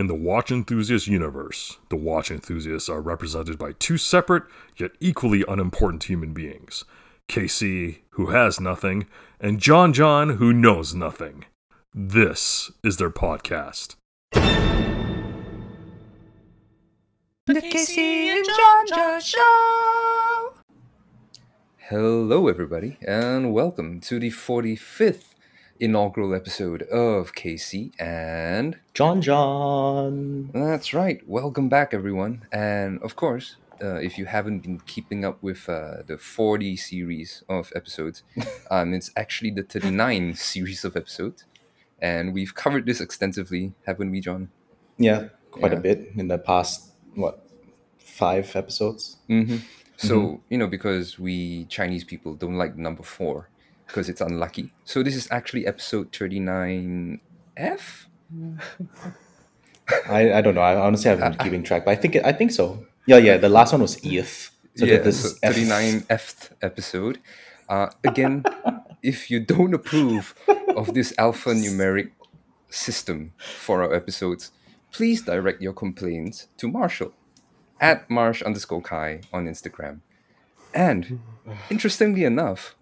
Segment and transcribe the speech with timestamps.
[0.00, 4.44] In the watch enthusiast universe, the watch enthusiasts are represented by two separate
[4.78, 6.86] yet equally unimportant human beings
[7.28, 9.06] KC, who has nothing,
[9.42, 11.44] and John John, who knows nothing.
[11.92, 13.96] This is their podcast.
[14.32, 14.40] The
[17.60, 20.54] Casey and John John Show.
[21.76, 25.29] Hello, everybody, and welcome to the 45th
[25.80, 28.76] inaugural episode of Casey and.
[28.94, 30.50] John John.
[30.52, 32.46] That's right, welcome back, everyone.
[32.52, 37.42] And of course, uh, if you haven't been keeping up with uh, the 40 series
[37.48, 38.22] of episodes,
[38.70, 41.44] um, it's actually the 39 series of episodes.
[42.00, 44.50] And we've covered this extensively, haven't we, John?
[44.98, 45.78] Yeah, quite Yeah.
[45.78, 47.42] a bit in the past, what,
[47.98, 49.16] five episodes?
[49.28, 49.56] Mm-hmm.
[49.96, 50.36] So, Mm-hmm.
[50.50, 53.48] you know, because we Chinese people don't like number four
[53.90, 54.72] because it's unlucky.
[54.84, 57.20] So, this is actually episode 39F?
[60.08, 60.60] I, I don't know.
[60.60, 62.86] I honestly haven't been keeping track, but I think I think so.
[63.06, 63.36] Yeah, yeah.
[63.36, 64.50] The last one was ETH.
[64.76, 66.52] So yeah, this so is F.
[66.62, 67.18] episode.
[67.68, 68.44] Uh, again,
[69.02, 70.34] if you don't approve
[70.76, 72.10] of this alphanumeric
[72.70, 74.52] system for our episodes,
[74.92, 77.12] please direct your complaints to Marshall
[77.80, 80.00] at marsh underscore kai on Instagram.
[80.72, 81.20] And
[81.68, 82.76] interestingly enough,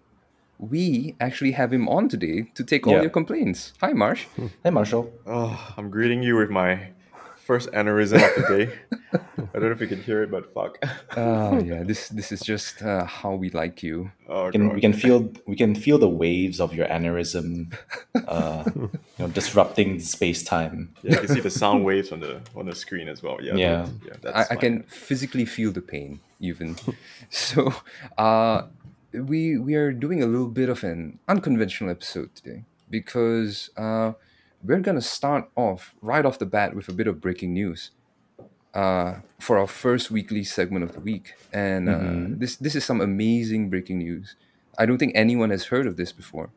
[0.69, 3.01] we actually have him on today to take all Yeah.
[3.01, 3.73] your complaints.
[3.81, 4.25] Hi, Marsh.
[4.63, 5.11] Hey, Marshall.
[5.25, 6.89] Oh, I'm greeting you with my
[7.37, 8.73] first aneurysm of the day.
[9.37, 10.77] I don't know if you can hear it, but fuck.
[11.17, 14.11] Oh yeah, this this is just uh, how we like you.
[14.27, 14.75] Oh, We can, God.
[14.75, 17.73] we can feel we can feel the waves of your aneurysm,
[18.27, 20.93] uh, you know, disrupting space time.
[21.01, 23.37] Yeah, you can see the sound waves on the on the screen as well.
[23.41, 23.71] Yeah, Yeah.
[23.71, 24.13] that's- yeah.
[24.21, 26.75] That's I, I can physically feel the pain even.
[27.31, 27.73] so
[28.17, 28.61] uh
[29.13, 34.13] we we are doing a little bit of an unconventional episode today because uh
[34.63, 37.91] we're gonna start off right off the bat with a bit of breaking news.
[38.71, 42.39] Uh, for our first weekly segment of the week, and uh, Mhm.
[42.39, 44.35] this this is some amazing breaking news.
[44.77, 46.51] I don't think anyone has heard of this before.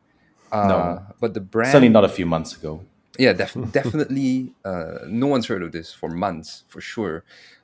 [0.51, 1.05] Uh, No.
[1.19, 2.85] but the brand Certainly not a few months ago.
[3.17, 4.53] yeah, def- definitely.
[4.63, 7.23] Uh, no one's heard of this for months, for sure.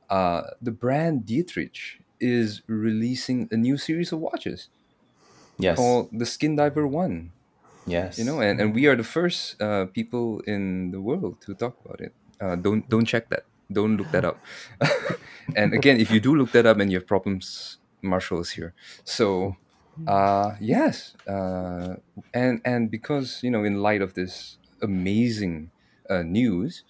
[0.10, 4.70] Uh, the brand Dietrich is releasing a new series of watches
[5.60, 5.78] Yes.
[5.78, 7.32] called the Skin Diver One.
[7.86, 8.18] yes.
[8.18, 11.76] You know, and, and we are the first uh, people in the world to talk
[11.84, 12.14] about it.
[12.40, 13.44] Uh, don't don't check that.
[13.72, 14.38] Don't look that up.
[15.56, 18.74] and again, if you do look that up and you have problems, Marshall is here.
[19.04, 19.58] So
[20.08, 21.96] uh, yes, uh,
[22.34, 25.72] and and because you know, in light of this amazing
[26.10, 26.84] uh, news,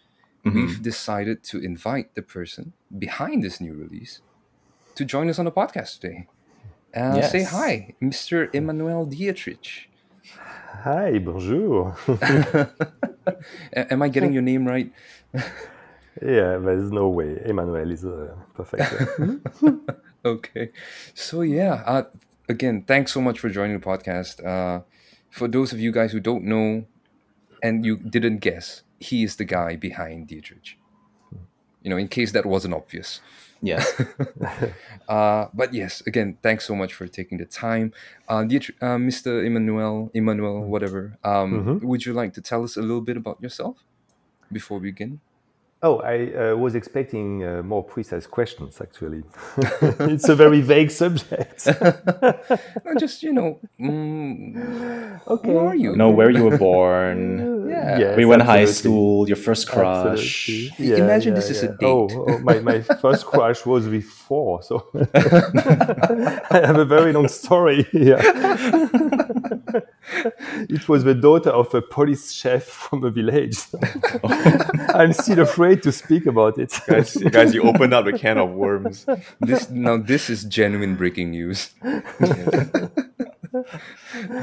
[0.46, 0.54] Mhm.
[0.56, 4.22] we've decided to invite the person behind this new release
[4.96, 6.28] to join us on the podcast today.
[6.96, 8.54] Uh, Say hi, Mr.
[8.54, 9.90] Emmanuel Dietrich.
[10.84, 11.96] Hi, bonjour.
[13.74, 14.92] Am I getting your name right?
[15.34, 17.38] yeah, there's no way.
[17.46, 18.84] Emmanuel is uh, perfect.
[20.26, 20.72] Okay.
[21.14, 22.04] So yeah, uh,
[22.50, 24.46] again, thanks so much for joining the podcast.
[24.46, 24.82] Uh,
[25.30, 26.84] for those of you guys who don't know
[27.64, 30.78] and you didn't guess, he is the guy behind Dietrich.
[31.82, 33.22] You know, in case that wasn't obvious.
[33.62, 34.02] Yes.
[35.10, 37.92] Uh, but yes, again, thanks so much for taking the time.
[38.30, 38.46] Uh,
[38.80, 39.44] uh, Mr.
[39.44, 41.18] Emmanuel, Emmanuel, whatever.
[41.24, 43.84] Um, Would you like to tell us a little bit about yourself
[44.52, 45.20] before we begin?
[45.82, 49.24] Oh, I uh, was expecting uh, more precise questions, actually.
[50.14, 51.68] it's a very vague subject.
[52.86, 55.50] Uh, just you know, mm, okay.
[55.50, 55.92] who are you?
[55.92, 57.58] You know where you were born.
[57.70, 58.00] Yeah.
[58.00, 59.28] Yes, we went to high school.
[59.28, 60.50] Your first crush.
[60.50, 61.04] Absolutely.
[61.04, 62.18] Imagine this is a Oh, date.
[62.18, 67.84] oh, my, my first crush was with four, so I have a very long story
[67.92, 68.18] here.
[70.70, 73.58] it was the daughter of a police chef from a village.
[74.94, 76.74] I'm still afraid to speak about it.
[76.88, 79.06] guys, guys, you opened up a can of worms.
[79.40, 81.72] this now this is genuine breaking news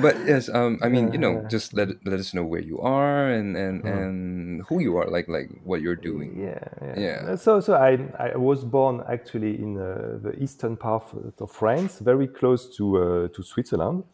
[0.01, 3.29] but yes um i mean you know just let let us know where you are
[3.31, 7.01] and and and who you are like like what you're doing Yeah, yeah.
[7.07, 7.37] Yeah.
[7.37, 11.05] So, so I, I was born actually in uh, the eastern part
[11.39, 14.05] of France, very close to uh, to Switzerland,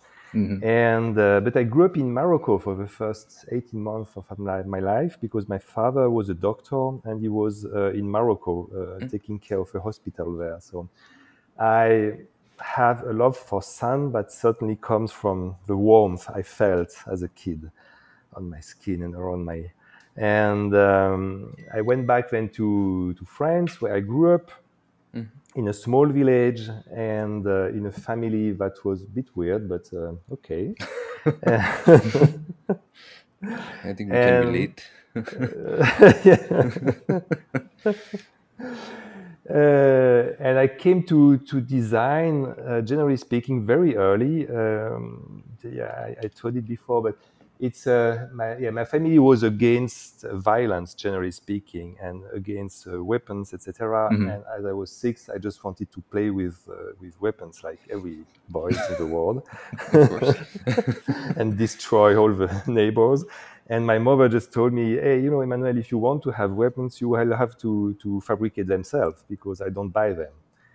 [0.62, 4.62] and uh, but I grew up in Morocco for the first 18 months of my,
[4.80, 8.68] life because my father was a doctor and he was uh, in Morocco
[9.02, 10.58] uh, taking care of a hospital there.
[10.60, 10.88] So
[11.58, 12.14] I
[12.60, 17.28] have a love for sun, but certainly comes from the warmth I felt as a
[17.28, 17.70] kid
[18.34, 19.70] on my skin and around my.
[20.16, 24.50] And um, I went back then to, to France where I grew up
[25.54, 29.88] in a small village and uh, in a family that was a bit weird, but
[29.92, 30.74] uh, okay.
[33.84, 34.82] i think we can And- relate
[39.50, 44.48] Uh, and I came to to design, uh, generally speaking, very early.
[44.48, 47.18] Um, yeah, I, I, told it before, but
[47.62, 53.54] it's uh, my yeah my family was against violence, generally speaking, and against uh, weapons,
[53.54, 54.08] etc.
[54.10, 54.28] Mm-hmm.
[54.28, 57.78] And as I was six, I just wanted to play with uh, with weapons, like
[57.88, 58.18] every
[58.48, 59.42] boy in the world,
[61.38, 63.24] and destroy all the neighbors.
[63.68, 66.50] And my mother just told me, hey, you know, Emmanuel, if you want to have
[66.50, 70.32] weapons, you will have to, to fabricate themselves because I don't buy them.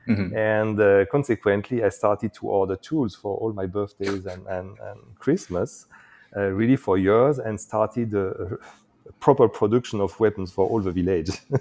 [0.08, 0.38] Mm-hmm.
[0.38, 5.00] And uh, consequently, I started to order tools for all my birthdays and, and, and
[5.20, 5.88] Christmas,
[6.36, 8.58] really for years, and started a, a,
[9.20, 11.30] proper production of weapons for all the village,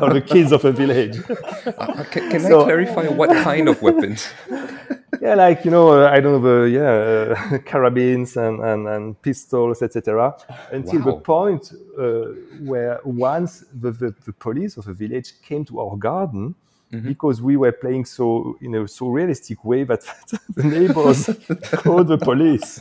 [0.00, 1.18] all the kids of a village.
[1.66, 4.28] Uh, can, can so, I clarify what kind of weapons?
[5.20, 9.82] yeah, like you know, uh, I don't know, yeah, uh, carabines and, and, and pistols,
[9.82, 10.34] etc.
[10.70, 11.04] Until wow.
[11.04, 12.02] the point uh,
[12.64, 16.54] where once the, the, the, police of the village came to our garden.
[16.92, 17.08] Mm-hmm.
[17.08, 20.02] Because we were playing so in a so realistic way that
[20.54, 21.24] the neighbors
[21.72, 22.80] called the police.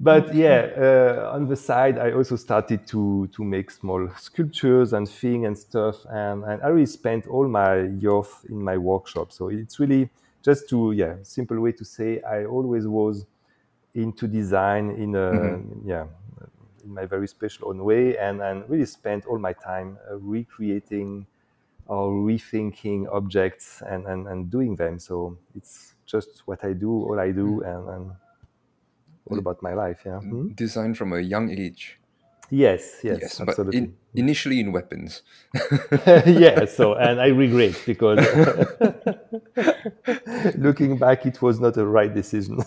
[0.00, 5.08] but yeah, uh, on the side, I also started to to make small sculptures and
[5.08, 9.30] things and stuff, and, and I really spent all my youth in my workshop.
[9.30, 10.10] So it's really
[10.42, 13.24] just to yeah, simple way to say I always was
[13.94, 15.88] into design in a mm-hmm.
[15.88, 16.06] yeah
[16.86, 21.26] in my very special own way, and and really spent all my time uh, recreating
[21.86, 24.98] or rethinking objects and, and and doing them.
[24.98, 27.68] So it's just what I do, all I do, mm-hmm.
[27.68, 28.10] and, and
[29.30, 30.00] all about my life.
[30.06, 30.48] Yeah, hmm?
[30.54, 31.98] designed from a young age.
[32.50, 33.80] Yes, yes, yes absolutely.
[33.80, 35.22] But in, initially in weapons.
[36.26, 38.18] yeah, so and I regret because
[40.56, 42.58] looking back, it was not a right decision.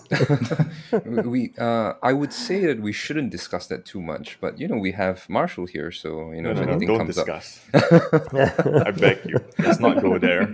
[1.24, 4.76] we, uh, I would say that we shouldn't discuss that too much, but you know,
[4.76, 7.60] we have Marshall here, so you know, no, if no, anything no, don't comes discuss.
[7.74, 8.86] up.
[8.86, 10.46] I beg you, let's not go there.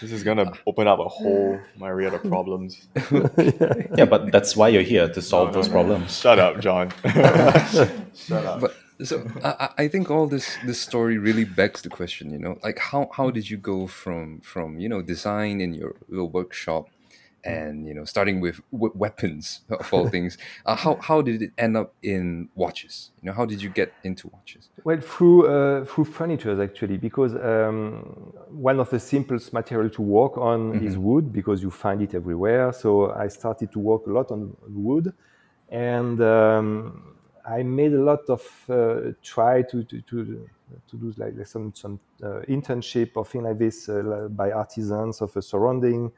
[0.00, 2.88] This is gonna open up a whole myriad of problems.
[3.96, 6.18] yeah, but that's why you're here to solve those problems.
[6.18, 6.92] Shut up, John.
[8.14, 8.60] Shut up.
[8.60, 12.58] But, so I, I think all this this story really begs the question you know
[12.62, 16.88] like how how did you go from from you know design in your little workshop
[17.44, 20.36] and you know starting with w- weapons of all things
[20.66, 23.10] uh, how how did it end up in watches?
[23.20, 24.68] You know how did you get into watches?
[24.84, 30.36] Well through uh, through furniture actually because um, one of the simplest material to work
[30.36, 30.86] on mm-hmm.
[30.86, 32.72] is wood because you find it everywhere.
[32.72, 35.12] So i started to work a lot on wood
[35.68, 37.17] and um,
[37.48, 40.48] I made a lot of uh, try to to to,
[40.90, 45.20] to do like, like some some uh, internship or thing like this uh, by artisans
[45.22, 46.12] of a surrounding.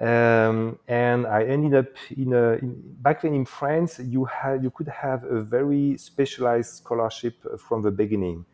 [0.00, 3.98] Um, and I ended up in a in, back then in France.
[3.98, 8.44] You had you could have a very specialized scholarship from the beginning.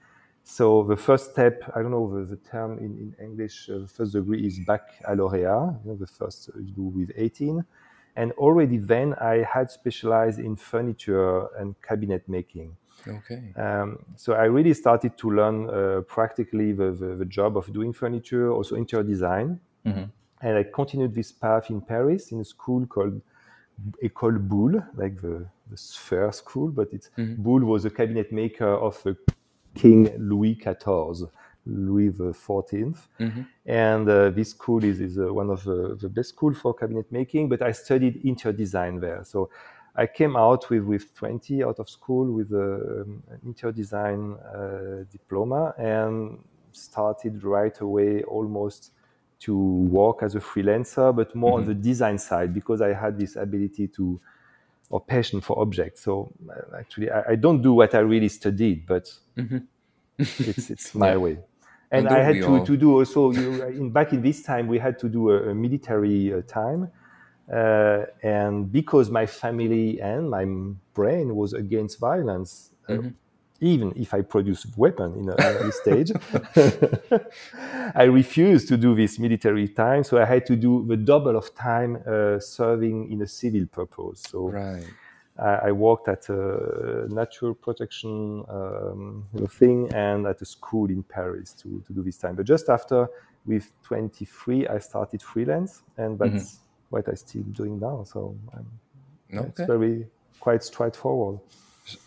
[0.50, 3.86] So the first step, I don't know the, the term in, in English, uh, the
[3.86, 5.74] first degree is baccalaureate.
[5.84, 7.62] You know, the first you do with 18.
[8.18, 12.76] And already then I had specialized in furniture and cabinet making.
[13.06, 13.40] Okay.
[13.56, 17.92] Um, so I really started to learn uh, practically the, the, the, job of doing
[17.92, 19.60] furniture, also interior design.
[19.86, 20.06] Mm-hmm.
[20.42, 23.22] And I continued this path in Paris in a school called
[24.02, 27.40] École Boulle, like the, the sphere school, but it's mm-hmm.
[27.40, 29.16] Boulle was a cabinet maker of the
[29.76, 31.30] King Louis XIV.
[31.68, 32.96] Louis XIV.
[33.20, 33.42] Mm-hmm.
[33.66, 37.10] And uh, this school is, is uh, one of the, the best schools for cabinet
[37.12, 39.22] making, but I studied interior design there.
[39.24, 39.50] So
[39.94, 44.34] I came out with, with 20 out of school with a, um, an interior design
[44.34, 46.38] uh, diploma and
[46.72, 48.92] started right away almost
[49.40, 51.62] to work as a freelancer, but more mm-hmm.
[51.62, 54.20] on the design side because I had this ability to
[54.90, 56.02] or passion for objects.
[56.02, 59.58] So uh, actually, I, I, don't do what I really studied, but mm-hmm.
[60.18, 61.16] it's it's my yeah.
[61.16, 61.38] way
[61.90, 64.98] and I had to, to do also you, in back in this time we had
[65.00, 66.90] to do a, a military uh, time,
[67.52, 70.44] uh, and because my family and my
[70.94, 73.06] brain was against violence, uh, mm-hmm.
[73.08, 73.10] uh,
[73.60, 76.12] even if I produce weapon in a early stage,
[77.94, 80.04] I refused to do this military time.
[80.04, 84.22] So I had to do the double of time uh, serving in a civil purpose.
[84.28, 84.50] So.
[84.50, 84.84] Right
[85.38, 91.82] I, worked at a natural protection um, thing and at a school in Paris to,
[91.86, 92.34] to do this time.
[92.34, 93.08] But just after,
[93.46, 96.56] with 23, I started freelance, and that's mm-hmm.
[96.90, 98.04] what I still doing now.
[98.04, 98.36] So
[99.32, 99.46] okay.
[99.46, 100.06] it's very
[100.40, 101.38] quite straightforward.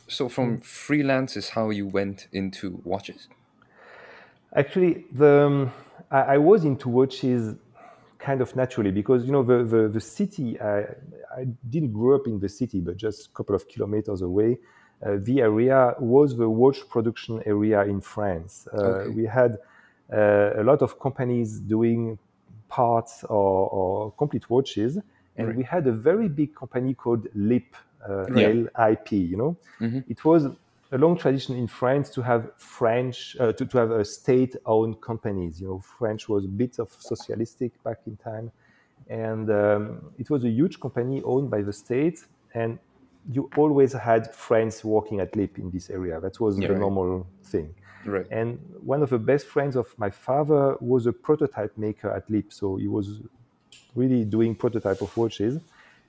[0.07, 3.27] So from freelance is how you went into watches.
[4.55, 5.71] Actually, the um,
[6.11, 7.55] I, I was into watches
[8.21, 10.59] kind of naturally because you know the the, the city.
[10.59, 10.79] I,
[11.39, 14.51] I didn't grow up in the city, but just a couple of kilometers away.
[15.05, 18.67] Uh, the area was the watch production area in France.
[18.73, 19.09] Uh, Okay.
[19.17, 19.57] We had
[20.13, 22.19] uh, a lot of companies doing
[22.67, 24.97] parts or, or complete watches,
[25.37, 25.57] and Right.
[25.57, 27.75] we had a very big company called LIP,
[28.07, 28.49] uh, Yeah.
[28.49, 29.15] L-I-P.
[29.31, 30.03] You know, Mhm.
[30.07, 30.43] it was
[30.91, 35.62] a long tradition in France to have French uh, to, to have a state-owned companies.
[35.62, 38.51] You know, French was a bit of socialistic back in time,
[39.10, 42.19] and um, it was a huge company owned by the state,
[42.53, 42.77] and
[43.31, 46.19] you always had friends working at LIP in this area.
[46.19, 46.79] That was Yeah, the right.
[46.79, 47.74] normal thing.
[48.05, 48.25] Right.
[48.31, 52.51] And one of the best friends of my father was a prototype maker at LIP,
[52.51, 53.21] so he was
[53.95, 55.60] really doing prototype of watches.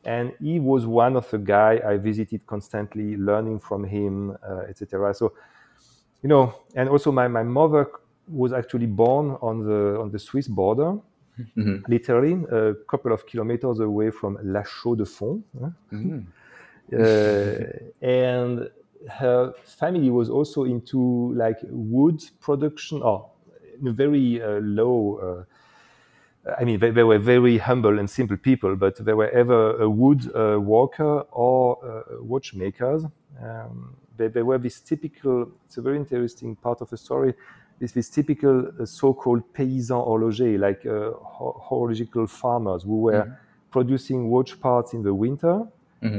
[0.04, 5.14] And he was one of the guy I visited constantly, learning from him, uh, etc.
[5.14, 5.32] So,
[6.22, 7.86] you know, and also my, my mother
[8.28, 10.98] was actually born on the on the Swiss border,
[11.88, 15.44] literally a couple of kilometers away from La Chaux-de-Fonds.
[15.60, 15.70] huh?
[15.92, 16.26] Mhm.
[16.98, 18.68] uh, and
[19.08, 23.30] her family was also into like wood production or
[23.80, 25.44] in a very uh, low uh,
[26.58, 29.88] I mean, they, they were very humble and simple people, but they were ever a
[29.88, 33.04] wood uh, worker or uh, watchmakers.
[33.40, 37.34] Um, they, they were this typical, it's a very interesting part of the story,
[37.80, 41.12] is this typical uh, so-called paysan horloger, like uh,
[41.68, 43.38] horological farmers who were
[43.70, 45.62] producing watch parts in the winter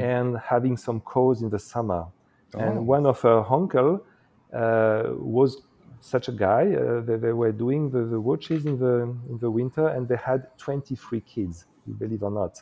[0.01, 2.06] and having some cows in the summer.
[2.53, 4.06] And one of her uncle
[4.53, 5.62] uh, was
[6.03, 6.74] such a guy.
[6.74, 8.95] Uh, they, they were doing the, the watches in the
[9.29, 11.65] in the winter, and they had 23 kids.
[11.88, 12.62] You believe or not?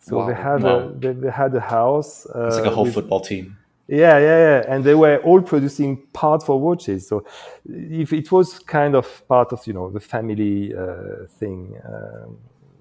[0.00, 0.78] So they had Wow.
[0.78, 2.26] a, they, they had a house.
[2.26, 3.56] Uh, It's like a whole with- football team.
[3.88, 7.08] yeah, yeah, yeah, and they were all producing parts for watches.
[7.08, 7.24] So,
[7.68, 11.76] if it was kind of part of you know the family uh, thing.
[11.84, 12.36] Um,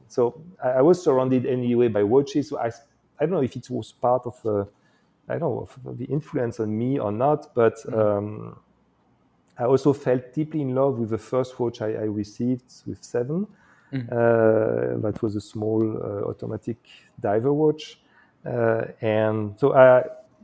[0.08, 0.22] so
[0.64, 2.50] I, I was surrounded anyway by watches.
[2.50, 2.68] So I,
[3.20, 4.68] I don't know if it was part of the,
[5.28, 8.58] I don't know of the influence on me or not, but um,
[9.60, 13.48] I also felt deeply in love with the first watch I, I received with 7
[13.92, 16.78] Uh, that was a small uh, automatic
[17.20, 18.00] diver watch,
[18.46, 20.04] uh, and so I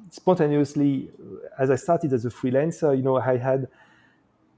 [0.10, 1.12] spontaneously,
[1.60, 3.68] as I started as a freelancer, you know, I had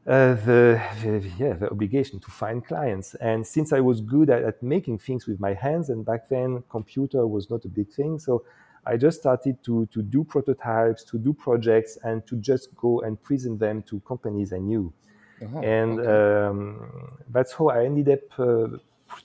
[0.07, 3.13] uh, the, the yeah the obligation to find clients.
[3.15, 6.63] And since I was good at, at making things with my hands, and back then
[6.69, 8.43] computer was not a big thing, so
[8.87, 13.21] I just started to to do prototypes, to do projects, and to just go and
[13.21, 14.93] present them to companies I knew.
[15.41, 16.47] Oh, and okay.
[16.47, 18.77] um, that's how I ended up uh,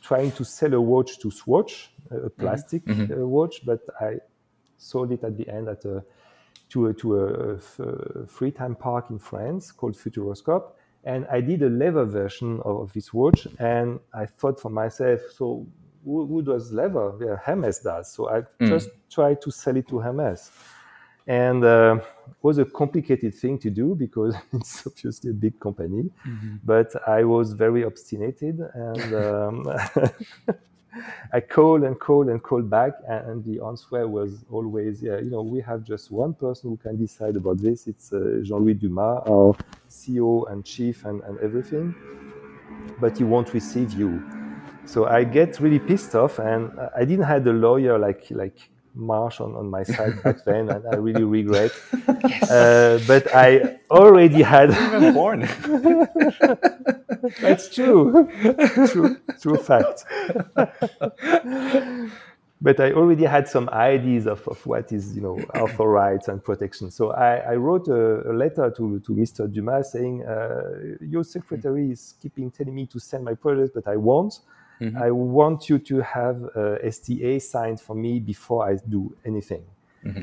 [0.02, 4.18] trying to sell a watch to Swatch, a plastic uh, watch, but I
[4.76, 6.04] sold it at the end at a
[6.70, 10.72] to a, to a, f- a free time park in France called Futuroscope.
[11.04, 13.46] And I did a leather version of this watch.
[13.58, 15.66] And I thought for myself, so
[16.04, 17.12] who, who does leather?
[17.20, 18.12] Yeah, Hermes does.
[18.12, 20.50] So I just tried to sell it to Hermes.
[21.26, 26.10] And uh, it was a complicated thing to do because it's obviously a big company.
[26.64, 29.72] But I was very obstinate and um,
[31.32, 35.30] I called and called and called back, and, and the answer was always, yeah, you
[35.30, 37.86] know, we have just one person who can decide about this.
[37.86, 39.56] It's uh, Jean-Louis Dumas, our
[39.88, 41.94] CEO and chief and, and everything,
[43.00, 44.41] but he won't receive you.
[44.84, 48.58] So I get really pissed off, and I didn't have a lawyer like like
[48.94, 51.72] Marsh on, on my side back then, and I really regret.
[52.50, 54.70] Uh, but I already had.
[54.94, 55.40] Even born.
[57.40, 58.28] That's true.
[58.88, 60.04] true, true fact.
[62.60, 66.42] but I already had some ideas of, of what is, you know, author rights and
[66.42, 66.90] protection.
[66.90, 69.52] So I, I wrote a, a letter to, to Mr.
[69.52, 73.96] Dumas saying, uh, your secretary is keeping telling me to send my project, but I
[73.96, 74.40] won't.
[74.96, 79.64] I want you to have uh, STA signed for me before I do anything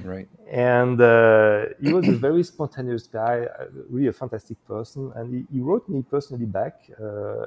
[0.04, 0.28] right.
[0.50, 5.12] and uh, he was a very spontaneous guy, uh, really a fantastic person.
[5.16, 7.46] And he, he wrote me personally back uh,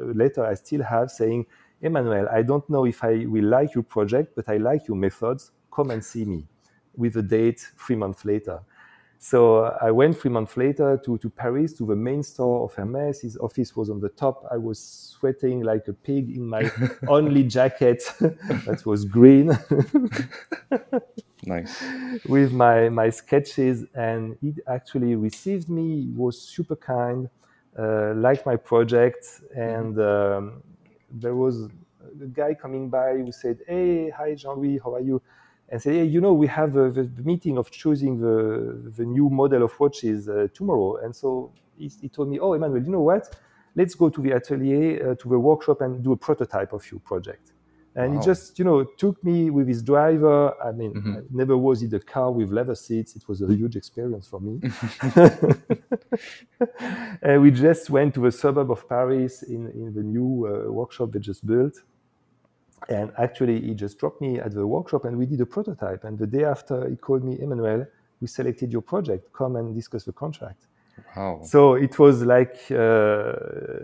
[0.00, 1.46] a letter I still have saying,
[1.82, 5.52] Emmanuel, I don't know if I will like your project, but I like your methods.
[5.74, 6.46] Come and see me
[6.96, 8.60] with a date three months later.
[9.28, 13.22] So I went three months later to, to Paris to the main store of Hermes.
[13.22, 14.46] His office was on the top.
[14.52, 16.70] I was sweating like a pig in my
[17.08, 19.50] only jacket that was green.
[21.44, 21.82] Nice.
[22.28, 27.28] with my my sketches and he actually received me he was super kind
[27.76, 30.62] uh, liked my project and um,
[31.10, 31.68] there was
[32.22, 35.20] a guy coming by who said hey hi jean-louis how are you
[35.68, 39.28] and say, hey you know we have a, the, meeting of choosing the the new
[39.28, 43.00] model of watches uh, tomorrow and so he, he told me oh emmanuel you know
[43.00, 43.34] what
[43.76, 47.00] let's go to the atelier, uh, to the workshop, and do a prototype of your
[47.00, 47.52] project.
[47.94, 48.20] And Wow.
[48.20, 50.52] he just, you know, took me with his driver.
[50.62, 51.16] I mean, Mhm.
[51.16, 53.16] I never was in a car with leather seats.
[53.16, 54.60] It was a huge experience for me.
[57.22, 61.12] and we just went to the suburb of Paris in, in the new uh, workshop
[61.12, 61.74] they just built.
[62.88, 66.04] And actually, he just dropped me at the workshop and we did a prototype.
[66.04, 67.86] And the day after, he called me, Emmanuel,
[68.20, 69.32] we selected your project.
[69.32, 70.66] Come and discuss the contract.
[71.16, 71.40] Wow.
[71.42, 73.32] So it was like, uh,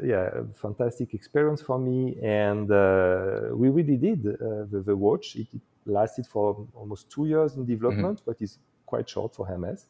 [0.03, 2.17] yeah, a fantastic experience for me.
[2.23, 5.37] And uh, we really did uh, the, the watch.
[5.37, 9.87] It, it lasted for almost two years in development, but it's quite short for Hermes.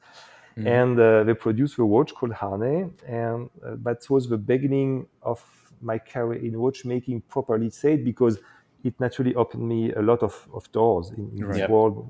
[0.57, 2.91] And uh, they produced a watch called Harnais.
[3.07, 5.43] And uh, that was the beginning of
[5.81, 8.39] my career in watchmaking, properly said, because
[8.85, 11.53] it naturally opened me a lot of, of doors in, in Right.
[11.53, 11.71] this Yep.
[11.71, 12.09] world.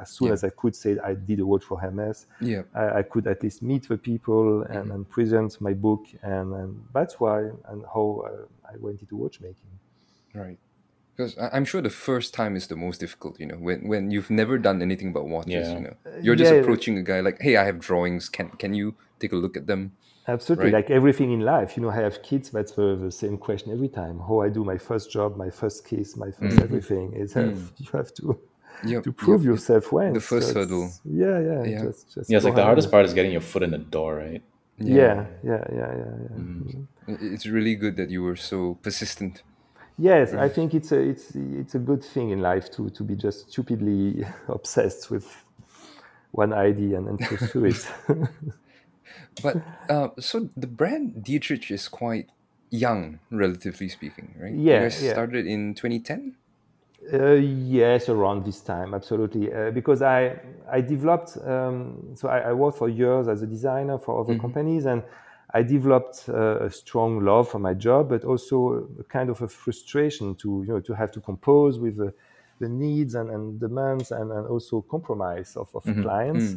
[0.00, 0.32] As soon Yeah.
[0.34, 2.62] as I could say I did a watch for Hermes, Yeah.
[2.74, 6.82] I, I could at least meet the people and, and present my book, and, and
[6.94, 7.38] that's why
[7.68, 9.70] and how uh, I went into watchmaking.
[10.34, 10.58] Right.
[11.14, 14.10] Because I- I'm sure the first time is the most difficult, you know, when, when
[14.10, 15.74] you've never done anything but watches, Yeah.
[15.74, 15.94] you know.
[16.22, 16.60] You're just yeah.
[16.60, 18.30] approaching a guy like, hey, I have drawings.
[18.30, 19.92] Can can you take a look at them?
[20.28, 20.74] Absolutely, Right.
[20.74, 21.76] like everything in life.
[21.76, 22.50] You know, I have kids.
[22.50, 24.20] That's the, the same question every time.
[24.20, 26.62] How I do my first job, my first kiss, my 1st mm-hmm.
[26.62, 27.12] everything.
[27.14, 27.48] Is mm.
[27.48, 28.38] have, you have to
[28.84, 29.50] Yep, to prove yep.
[29.52, 30.90] yourself when the first it's- hurdle.
[31.04, 31.82] Yeah, yeah, Yeah.
[31.84, 34.16] Just, just Yeah, it's like the hardest part is getting your foot in the door,
[34.16, 34.42] right?
[34.78, 36.36] Yeah, yeah, yeah, yeah, yeah.
[36.36, 36.64] Mm.
[36.64, 37.12] Mm-hmm.
[37.12, 39.42] I- It's really good that you were so persistent.
[39.98, 40.54] Yes, I mm.
[40.54, 44.24] think it's a it's it's a good thing in life to to be just stupidly
[44.48, 45.26] obsessed with
[46.32, 47.86] one idea and, and pursue it.
[49.42, 49.56] But
[49.88, 52.30] uh, so the brand Dietrich is quite
[52.70, 54.54] young, relatively speaking, right?
[54.54, 55.12] Yeah, You guys yeah.
[55.12, 56.36] started in 2010?
[57.12, 59.52] Uh, yes, around this time, absolutely.
[59.52, 60.38] Uh, because I
[60.70, 64.86] I developed um, so I, I worked for years as a designer for other companies,
[64.86, 65.02] and
[65.52, 69.48] I developed uh, a strong love for my job, but also a kind of a
[69.48, 72.14] frustration to you know to have to compose with the,
[72.60, 76.54] the needs and, and demands and, and also compromise of, of clients.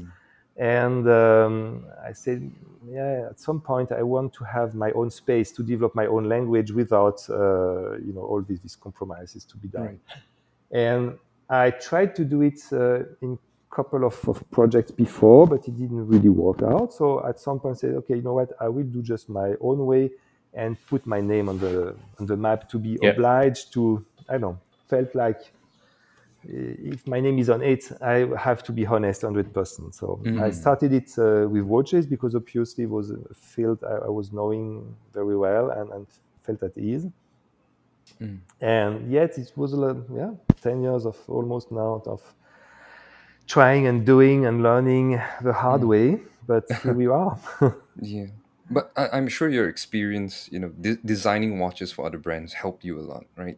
[0.57, 2.51] And um, I said,
[2.89, 6.29] yeah, at some point I want to have my own space to develop my own
[6.29, 9.99] language without, uh, you know, all these, these compromises to be done.
[10.71, 11.17] And
[11.49, 13.39] I tried to do it uh, in
[13.71, 16.93] a couple of, of projects before, but it didn't really work out.
[16.93, 19.55] So at some point I said, okay, you know what, I will do just my
[19.61, 20.11] own way
[20.53, 23.11] and put my name on the on the map to be Yeah.
[23.11, 25.53] obliged to, I don't know, felt like
[26.47, 29.93] if my name is on it, I have to be honest 100%.
[29.93, 30.41] So mm.
[30.41, 34.31] I started it uh, with watches because obviously it was a field I, I was
[34.31, 36.07] knowing very well and, and
[36.43, 37.07] felt at ease.
[38.21, 38.39] Mm.
[38.61, 40.31] And yet it was, a lot- yeah,
[40.61, 42.21] 10 years of almost now of
[43.47, 45.87] trying and doing and learning the hard mm.
[45.87, 46.21] way.
[46.47, 47.37] But here we are.
[48.01, 48.25] Yeah.
[48.69, 52.83] But I, I'm sure your experience, you know, de- designing watches for other brands helped
[52.83, 53.57] you a lot, right?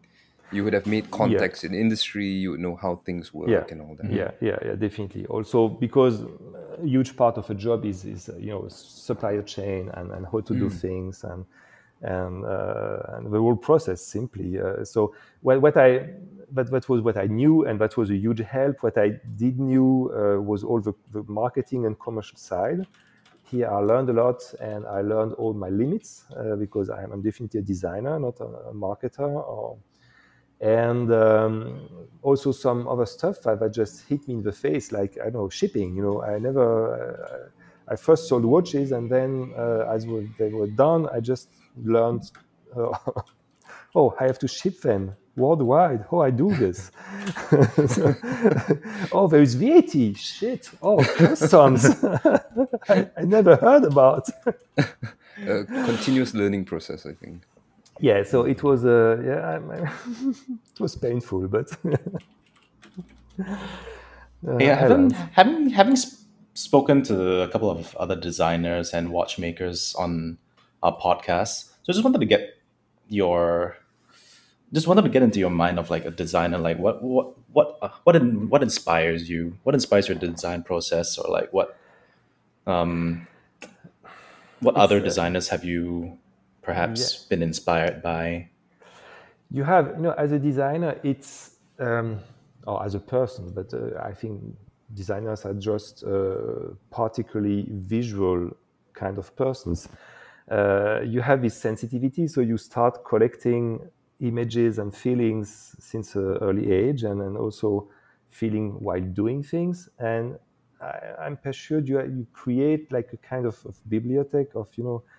[0.51, 3.65] You would have made contacts in industry, you would know how things work yeah.
[3.69, 4.11] and all that.
[4.11, 5.25] Yeah, yeah, yeah, definitely.
[5.25, 6.21] Also, because
[6.81, 10.25] a huge part of a job is, is uh, you know supplier chain and, and
[10.31, 11.45] how to do things and
[12.01, 14.59] and uh, and the whole process simply.
[14.59, 16.09] Uh, so what, what I
[16.51, 18.83] but that was what I knew and that was a huge help.
[18.83, 22.87] What I did knew uh, was all the, the marketing and commercial side.
[23.43, 27.21] Here I learned a lot and I learned all my limits uh, because I'm, I'm
[27.21, 29.77] definitely a designer, not a, a marketer or
[30.61, 31.89] and um,
[32.21, 35.49] also some other stuff that, just hit me in the face, like I don't know
[35.49, 35.95] shipping.
[35.95, 36.93] You know, I never.
[36.93, 37.49] Uh,
[37.89, 41.49] I first sold watches, and then uh, as we- they were done, I just
[41.83, 42.23] learned.
[42.75, 42.91] Uh,
[43.95, 46.05] oh, I have to ship them worldwide.
[46.11, 46.91] Oh, I do this?
[49.11, 50.17] oh, there is VAT.
[50.17, 50.69] Shit.
[50.81, 51.85] Oh, customs.
[52.89, 54.27] I, I never heard about.
[54.77, 57.43] A continuous learning process, I think.
[57.99, 60.35] Yeah so it was uh, yeah I'm- I'm-
[60.73, 61.67] it was painful but
[64.47, 69.09] uh, Yeah, I having having having sp- spoken to a couple of other designers and
[69.11, 70.37] watchmakers on
[70.83, 72.57] our podcast, so I just wanted to get
[73.09, 73.77] your
[74.73, 77.77] just wanted to get into your mind of like a designer, like what what what
[77.81, 79.57] uh, what in, what inspires you?
[79.63, 81.77] What inspires your design process, or like what
[82.67, 83.27] um
[84.59, 86.17] what other designers have you
[86.67, 88.49] perhaps been inspired by?
[89.49, 92.19] you have you know as a designer it's um,
[92.65, 94.41] or as a person but uh, i think
[94.93, 98.49] designers are just uh, particularly visual
[98.93, 99.89] kind of persons.
[100.49, 103.79] Uh, you have this sensitivity so you start collecting
[104.21, 107.89] images and feelings since an early age and, and also
[108.29, 109.89] feeling while doing things.
[109.99, 110.37] And
[110.81, 115.03] I, i'm persuaded you, you create like a kind of, of bibliothèque of you know
[115.05, 115.16] uh,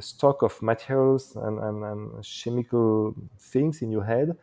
[0.00, 4.36] stock of materials and, and, and, chemical things in your head,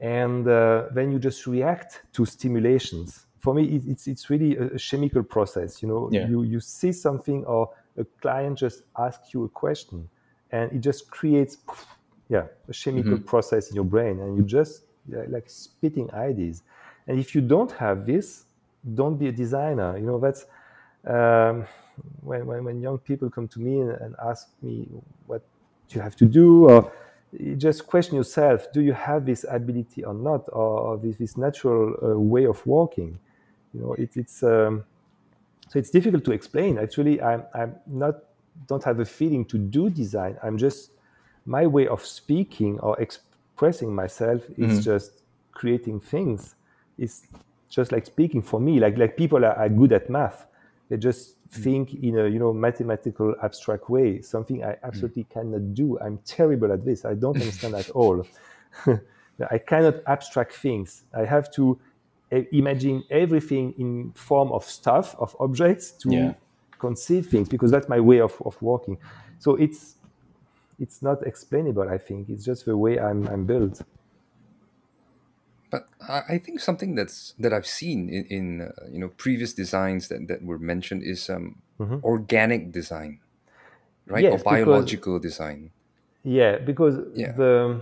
[0.00, 3.26] and uh, then you just react to stimulations.
[3.38, 5.82] For me, it, it's it's really a, a, chemical process.
[5.82, 6.28] You know, yeah.
[6.28, 10.08] you you see something or a client just asks you a question,
[10.50, 11.58] and it just creates,
[12.28, 13.24] yeah, a chemical mm-hmm.
[13.24, 16.62] process in your brain, and you just yeah, like spitting ideas.
[17.06, 18.44] And if you don't have this,
[18.94, 19.96] don't be a designer.
[19.96, 20.46] You know, that's
[21.06, 21.66] um,
[22.20, 24.88] when, when, when young people come to me and, ask me
[25.26, 25.42] what
[25.90, 26.92] you have to do, or
[27.32, 31.94] you just question yourself: Do you have this ability or not, or this, this natural
[32.02, 33.18] uh, way of walking?
[33.72, 34.84] You know, it, it's um,
[35.68, 36.78] so it's difficult to explain.
[36.78, 38.16] Actually, I'm I'm not
[38.66, 40.36] don't have a feeling to do design.
[40.42, 40.90] I'm just
[41.44, 44.80] my way of speaking or expressing myself is mm-hmm.
[44.80, 46.54] just creating things.
[46.98, 47.26] It's
[47.68, 48.80] just like speaking for me.
[48.80, 50.46] Like like people are, are good at math.
[50.88, 51.35] They just mm.
[51.50, 54.20] Think in a you know mathematical abstract way.
[54.20, 55.30] Something I absolutely mm.
[55.30, 55.98] cannot do.
[56.00, 57.04] I'm terrible at this.
[57.04, 58.26] I don't understand at all.
[59.50, 61.04] I cannot abstract things.
[61.14, 61.78] I have to
[62.30, 66.34] imagine everything in form of stuff of objects to yeah.
[66.78, 68.98] conceive things because that's my way of, of working
[69.38, 69.96] so it's
[70.80, 73.80] it's not explainable i think it's just the way i'm, I'm built
[75.70, 80.08] but I think something that's that I've seen in, in uh, you know previous designs
[80.08, 81.98] that, that were mentioned is um, mm-hmm.
[82.04, 83.20] organic design,
[84.06, 84.22] right?
[84.22, 85.70] Yes, or biological because, design.
[86.22, 87.32] Yeah, because yeah.
[87.32, 87.80] the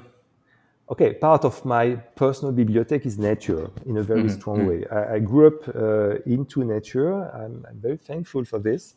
[0.90, 4.38] okay, part of my personal bibliothèque is nature in a very mm-hmm.
[4.38, 4.68] strong mm-hmm.
[4.68, 4.84] way.
[4.90, 7.12] I, I, grew up uh, into nature.
[7.12, 8.94] I'm, I'm, very thankful for this.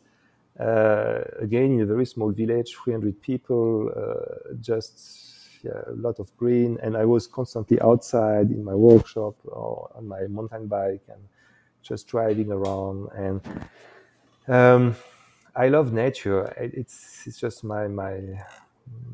[0.60, 5.27] Uh, again, in a very small village, 300 people, uh, just
[5.64, 10.26] a lot of green, and I was constantly outside in my workshop or on my
[10.28, 11.20] mountain bike and
[11.82, 13.08] just driving around.
[13.14, 13.40] And
[14.48, 14.96] um,
[15.56, 16.52] I love nature.
[16.56, 18.20] It's it's just my my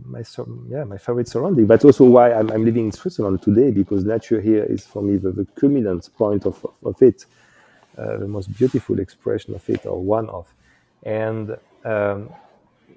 [0.04, 0.22] my
[0.68, 1.66] yeah my favorite surrounding.
[1.66, 5.16] But also why I'm, I'm living in Switzerland today because nature here is for me
[5.16, 7.26] the, the culminant point of, of, of it,
[7.98, 10.52] uh, the most beautiful expression of it or one of,
[11.04, 12.30] and um,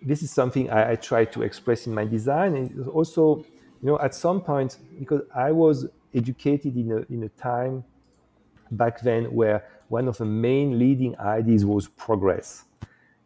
[0.01, 2.55] this is something I, I, try to express in my design.
[2.55, 3.45] And also,
[3.81, 7.83] you know, at some point because I was educated in a in a time
[8.71, 12.65] back then where one of the main leading ideas was progress,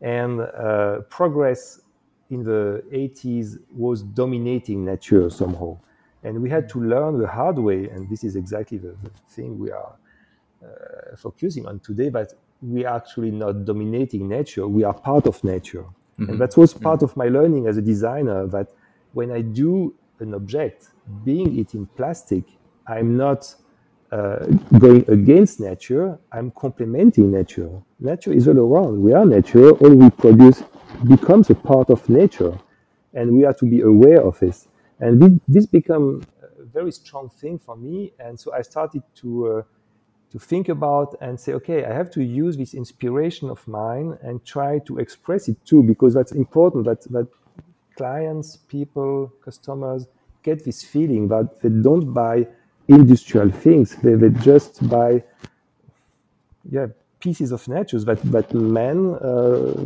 [0.01, 1.81] and uh, progress
[2.29, 5.77] in the 80s was dominating nature somehow.
[6.23, 9.59] And we had to learn the hard way, and this is exactly the, the thing
[9.59, 9.95] we are
[10.63, 15.43] uh, focusing on today, but we are actually not dominating nature, we are part of
[15.43, 15.85] nature.
[16.19, 16.31] Mm-hmm.
[16.31, 17.05] And that was part mm-hmm.
[17.05, 18.67] of my learning as a designer that
[19.13, 20.89] when I do an object,
[21.23, 22.43] being it in plastic,
[22.87, 23.53] I'm not
[24.11, 24.45] uh,
[24.77, 27.69] going against nature, I'm complementing nature.
[27.99, 29.01] Nature is all around.
[29.01, 29.71] We are nature.
[29.71, 30.63] All we produce
[31.07, 32.57] becomes a part of nature,
[33.13, 34.67] and we are to be aware of this.
[34.99, 38.13] And this, this became a very strong thing for me.
[38.19, 39.61] And so I started to uh,
[40.31, 44.43] to think about and say, okay, I have to use this inspiration of mine and
[44.45, 46.85] try to express it too, because that's important.
[46.85, 47.27] That that
[47.95, 50.07] clients, people, customers
[50.43, 52.47] get this feeling that they don't buy
[52.87, 53.95] industrial things.
[53.97, 55.23] They, they just buy,
[56.69, 56.87] yeah,
[57.19, 59.85] pieces of nature that that man, uh,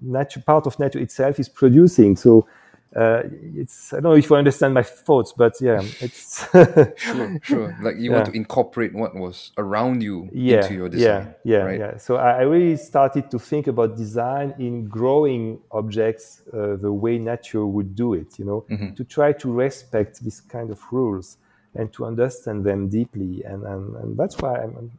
[0.00, 2.16] nature, part of nature itself is producing.
[2.16, 2.46] So.
[2.94, 3.22] Uh,
[3.56, 6.46] it's I don't know if you understand my thoughts, but yeah, it's
[6.96, 7.76] sure, sure.
[7.82, 8.16] Like you yeah.
[8.16, 11.34] want to incorporate what was around you yeah, into your design.
[11.44, 11.78] Yeah, yeah, right?
[11.80, 11.96] yeah.
[11.96, 17.66] So I, really started to think about design in growing objects uh, the way nature
[17.66, 18.38] would do it.
[18.38, 18.94] You know, mm-hmm.
[18.94, 21.38] to try to respect these kind of rules
[21.74, 23.42] and to understand them deeply.
[23.44, 24.90] And, and, and that's why I'm, I'm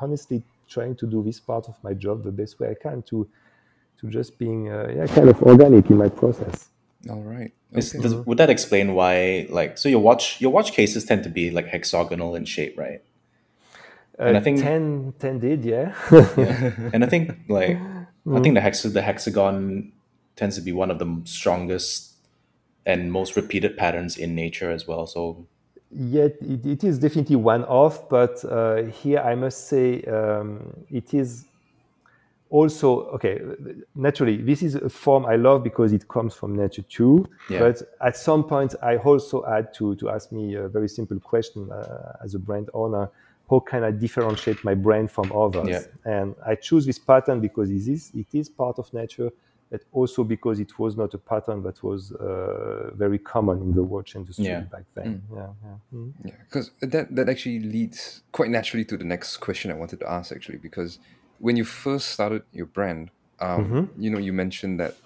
[0.00, 3.26] honestly trying to do this part of my job the best way I can to
[4.00, 6.68] to just being uh, yeah kind of organic in my process.
[7.08, 7.52] All right.
[7.76, 7.98] Okay.
[7.98, 11.50] does, would that explain why like so your watch your watch cases tend to be
[11.50, 13.02] like hexagonal in shape, right?
[14.18, 15.94] Uh, and I think 10, 10 did, yeah.
[16.36, 16.70] yeah.
[16.92, 18.06] And I think like mm.
[18.38, 19.92] I think the hex the hexagon
[20.36, 22.14] tends to be one of the strongest
[22.86, 25.06] and most repeated patterns in nature as well.
[25.06, 25.46] So
[25.96, 31.14] Yet it, it is definitely one off, but uh, here I must say um, it
[31.14, 31.44] is
[32.50, 33.40] also okay.
[33.94, 37.26] Naturally, this is a form I love because it comes from nature too.
[37.48, 37.60] Yeah.
[37.60, 41.70] But at some point, I also had to to ask me a very simple question
[41.70, 43.10] uh, as a brand owner:
[43.50, 45.68] How can I differentiate my brand from others?
[45.68, 45.82] Yeah.
[46.04, 49.30] And I choose this pattern because it is it is part of nature
[49.74, 53.82] but also because it was not a pattern that was uh, very common in the
[53.82, 54.60] watch industry yeah.
[54.60, 55.22] back then.
[55.28, 55.36] Mm.
[55.36, 56.12] Yeah, yeah, mm.
[56.24, 56.32] yeah.
[56.44, 60.30] Because that that actually leads quite naturally to the next question I wanted to ask
[60.30, 61.00] actually, because
[61.38, 64.02] when you first started your brand, um, mm-hmm.
[64.02, 64.96] you know, you mentioned that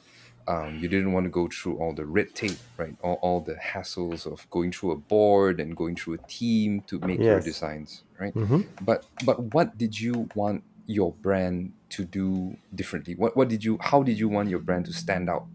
[0.46, 2.96] um, you didn't want to go through all the red tape, right?
[3.02, 6.98] All, all the hassles of going through a board and going through a team to
[7.00, 8.34] make your designs, right?
[8.34, 8.66] Mhm.
[8.80, 13.14] But but what did you want your brand to do differently?
[13.14, 15.48] What what did you how did you want your brand to stand out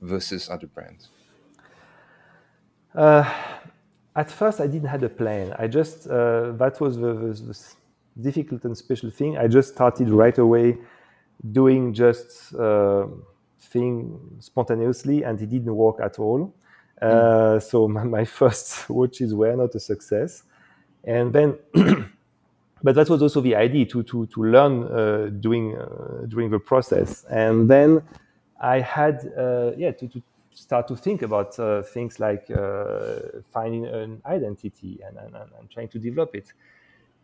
[0.00, 1.08] versus other brands?
[2.94, 3.28] Uh,
[4.14, 5.54] at first, I didn't have a plan.
[5.58, 7.54] I just uh, that was the, the, the
[8.20, 9.36] difficult and special thing.
[9.36, 10.78] I just started right away
[11.52, 13.06] doing just uh,
[13.60, 16.54] thing spontaneously, and it didn't work at all.
[17.00, 20.42] Uh, So my, my first watches were not a success,
[21.04, 21.58] and then.
[22.82, 26.58] but that was also the idea to to to learn uh, doing uh, during the
[26.58, 28.02] process, and then
[28.60, 30.22] I had uh, yeah to, to
[30.54, 35.88] start to think about uh, things like uh, finding an identity and, and, and trying
[35.88, 36.52] to develop it,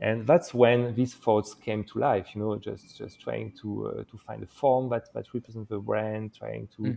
[0.01, 2.29] and that's when these thoughts came to life.
[2.35, 5.79] You know, just just trying to uh, to find a form that that represents the
[5.79, 6.97] brand, trying to.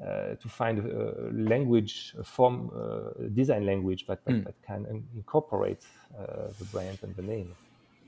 [0.00, 5.84] Uh, to find a, language, a form, uh, design language that, that, that can incorporate
[6.18, 7.54] uh, the brand and the name.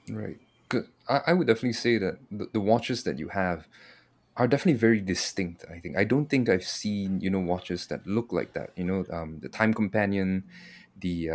[0.09, 0.39] Right.
[0.71, 0.89] Good.
[1.07, 3.69] I, I would definitely say that the, the watches that you have
[4.39, 5.67] are definitely very distinct.
[5.71, 8.71] I think I don't think I've seen you know watches that look like that.
[8.75, 10.45] You know, um, the Time Companion,
[10.99, 11.29] the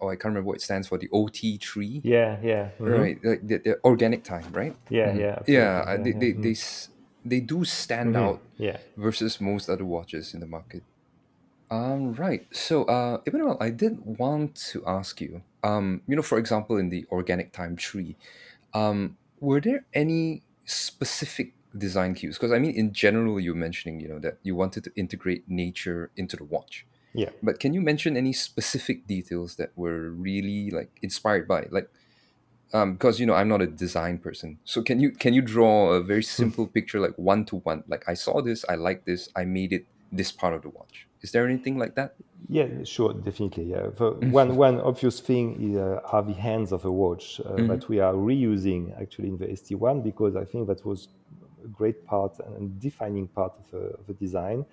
[0.00, 0.98] uh, oh I can't remember what it stands for.
[0.98, 2.02] The OT3.
[2.04, 2.88] Yeah, yeah, mhm.
[2.98, 3.18] Right.
[3.24, 4.52] Like the, the organic time.
[4.52, 4.76] Right.
[4.90, 5.20] Yeah, Mhm.
[5.20, 5.84] yeah, Yeah.
[5.86, 6.52] uh, They Yeah, they yeah, they, mhm.
[6.52, 6.90] s-
[7.24, 8.20] they do stand Mhm.
[8.24, 8.78] out Yeah.
[8.96, 10.84] versus most other watches in the market.
[11.70, 12.46] Um, right.
[12.52, 16.90] So, uh, Emmanuel, I did want to ask you, um, you know, for example, in
[16.90, 18.16] the organic time tree,
[18.74, 22.36] um, were there any specific design cues?
[22.38, 26.10] Because I mean, in general, you're mentioning, you know, that you wanted to integrate nature
[26.16, 26.86] into the watch.
[27.16, 27.30] Yeah.
[27.42, 31.88] But can you mention any specific details that were really like inspired by, like,
[32.72, 35.92] um, because you know I'm not a design person, so can you can you draw
[35.92, 37.84] a very simple picture, like one to one?
[37.88, 41.06] Like I saw this, I like this, I made it this part of the watch.
[41.22, 42.14] Is there anything like that?
[42.48, 43.64] Yeah, sure, definitely.
[43.64, 47.56] Yeah, the one one obvious thing is, uh, are the hands of a watch uh,
[47.66, 51.08] that we are reusing actually in the ST1 because I think that was
[51.66, 54.66] a great part and defining part of the, of the design,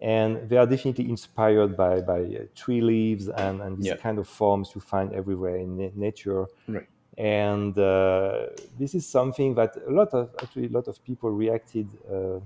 [0.00, 3.98] and they are definitely inspired by by uh, tree leaves and and these Yeah.
[4.04, 6.46] kind of forms you find everywhere in na- nature.
[6.68, 6.88] Right.
[7.16, 8.46] And uh,
[8.76, 11.98] this is something that a lot of actually a lot of people reacted.
[12.08, 12.40] Uh,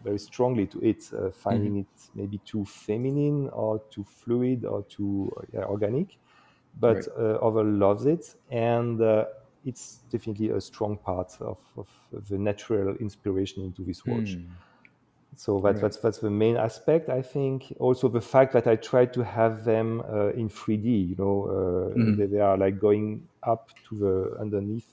[0.00, 5.32] very strongly to it, uh, finding it maybe too feminine or too fluid or too
[5.36, 6.18] uh, yeah, organic.
[6.74, 7.08] But Right.
[7.18, 9.00] uh, other loves it, and
[9.68, 11.88] it's definitely a strong part of, of
[12.30, 14.36] the natural inspiration into this watch.
[15.36, 17.72] So that, that's that's the main aspect, I think.
[17.78, 21.10] Also, the fact that I tried to have them uh, in 3D.
[21.10, 24.88] You know, uh, they, they are like going up to the underneath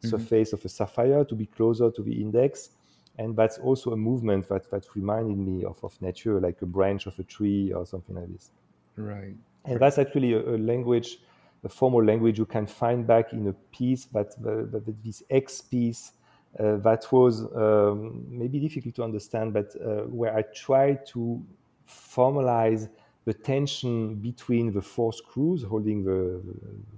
[0.00, 2.70] surface of a sapphire to be closer to the index,
[3.18, 7.06] and that's also a movement that that reminded me of of nature, like a branch
[7.06, 8.50] of a tree or something like this.
[8.96, 9.34] Right.
[9.64, 11.18] And that's actually a, a language,
[11.64, 15.60] a formal language you can find back in a piece that, that, that this X
[15.62, 16.12] piece
[16.60, 21.42] uh, that was um, maybe difficult to understand, but uh, where I tried to
[21.88, 22.88] formalize
[23.24, 26.40] the tension between the four screws holding the,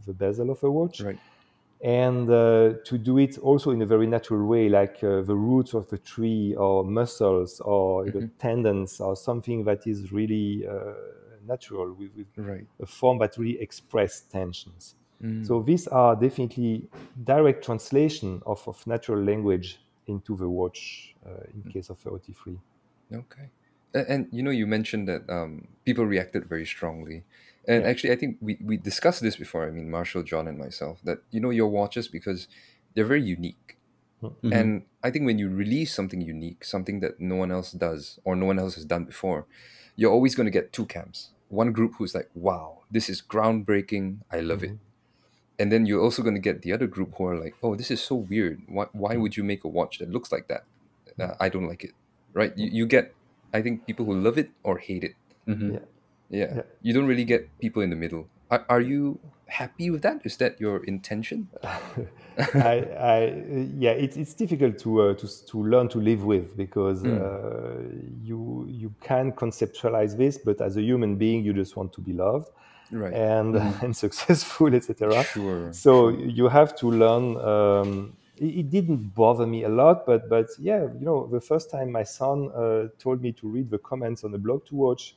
[0.06, 1.18] the bezel of a watch Right.
[1.82, 5.72] and uh, to do it also in a very natural way, like uh, the roots
[5.72, 10.92] of a tree or muscles or the tendons or something that is really uh,
[11.46, 12.66] natural with, with Right.
[12.80, 14.94] a form that really express tensions.
[15.44, 16.90] So these are definitely
[17.24, 22.58] direct translation of, of natural language into the watch uh, in case of the OT3.
[23.12, 23.48] Okay.
[23.94, 27.24] And, and you know, you mentioned that um, people reacted very strongly.
[27.66, 29.66] And actually, I think we, we discussed this before.
[29.66, 32.46] I mean, Marshall, John, and myself, that, you know, your watches, because
[32.94, 33.78] they're very unique.
[34.42, 38.36] And I think when you release something unique, something that no one else does or
[38.36, 39.46] no one else has done before,
[39.94, 41.30] you're always going to get two camps.
[41.48, 44.18] One group who's like, wow, this is groundbreaking.
[44.30, 44.70] I love it.
[44.70, 45.58] Mm-hmm.
[45.58, 47.90] And then you're also going to get the other group who are like, oh, this
[47.90, 48.62] is so weird.
[48.68, 50.64] Why, why would you make a watch that looks like that?
[51.18, 51.42] Uh, mm-hmm.
[51.42, 51.92] I don't like it.
[52.34, 52.52] Right?
[52.56, 53.14] You, you get,
[53.54, 55.14] I think, people who love it or hate it.
[55.48, 55.72] Mm-hmm.
[55.72, 55.78] Yeah.
[56.28, 56.54] Yeah.
[56.56, 56.62] Yeah.
[56.82, 58.28] You don't really get people in the middle.
[58.50, 60.22] Are, are you happy with that?
[60.24, 61.48] Is that your intention?
[62.58, 63.44] I, I,
[63.78, 67.16] yeah, it's, it's difficult to, uh, to, to learn to live with because Hmm.
[67.16, 67.82] uh,
[68.22, 72.12] you, you can conceptualize this, but as a human being, you just want to be
[72.12, 72.48] loved
[72.90, 73.12] Right.
[73.14, 75.28] and, and successful, etc.
[75.32, 77.36] Sure, So you have to learn.
[77.38, 81.70] Um, it, it didn't bother me a lot, but but yeah, you know, the first
[81.70, 85.16] time my son uh, told me to read the comments on the blog to watch,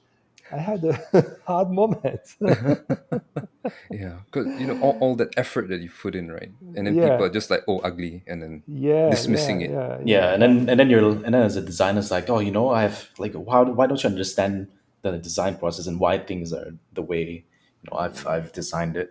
[0.52, 1.00] I had a
[1.46, 2.22] hard moment.
[3.92, 6.52] yeah, because you know all, all that effort that you put in, right?
[6.76, 7.10] And then Yeah.
[7.10, 9.72] people are just like, oh, ugly, and then yeah, Dismissing yeah, it.
[9.72, 12.40] Yeah, yeah and then and then you're and then as a designer it's like oh
[12.40, 14.68] you know i've like how why don't you understand
[15.02, 19.10] the design process and why things are the way you know i've i've designed it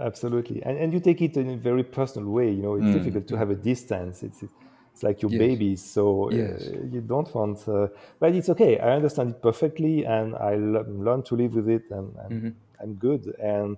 [0.00, 2.92] absolutely and, and you take it in a very personal way you know it's mm.
[2.92, 4.52] difficult to have a distance it's it's
[5.02, 5.38] like your Yes.
[5.38, 6.68] baby so uh, Yes.
[6.90, 7.88] you don't want uh,
[8.20, 11.82] but it's okay i understand it perfectly and i le- learn to live with it
[11.90, 13.76] and, and i'm good and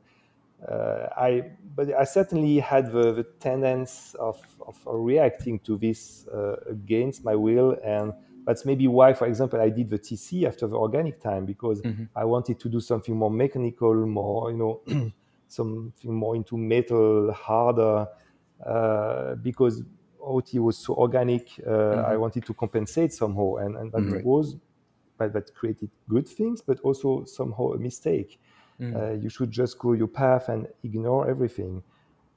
[0.66, 1.42] uh, I,
[1.74, 7.34] but I certainly had the, the tendency of, of reacting to this uh, against my
[7.34, 8.12] will, and
[8.46, 11.82] that's maybe why, for example, I did the TC after the organic time because
[12.14, 14.80] I wanted to do something more mechanical, more you know,
[15.48, 18.06] something more into metal, harder,
[18.64, 19.82] uh, because
[20.26, 21.48] OT was so organic.
[21.66, 24.24] Uh, I wanted to compensate somehow, and, and that Right.
[24.24, 24.56] was
[25.18, 28.38] but that created good things, but also somehow a mistake.
[28.94, 31.82] Uh, you should just go your path and ignore everything.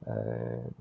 [0.06, 0.12] Uh,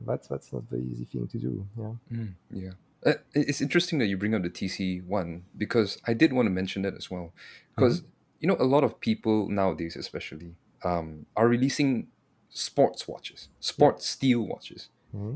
[0.06, 1.68] that's that's not the easy thing to do.
[1.78, 1.94] Yeah.
[2.12, 2.72] Mm, yeah.
[3.06, 6.50] Uh, it's interesting that you bring up the TC one because I did want to
[6.52, 7.34] mention that as well.
[7.76, 8.04] Because
[8.40, 12.08] you know, a lot of people nowadays, especially, um, are releasing
[12.50, 14.90] sports watches, sports steel watches.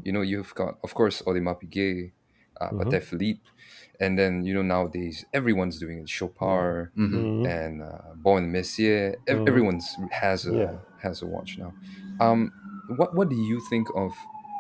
[0.04, 2.12] You know, you've got, of course, Audemars Piguet,
[2.62, 3.42] uh, Patek Philippe,
[4.00, 6.08] and then you know nowadays everyone's doing it.
[6.08, 6.92] Chopard
[7.46, 9.16] and uh, Baume & Mercier.
[9.28, 10.76] Ev- Everyone's has a Yeah.
[11.02, 11.74] has a watch now.
[12.20, 12.52] Um,
[12.98, 14.12] what what do you think of?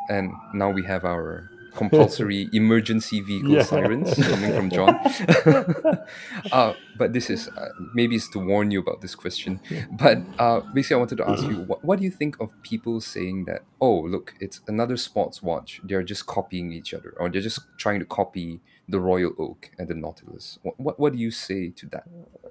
[0.10, 3.64] And now we have our compulsory emergency vehicle Yeah.
[3.64, 4.96] sirens coming from John.
[6.52, 9.60] uh, but this is uh, maybe it's to warn you about this question.
[9.92, 13.02] But uh, basically, I wanted to ask you, what, what do you think of people
[13.02, 13.64] saying that?
[13.82, 15.82] Oh, look, it's another sports watch.
[15.84, 18.60] They're just copying each other, or they're just trying to copy
[18.90, 20.60] the Royal Oak and the Nautilus.
[20.64, 22.04] What what, what do you say to that?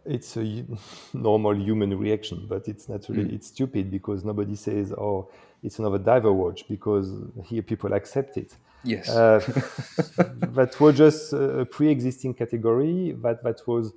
[0.04, 0.64] It's a
[1.12, 5.28] normal human reaction, but it's naturally it's stupid because nobody says, "Oh,
[5.62, 7.08] it's another diver watch," because
[7.44, 8.56] here people accept it.
[8.84, 9.08] Yes.
[9.08, 9.38] Uh,
[10.16, 13.92] that was just a pre-existing category that that was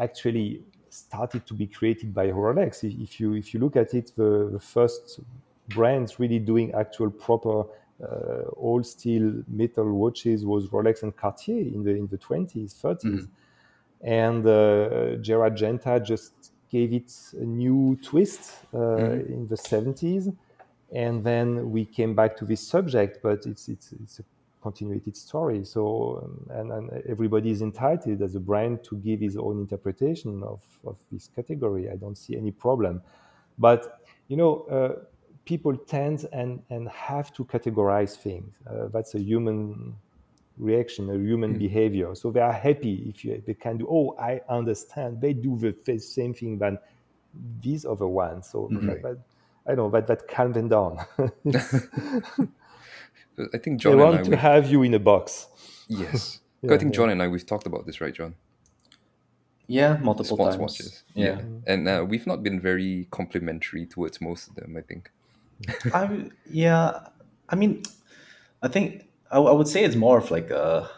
[0.00, 2.84] actually started to be created by Rolex.
[2.84, 5.20] If you if you look at it, the, the first
[5.68, 7.64] brands really doing actual proper
[8.02, 13.28] uh, all steel metal watches was Rolex and Cartier in the in the 20s, 30s
[14.04, 20.34] and uh, Gerald Genta just gave it a new twist uh, in the 70s,
[20.94, 24.24] and then we came back to this subject, but it's it's it's a
[24.62, 25.64] continuated story.
[25.64, 30.42] So um, and, and everybody is entitled as a brand to give his own interpretation
[30.42, 31.90] of, of this category.
[31.90, 33.02] I don't see any problem,
[33.58, 34.52] but you know.
[34.70, 35.04] Uh,
[35.46, 38.50] People tend and, and have to categorize things.
[38.66, 39.94] Uh, that's a human
[40.56, 42.14] reaction, a human behavior.
[42.14, 43.86] So they are happy if you, they can do.
[43.90, 45.20] Oh, I understand.
[45.20, 46.78] They do the same thing than
[47.60, 48.48] these other ones.
[48.48, 48.68] So
[49.02, 49.18] that-
[49.66, 50.98] I don't know that that calm them down.
[53.54, 54.04] I think they John and I.
[54.10, 55.46] want to we- have you in a box.
[55.88, 56.40] yes.
[56.66, 56.96] Yeah, I think yeah.
[56.96, 58.36] John and I we've talked about this, right, John?
[59.66, 61.02] yeah multiple Sports times watches.
[61.14, 64.74] yeah, And uh, we've not been very complimentary towards most of them.
[64.74, 65.10] I think.
[65.92, 67.00] I yeah,
[67.50, 67.82] I mean,
[68.62, 70.88] I think I, I would say it's more of like a.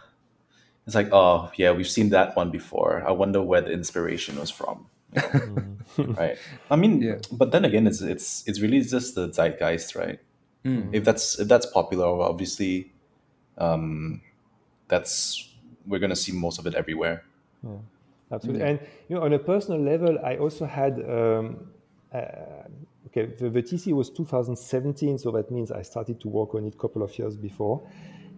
[0.87, 3.03] It's like oh yeah, we've seen that one before.
[3.05, 4.87] I wonder where the inspiration was from.
[5.15, 6.15] You know?
[6.15, 6.39] right.
[6.71, 7.19] I mean, Yeah.
[7.33, 10.19] but then again, it's it's it's really just the zeitgeist, right?
[10.93, 12.91] If that's if that's popular, obviously,
[13.57, 14.21] um,
[14.89, 15.55] that's
[15.87, 17.23] we're gonna see most of it everywhere.
[17.63, 17.79] Yeah,
[18.33, 18.63] Absolutely.
[18.63, 20.99] And you know, on a personal level, I also had.
[21.09, 21.69] Um,
[22.13, 22.67] uh,
[23.07, 26.75] okay, the, the TC was 2017, so that means I started to work on it
[26.75, 27.83] a couple of years before.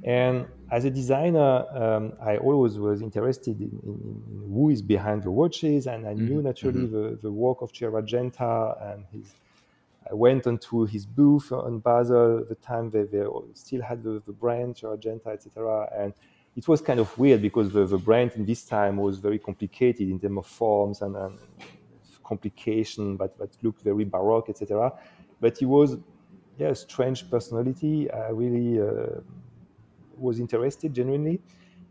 [0.04, 5.22] And as a designer, um, I always was interested in, in, in who is behind
[5.22, 9.34] the watches, and I knew naturally the, the work of Gerald Genta and his.
[10.10, 14.32] I went onto his booth on Basel the time they, they still had the, the
[14.32, 15.86] brand Gerald Genta, etc.
[15.94, 16.14] And
[16.56, 20.08] it was kind of weird because the, the brand in this time was very complicated
[20.08, 21.38] in terms of forms and, and
[22.24, 24.92] complication, but that looked very baroque, etc.
[25.40, 25.96] But he was,
[26.58, 28.10] yeah, a strange personality.
[28.10, 29.20] I really uh,
[30.18, 31.40] was interested genuinely,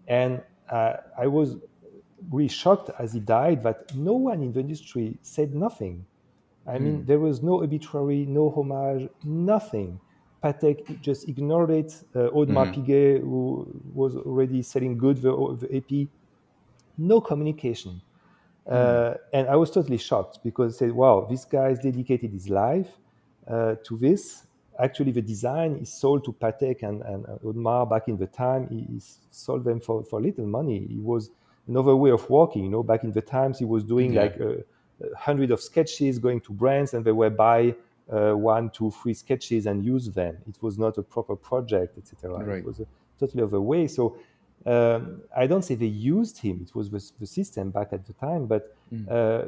[0.07, 1.57] and uh, I was
[2.31, 6.05] really shocked as he died that no one in the industry said nothing.
[6.67, 9.99] I mean, there was no obituary, no homage, nothing.
[10.43, 12.03] Patek just ignored it.
[12.15, 16.09] Uh, Audemars Piguet, who was already selling good the, the AP,
[16.97, 18.01] no communication.
[18.69, 22.89] Uh, and I was totally shocked because I said, wow, this guy's dedicated his life
[23.47, 24.46] uh, to this.
[24.79, 28.67] Actually, the design is sold to Patek and, and Audemars back in the time.
[28.69, 29.01] He, he
[29.31, 30.87] sold them for, for little money.
[30.89, 31.31] It was
[31.67, 32.63] another way of working.
[32.63, 34.63] You know, back in the times, he was doing like a,
[35.15, 37.75] hundred of sketches going to brands, and they were buy
[38.11, 40.37] uh, one, two, three sketches and use them.
[40.47, 42.43] It was not a proper project, etc.
[42.43, 42.59] Right.
[42.59, 42.85] It was a
[43.19, 43.87] totally other way.
[43.87, 44.17] So
[44.65, 48.13] um, I don't say they used him; it was the, the system back at the
[48.13, 48.45] time.
[48.47, 48.75] But
[49.09, 49.45] uh,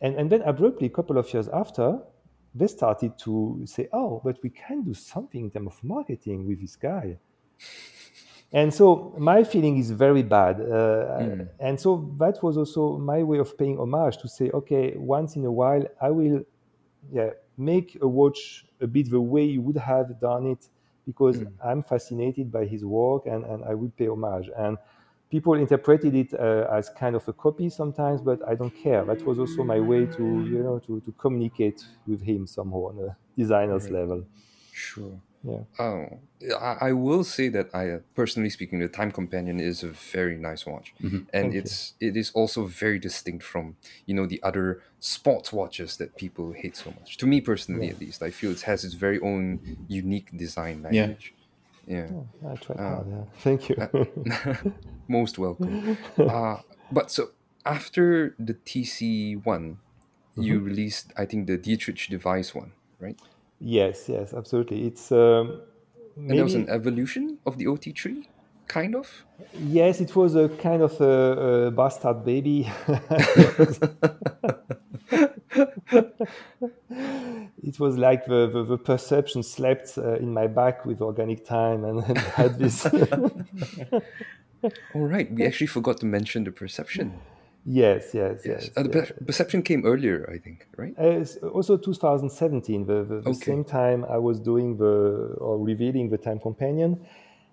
[0.00, 1.98] and and then abruptly, a couple of years after,
[2.54, 6.60] they started to say, "Oh, but we can do something in terms of marketing with
[6.60, 7.18] this guy."
[8.52, 10.60] And so my feeling is very bad.
[10.60, 15.36] Uh, And so that was also my way of paying homage to say, okay, once
[15.36, 16.44] in a while, I will
[17.12, 20.68] yeah, make a watch a bit the way you would have done it
[21.06, 24.50] because I'm fascinated by his work and, and I would pay homage.
[24.56, 24.78] And
[25.34, 29.04] people interpreted it uh, as kind of a copy sometimes, but I don't care.
[29.04, 32.96] That was also my way to, you know, to, to communicate with him somehow on
[33.08, 34.20] a designer's level.
[34.70, 35.22] Sure.
[35.42, 35.64] Yeah.
[35.78, 36.06] Oh,
[36.60, 40.38] I, I will say that I, uh, personally speaking, the Time Companion is a very
[40.38, 40.94] nice watch,
[41.32, 43.76] and it's it is also very distinct from
[44.06, 47.16] you know the other sports watches that people hate so much.
[47.18, 51.14] To me personally, at least, I feel it has its very own unique design Yeah.
[51.88, 52.26] Language.
[52.42, 52.50] Yeah.
[52.50, 53.06] I tried hard.
[53.08, 53.24] Yeah.
[53.40, 53.76] Thank you.
[55.08, 55.96] Most welcome.
[56.18, 56.56] uh,
[56.90, 57.30] but so
[57.66, 59.78] after the TC one,
[60.36, 63.18] you released I think the Dietrich device one, right?
[63.60, 64.86] yes, yes, absolutely.
[64.86, 65.60] It's um,
[66.16, 68.26] And that was an evolution of the OT3,
[68.66, 69.24] kind of.
[69.58, 72.68] Yes, it was a kind of a, a bastard baby.
[77.62, 81.84] it was like the, the, the perception slept uh, in my back with organic time
[81.84, 82.86] and, and had this.
[84.94, 87.12] All right, we actually forgot to mention the perception.
[87.66, 88.70] yes, yes, yes.
[88.76, 89.08] Uh, the yes.
[89.12, 90.94] per- perception came earlier, I think, right?
[90.98, 93.44] Uh, also 2017, the, the, the Okay.
[93.44, 97.04] same time I was doing the or revealing the Time Companion,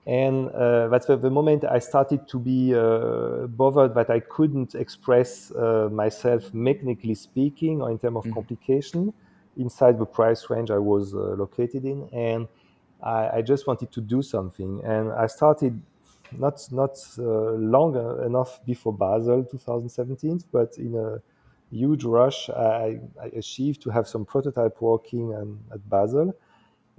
[0.06, 4.74] and uh, that's the, the moment I started to be uh, bothered that I couldn't
[4.74, 9.14] express uh, myself mechanically speaking or in terms of complication
[9.58, 12.48] inside the price range I was uh, located in, and
[13.04, 15.82] I, I just wanted to do something, and I started
[16.38, 17.96] not not uh, long
[18.26, 21.22] enough before Basel 2017, but in a
[21.76, 26.34] huge rush, I, I achieved to have some prototype working um, at Basel.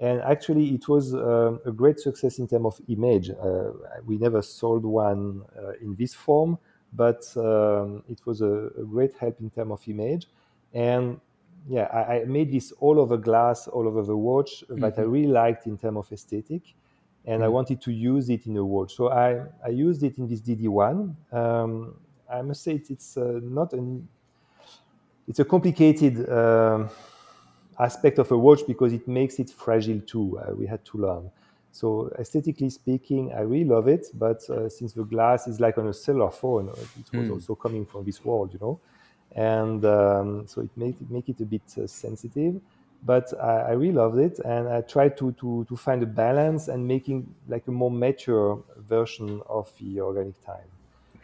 [0.03, 3.30] And actually, it was um, a great success in terms of image.
[3.30, 3.70] Uh,
[4.05, 6.59] we never sold one uh, in this form,
[6.92, 10.26] but um, it was a, a great help in terms of image.
[10.74, 11.20] And
[11.68, 15.28] yeah, I, I made this all over glass, all over the watch that I really
[15.30, 16.62] liked in terms of aesthetic.
[17.24, 18.96] And I wanted to use it in a watch.
[18.96, 21.14] So I, I used it in this DD1.
[21.32, 21.94] Um,
[22.28, 24.09] I must say it, it's uh, not an
[25.28, 26.90] it's a complicated um
[27.79, 30.39] aspect of a watch because it makes it fragile too.
[30.39, 31.31] Uh, we had to learn.
[31.73, 34.07] So aesthetically speaking, I really love it.
[34.14, 37.55] But uh, since the glass is like on a cellular phone, uh, it was also
[37.55, 38.79] coming from this world, you know,
[39.35, 42.61] and um, so it made it make it a bit uh, sensitive.
[43.05, 46.68] But I, I really loved it, and I tried to, to to find a balance
[46.68, 50.68] and making like a more mature version of the organic time.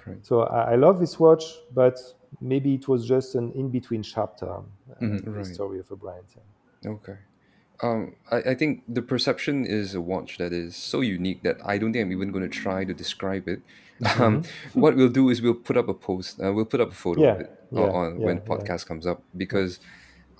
[0.06, 0.16] Right.
[0.22, 1.44] So I, I love this watch,
[1.74, 2.00] but
[2.40, 4.62] maybe it was just an in-between chapter uh,
[5.00, 5.46] in the right.
[5.46, 6.24] story of a brand.
[6.84, 7.16] Okay.
[7.80, 11.78] Um, I, I think the perception is a watch that is so unique that I
[11.78, 13.62] don't think I'm even going to try to describe it.
[14.18, 14.42] Um,
[14.74, 17.22] what we'll do is we'll put up a post, uh, we'll put up a photo
[17.22, 18.56] Yeah, of it yeah, on, on when yeah, yeah.
[18.56, 19.80] podcast comes up because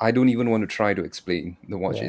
[0.01, 1.97] I don't even want to try to explain the watch.
[1.97, 2.05] Yeah,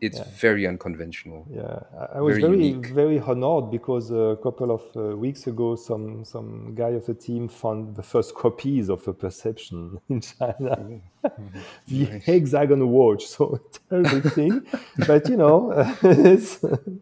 [0.00, 1.46] it's it's very unconventional.
[1.50, 1.80] Yeah,
[2.14, 6.74] I- was Very very very honored because a couple of uh, weeks ago, some some
[6.74, 11.00] guy of the team found the first copies of a Perception in China,
[11.88, 13.26] the hexagon watch.
[13.26, 14.62] So terrible thing,
[15.06, 15.72] but you know,
[16.02, 16.58] it's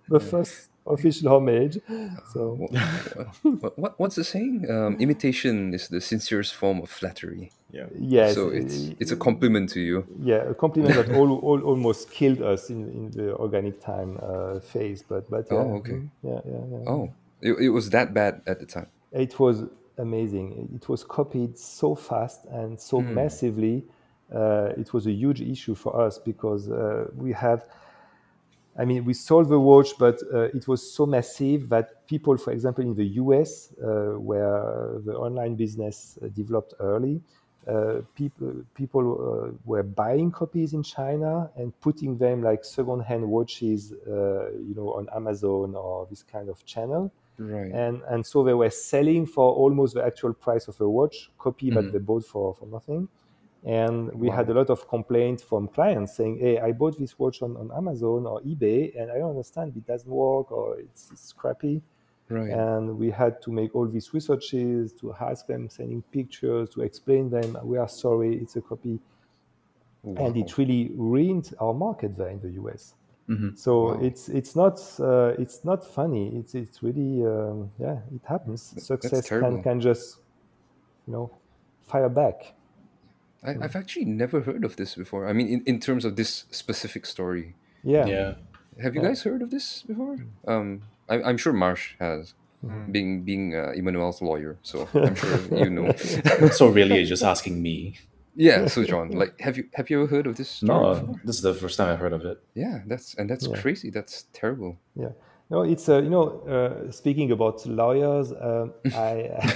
[0.09, 1.79] the first official homage.
[2.33, 2.57] So
[3.43, 4.67] what, what, what's the saying?
[4.71, 7.53] Um, imitation is the sincerest form of flattery.
[7.71, 7.87] Yeah.
[7.99, 10.07] yes, so it's it's a compliment to you.
[10.23, 14.61] yeah, a compliment that all, all, almost killed us in, in the organic time uh,
[14.61, 15.03] phase.
[15.03, 15.93] But but yeah, Oh, okay.
[15.93, 16.91] mm, yeah, yeah, yeah.
[16.91, 17.13] Oh,
[17.43, 18.87] it, it was that bad at the time.
[19.13, 19.65] It was
[19.99, 20.71] amazing.
[20.75, 23.85] It was copied so fast and so massively.
[24.35, 27.65] Uh, it was a huge issue for us because uh, we have,
[28.79, 32.53] I mean, we sold the watch, but uh, it was so massive that people, for
[32.53, 37.21] example, in the US, uh, where the online business uh, developed early, uh,
[38.15, 44.51] people people uh, were buying copies in China and putting them like second-hand watches, uh,
[44.53, 47.13] you know, on Amazon or this kind of channel.
[47.41, 47.71] Right.
[47.71, 51.71] and and so they were selling for almost the actual price of a watch copy
[51.71, 53.09] that they bought for for nothing.
[53.65, 57.43] And we had a lot of complaints from clients saying hey i bought this watch
[57.43, 59.77] on, on amazon or ebay and i don't understand.
[59.77, 61.81] It doesn't work or it's, it's crappy
[62.31, 62.51] Right.
[62.51, 67.31] and we had to make all these researches to ask them sending pictures to explain
[67.31, 67.57] them.
[67.63, 69.01] We are sorry it's a copy.
[70.05, 72.95] And it really ruined our market there in the us
[73.57, 76.35] so it's it's not uh, it's not funny.
[76.35, 78.75] It's it's really um, yeah it happens.
[78.79, 79.51] Success terrible.
[79.51, 80.17] can can just
[81.07, 81.31] you know
[81.83, 82.55] fire back.
[83.45, 85.29] I, I've actually never heard of this before.
[85.29, 87.55] I mean, in, in terms of this specific story,
[87.85, 88.07] yeah.
[88.07, 88.35] Yeah.
[88.83, 90.17] have you guys heard of this before?
[90.47, 92.35] Um, I, I'm sure Marsh has,
[92.91, 94.59] being being uh, Emmanuel's lawyer.
[94.63, 95.93] So I'm sure you know.
[96.53, 97.99] so really, you're just asking me.
[98.35, 98.67] yeah.
[98.67, 100.51] So John, like, have you have you ever heard of this?
[100.51, 101.21] Story No, before?
[101.25, 102.43] this is the first time I've heard of it.
[102.55, 103.91] Yeah, that's and that's crazy.
[103.91, 104.79] That's terrible.
[104.97, 105.13] Yeah.
[105.51, 108.33] No, it's uh, you know uh, speaking about lawyers.
[108.33, 109.31] Um, I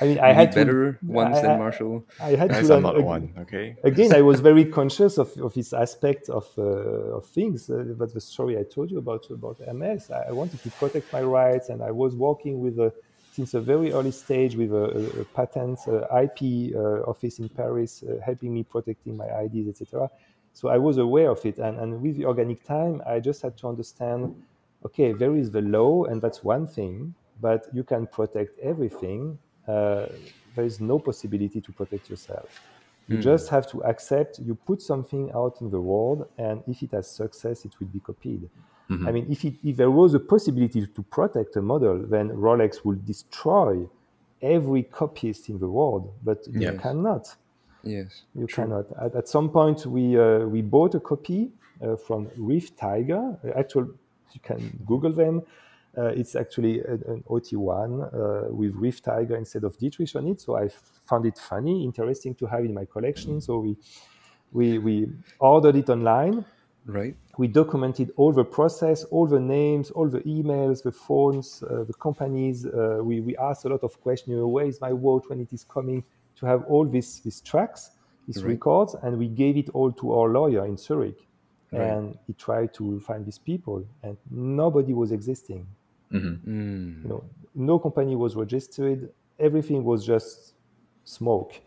[0.00, 2.04] I mean I had need to better ones I- than Marshall.
[2.20, 3.34] I had Guys, to I'm learn not ag- one.
[3.40, 3.76] Okay.
[3.84, 6.62] Again, I was very conscious of, of this aspect of, uh,
[7.18, 7.68] of things.
[7.68, 11.12] Uh, but the story I told you about about MS, I, I wanted to protect
[11.12, 12.92] my rights, and I was working with a,
[13.32, 14.84] since a very early stage with a,
[15.16, 19.68] a, a patent uh, IP uh, office in Paris, uh, helping me protecting my IDs,
[19.68, 20.08] etc.
[20.56, 23.58] So I was aware of it, and, and with the organic time, I just had
[23.58, 24.34] to understand.
[24.86, 29.38] Okay, there is the law, and that's one thing, but you can protect everything.
[29.68, 30.06] Uh,
[30.54, 32.48] there is no possibility to protect yourself.
[33.06, 36.92] You just have to accept you put something out in the world, and if it
[36.92, 38.48] has success, it will be copied.
[39.06, 42.82] I mean, if, it, if there was a possibility to protect a model, then Rolex
[42.84, 43.86] would destroy
[44.40, 47.36] every copyist in the world, but you cannot.
[47.86, 48.22] Yes.
[48.34, 48.86] You cannot.
[49.00, 53.38] At, at some point, we uh, we bought a copy uh, from Reef Tiger.
[53.44, 53.84] Uh, Actual,
[54.32, 55.42] you can Google them.
[55.96, 60.40] Uh, it's actually an, an OT1 uh, with Reef Tiger instead of Dietrich on it.
[60.42, 63.40] So I found it funny, interesting to have in my collection.
[63.40, 63.76] So we
[64.52, 65.08] we we
[65.38, 66.44] ordered it online.
[66.86, 67.16] Right.
[67.38, 71.94] We documented all the process, all the names, all the emails, the phones, uh, the
[71.94, 72.64] companies.
[72.66, 74.42] Uh, we, we asked a lot of questions.
[74.42, 76.04] Where is my watch when it is coming?
[76.36, 77.90] To have all these, these tracks,
[78.26, 78.50] these Right.
[78.50, 81.26] records, and we gave it all to our lawyer in Zurich.
[81.72, 85.66] And he tried to find these people, and nobody was existing.
[86.10, 87.02] Mm.
[87.02, 87.24] You know,
[87.54, 89.10] no company was registered.
[89.38, 90.54] Everything was just
[91.04, 91.60] smoke.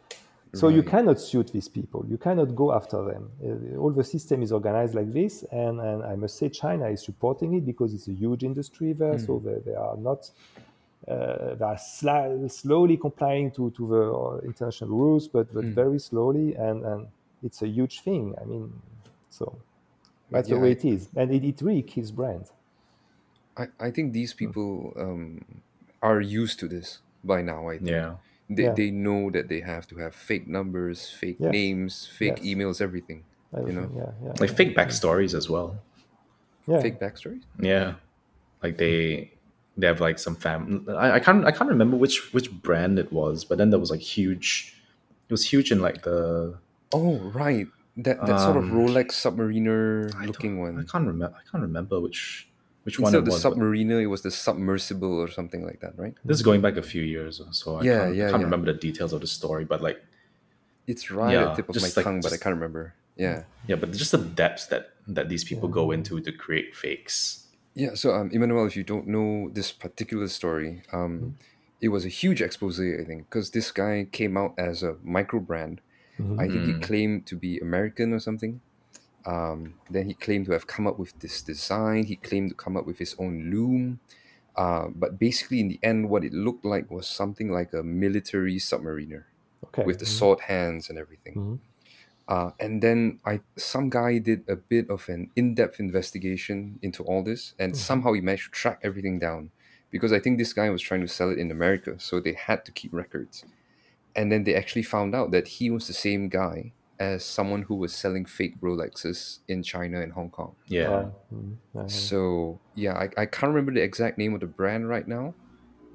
[0.53, 2.03] So you cannot suit these people.
[2.09, 3.29] You cannot go after them.
[3.45, 7.03] Uh, all the system is organized like this, and, and I must say China is
[7.03, 9.19] supporting it because it's a huge industry there.
[9.19, 10.31] So they, they are not
[11.09, 15.99] uh, they are sli- slowly complying to, to the uh, international rules, but, but very
[15.99, 17.07] slowly, and, and
[17.43, 18.35] it's a huge thing.
[18.41, 18.71] I mean,
[19.29, 19.57] so
[20.31, 22.51] that's Yeah, the way I- it is, and it, it really kills brands.
[23.57, 25.61] I, I think these people um,
[26.01, 27.67] are used to this by now.
[27.69, 27.89] I think.
[27.89, 28.15] Yeah.
[28.49, 28.73] They, Yeah.
[28.73, 31.51] they know that they have to have fake numbers, fake Yes.
[31.51, 32.45] names, fake Yes.
[32.45, 33.25] emails, everything.
[33.55, 35.81] Everything, yeah, yeah, Like fake backstories as well.
[36.67, 36.81] yeah.
[36.81, 37.43] Fake backstories.
[37.59, 37.95] Yeah.
[38.63, 39.31] Like they
[39.79, 43.09] they have like some fam I, I can't I can't remember which which brand it
[43.11, 44.75] was, but then there was like huge
[45.27, 46.57] it was huge in like the
[46.91, 47.67] Oh, right.
[47.97, 50.85] That that sort of Um, Rolex Submariner looking don't- I one.
[50.87, 52.47] can't remember I can't remember which
[52.83, 53.57] which one Instead it of the was.
[53.57, 56.15] Submariner, it was the Submersible or something like that, right?
[56.25, 58.45] This is going back a few years, so I Yeah, can't, yeah, I can't yeah.
[58.45, 59.99] remember the details of the story, but like
[60.87, 62.93] It's right Yeah, at the tip of my like- tongue, but I can't remember.
[63.15, 63.43] Yeah.
[63.67, 67.45] yeah, but just the depths that that these people go into to create fakes.
[67.75, 71.37] Yeah, so um, Emmanuel, if you don't know this particular story, um,
[71.81, 75.39] it was a huge expose, I think, because this guy came out as a micro
[75.39, 75.81] brand.
[76.37, 78.59] I think he claimed to be American or something.
[79.25, 82.05] Um, then he claimed to have come up with this design.
[82.05, 83.99] He claimed to come up with his own lume.
[84.55, 88.57] Uh, but basically, in the end, what it looked like was something like a military
[88.57, 89.23] submariner
[89.63, 89.83] Okay.
[89.83, 91.59] with the sword hands and everything.
[92.29, 97.23] Uh, and then I some guy did a bit of an in-depth investigation into all
[97.23, 97.79] this, and mm-hmm.
[97.79, 99.49] somehow he managed to track everything down,
[99.89, 102.63] because I think this guy was trying to sell it in America, so they had
[102.65, 103.43] to keep records.
[104.15, 107.75] And then they actually found out that he was the same guy as someone who
[107.75, 110.53] was selling fake Rolexes in China and Hong Kong.
[110.67, 110.81] Yeah.
[110.81, 110.89] Yeah.
[111.33, 111.51] Mm-hmm.
[111.73, 111.81] Yeah.
[111.81, 111.87] Mm-hmm.
[111.87, 115.33] So yeah, I, I can't remember the exact name of the brand right now,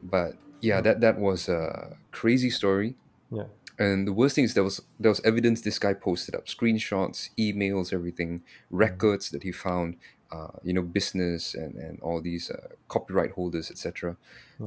[0.02, 0.84] but yeah, mm.
[0.84, 2.96] that that was a crazy story.
[3.30, 3.44] Yeah.
[3.78, 7.30] And the worst thing is there was there was evidence this guy posted up, screenshots,
[7.38, 9.96] emails, everything, records that he found,
[10.30, 14.16] uh, you know, business and and all these uh, copyright holders, etc.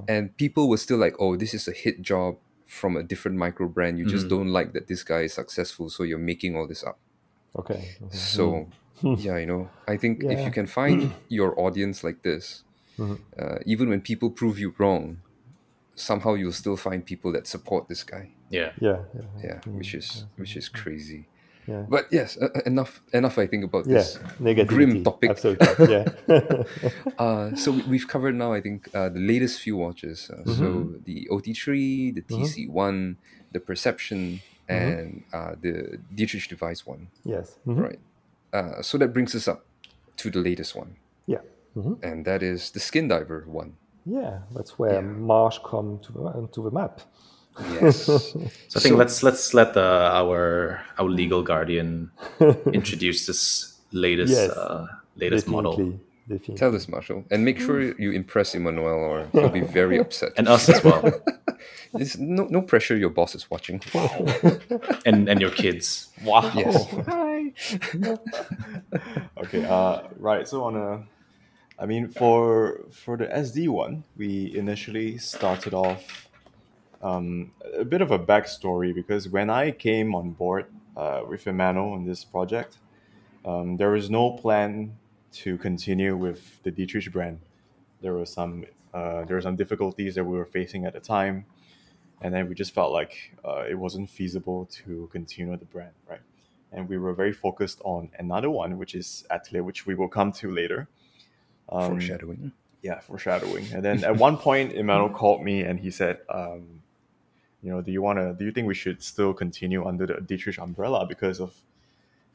[0.07, 3.67] And people were still like, oh, this is a hit job from a different micro
[3.67, 3.97] brand.
[3.97, 6.99] You just don't like that this guy is successful, so you're making all this up.
[7.57, 7.95] Okay.
[8.11, 8.67] So
[9.01, 12.63] yeah, you know, I think if you can find your audience like this,
[12.99, 15.21] uh, even when people prove you wrong,
[15.95, 18.31] somehow you'll still find people that support this guy.
[18.49, 18.71] Yeah.
[18.79, 18.99] Yeah.
[19.13, 19.43] yeah.
[19.43, 21.25] Yeah, which is which is crazy.
[21.67, 21.83] Yeah.
[21.89, 23.37] But yes, uh, enough enough.
[23.37, 24.67] I think about Yeah, this negativity.
[24.67, 25.29] grim topic.
[25.31, 25.67] Absolutely.
[25.91, 26.05] Yeah.
[27.19, 30.29] Uh, so we- we've covered now, I think, uh, the latest few watches.
[30.29, 31.03] Uh, So Mm-hmm.
[31.03, 33.15] the OT3, the TC1,
[33.51, 34.39] the Perception,
[34.69, 34.99] Mm-hmm.
[34.99, 37.07] and uh, the Dietrich Device one.
[37.23, 37.57] yes.
[37.65, 37.79] Mhm.
[37.81, 37.99] Right.
[38.53, 39.63] Uh, so that brings us up
[40.17, 40.95] to the latest one,
[41.25, 41.41] Yeah.
[42.03, 43.71] And that is the Skin Diver one.
[44.05, 44.39] Yeah.
[44.55, 47.01] That's where Marsh come to the to the map.
[47.81, 48.05] Yes.
[48.69, 49.81] So I think let's let's let the,
[50.13, 52.11] our our legal guardian
[52.73, 54.85] introduce this latest Yes, uh,
[55.15, 55.99] latest model Definitely.
[56.27, 56.55] Definitely.
[56.55, 60.33] Tell us, Marshall, and make sure you impress Emmanuel, or he'll be very upset.
[60.37, 61.09] and us as well,
[61.93, 62.97] It's no no pressure.
[62.97, 63.79] Your boss is watching.
[65.05, 66.09] and and your kids.
[66.25, 66.51] Wow.
[66.53, 66.75] Yes.
[69.37, 69.63] okay.
[69.65, 70.47] Uh, right.
[70.47, 71.03] So on a,
[71.79, 76.26] I mean, for for the SD one, we initially started off
[77.01, 81.93] um, a bit of a backstory because when I came on board uh, with Emmanuel
[81.93, 82.77] on this project,
[83.45, 84.97] um, there was no plan
[85.33, 87.39] to continue with the Dietrich brand.
[88.01, 91.45] There was some uh, there were some difficulties that we were facing at the time,
[92.21, 96.21] and then we just felt like uh, it wasn't feasible to continue the brand, right?
[96.71, 100.31] And we were very focused on another one, which is Atelier, which we will come
[100.33, 100.87] to later.
[101.69, 102.51] Um, Foreshadowing.
[102.81, 103.67] yeah, foreshadowing.
[103.73, 106.81] And then at one point, Emmanuel called me and he said, um,
[107.61, 110.21] you know, do you want to, do you think we should still continue under the
[110.21, 111.05] Dietrich umbrella?
[111.05, 111.53] Because of,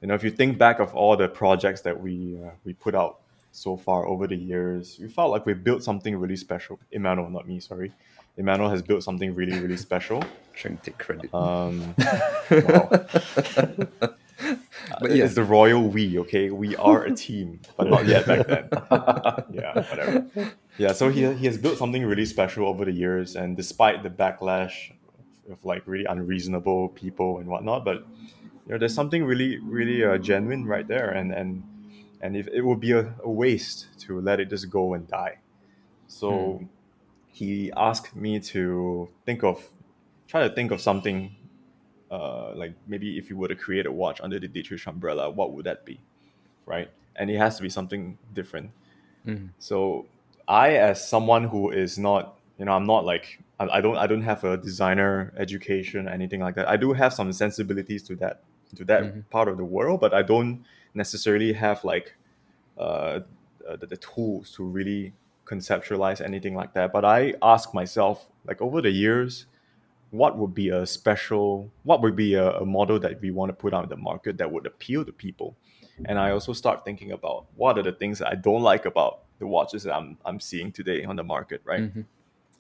[0.01, 2.95] you know, if you think back of all the projects that we, uh, we put
[2.95, 3.21] out
[3.53, 6.79] so far over the years, we felt like we built something really special.
[6.91, 7.93] Emmanuel, not me, sorry.
[8.37, 10.25] Emmanuel has built something really, really special.
[10.55, 11.33] Trying to take credit.
[11.35, 11.95] Um,
[12.51, 12.89] wow.
[15.01, 16.51] but It's the royal we, okay?
[16.51, 18.69] We are a team, but not yet back then.
[19.53, 20.27] yeah, whatever.
[20.79, 24.11] Yeah, so he, he has built something really special over the years, and despite the
[24.11, 24.93] backlash
[25.51, 28.07] of like really unreasonable people and whatnot, but
[28.67, 31.65] you know, there's something really, really uh, genuine right there, and and
[32.21, 35.39] and if it would be a, a waste to let it just go and die.
[36.07, 36.69] So
[37.27, 39.67] he asked me to think of,
[40.29, 41.35] try to think of something
[42.11, 45.53] uh, like maybe if you were to create a watch under the Dietrich umbrella, what
[45.53, 45.99] would that be,
[46.67, 46.91] right?
[47.17, 48.71] And it has to be something different.
[49.59, 50.07] So
[50.47, 53.41] I, as someone who is not, you know, I'm not like
[53.71, 56.69] I, I don't I don't have a designer education anything like that.
[56.69, 58.43] I do have some sensibilities to that
[58.77, 62.15] to that part of the world, but I don't necessarily have like
[62.79, 63.21] uh,
[63.81, 65.13] the, the tools to really
[65.45, 66.93] conceptualize anything like that.
[66.93, 69.47] But I ask myself, like over the years,
[70.13, 73.55] what would be a special what would be a, a model that we want to
[73.55, 75.57] put out in the market that would appeal to people
[76.05, 79.21] and i also start thinking about what are the things that i don't like about
[79.39, 81.81] the watches that i'm, I'm seeing today on the market right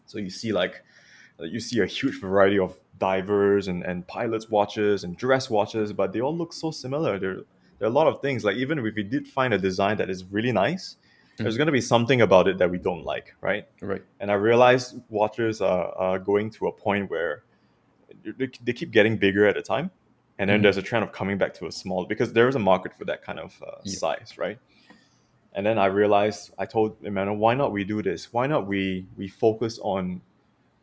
[0.07, 0.91] so you see like uh,
[1.40, 5.92] Uh, you see a huge variety of divers and, and pilots watches and dress watches
[5.92, 7.36] but they all look so similar there,
[7.78, 10.08] there are a lot of things like even if we did find a design that
[10.08, 10.96] is really nice
[11.36, 11.58] there's mm-hmm.
[11.58, 14.02] going to be something about it that we don't like right right.
[14.20, 17.42] and I realized watches are, are going to a point where
[18.24, 19.90] they, they keep getting bigger at a time,
[20.38, 20.64] and then mm-hmm.
[20.64, 23.04] there's a trend of coming back to a small because there is a market for
[23.04, 23.96] that kind of uh, Yeah.
[23.96, 24.58] size, right?
[25.54, 28.32] And then I realized I told Emmanuel, why not we do this?
[28.32, 30.22] Why not we we focus on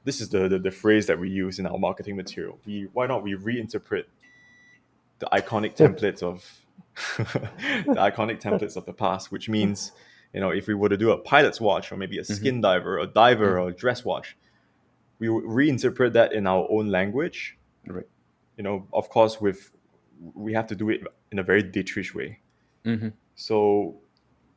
[0.04, 2.60] this is the, the the phrase that we use in our marketing material.
[2.66, 4.06] We why not we reinterpret
[5.20, 6.66] the iconic templates of
[7.18, 9.92] the iconic templates of the past, which means
[10.34, 13.00] you know if we were to do a pilot's watch or maybe a skin diver,
[13.00, 14.38] a diver, or a dress watch,
[15.20, 17.58] we would reinterpret that in our own language.
[17.86, 18.08] Right.
[18.58, 19.72] You know, of course, with
[20.34, 22.40] we have to do it in a very Dietrich way.
[22.86, 23.14] Mhm.
[23.36, 24.02] So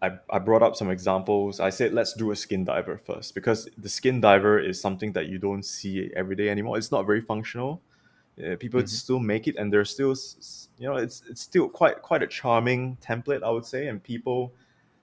[0.03, 1.61] I, I brought up some examples.
[1.61, 5.29] I said, let's do a skin diver first because the skin diver is something that
[5.29, 6.77] you don't see every day anymore.
[6.77, 7.81] It's not very functional.
[8.43, 10.15] Uh, people still make it, and there's still,
[10.79, 14.53] you know, it's it's still quite quite a charming template, I would say, and people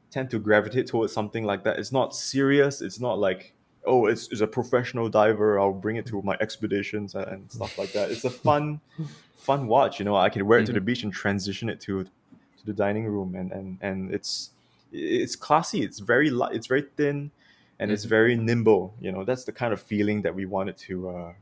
[0.10, 1.78] tend to gravitate towards something like that.
[1.78, 2.82] It's not serious.
[2.82, 3.54] It's not like,
[3.86, 5.60] oh, it's, it's a professional diver.
[5.60, 8.10] I'll bring it to my expeditions and, and stuff like that.
[8.10, 8.82] It's a fun,
[9.38, 10.00] fun watch.
[10.00, 12.74] You know, I can wear it to the beach and transition it to to the
[12.74, 14.50] dining room, and and and it's
[14.92, 15.82] it's classy.
[15.82, 16.56] It's very light.
[16.56, 17.32] It's very thin,
[17.80, 18.94] and it's very nimble.
[19.00, 21.34] You know, that's the kind of feeling that we wanted to uh,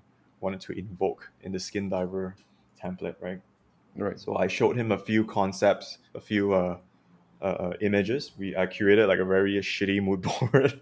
[0.41, 2.35] wanted to invoke in the skin diver
[2.81, 3.41] template, right?
[3.95, 4.19] Right.
[4.19, 6.77] So I showed him a few concepts, a few uh,
[7.41, 8.31] uh, uh, images.
[8.37, 10.79] We I curated like a very shitty mood board.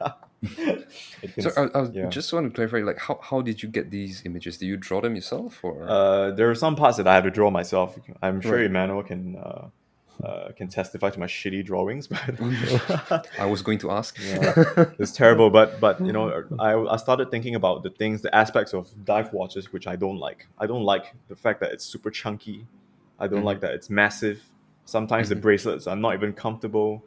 [1.40, 2.10] So I, I yeah.
[2.10, 4.58] just want to clarify, like, how, how did you get these images?
[4.58, 7.32] Did you draw them yourself, or Uh, there are some parts that I have to
[7.32, 7.98] draw myself.
[8.22, 8.66] I'm sure Right.
[8.66, 9.70] Emmanuel can uh,
[10.24, 14.18] uh, can testify to my shitty drawings, but I was going to ask.
[15.00, 15.50] it's terrible.
[15.50, 19.34] But but you know, I, I started thinking about the things, the aspects of dive
[19.34, 20.48] watches which I don't like.
[20.58, 22.66] I don't like the fact that it's super chunky.
[23.20, 23.46] I don't mm-hmm.
[23.46, 24.42] like that it's massive.
[24.86, 25.42] Sometimes the mm-hmm.
[25.42, 27.04] bracelets are not even comfortable,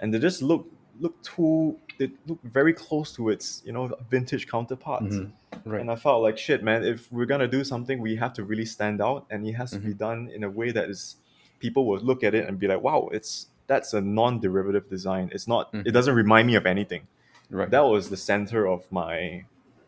[0.00, 0.66] and they just look
[0.98, 1.78] look too.
[1.98, 5.14] They look very close to its you know vintage counterparts.
[5.16, 5.70] Mm-hmm.
[5.70, 5.80] Right.
[5.80, 6.84] And I felt like shit, man.
[6.84, 9.78] If we're gonna do something, we have to really stand out, and it has to
[9.78, 11.16] be done in a way that is
[11.60, 15.30] people will look at it and be like, "Wow, it's that's a non-derivative design.
[15.32, 15.70] It's not.
[15.72, 17.06] It doesn't remind me of anything."
[17.50, 17.70] Right.
[17.70, 19.44] That was the center of my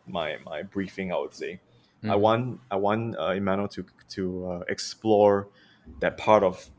[0.07, 1.11] my my briefing.
[1.11, 1.59] I would say.
[2.05, 5.47] I want I want uh, Emmanuel to to uh, explore
[5.99, 6.69] that part of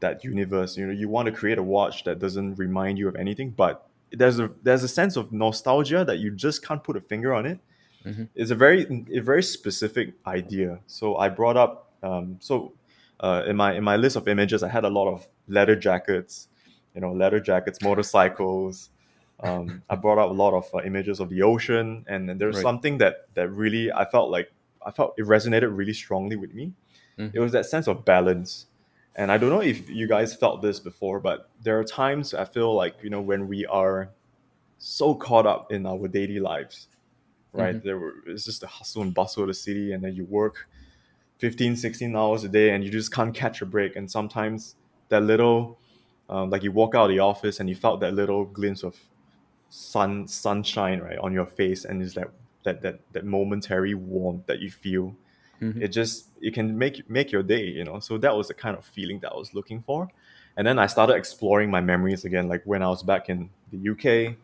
[0.00, 0.76] that universe.
[0.76, 3.86] You know, you want to create a watch that doesn't remind you of anything, but
[4.10, 7.46] there's a there's a sense of nostalgia that you just can't put a finger on
[7.46, 7.58] it.
[8.34, 10.80] It's a very a very specific idea.
[10.86, 12.72] So I brought up um, so
[13.24, 16.48] uh, in my in my list of images, I had a lot of leather jackets,
[16.94, 18.90] you know, leather jackets, motorcycles.
[19.40, 22.56] Um, I brought up a lot of uh, images of the ocean, and, and there's
[22.56, 22.62] Right.
[22.62, 24.48] something that that really I felt like
[24.86, 26.72] I felt it resonated really strongly with me.
[27.32, 28.66] It was that sense of balance.
[29.16, 32.44] And I don't know if you guys felt this before, but there are times I
[32.44, 34.10] feel like, you know, when we are
[34.78, 36.88] so caught up in our daily lives,
[37.52, 37.82] right?
[37.82, 40.68] There were, it's just the hustle and bustle of the city, and then you work
[41.38, 43.96] 15, 16 hours a day, and you just can't catch a break.
[43.96, 44.76] And sometimes
[45.08, 45.78] that little,
[46.28, 48.96] um, like you walk out of the office and you felt that little glimpse of
[49.68, 52.30] sun sunshine right on your face, and it's that
[52.64, 55.14] that that that momentary warmth that you feel.
[55.82, 57.98] It just it can make make your day you know?
[58.00, 60.08] So that was the kind of feeling that i was looking for.
[60.56, 63.90] And then i started exploring my memories again like when i was back in the
[63.90, 64.36] uk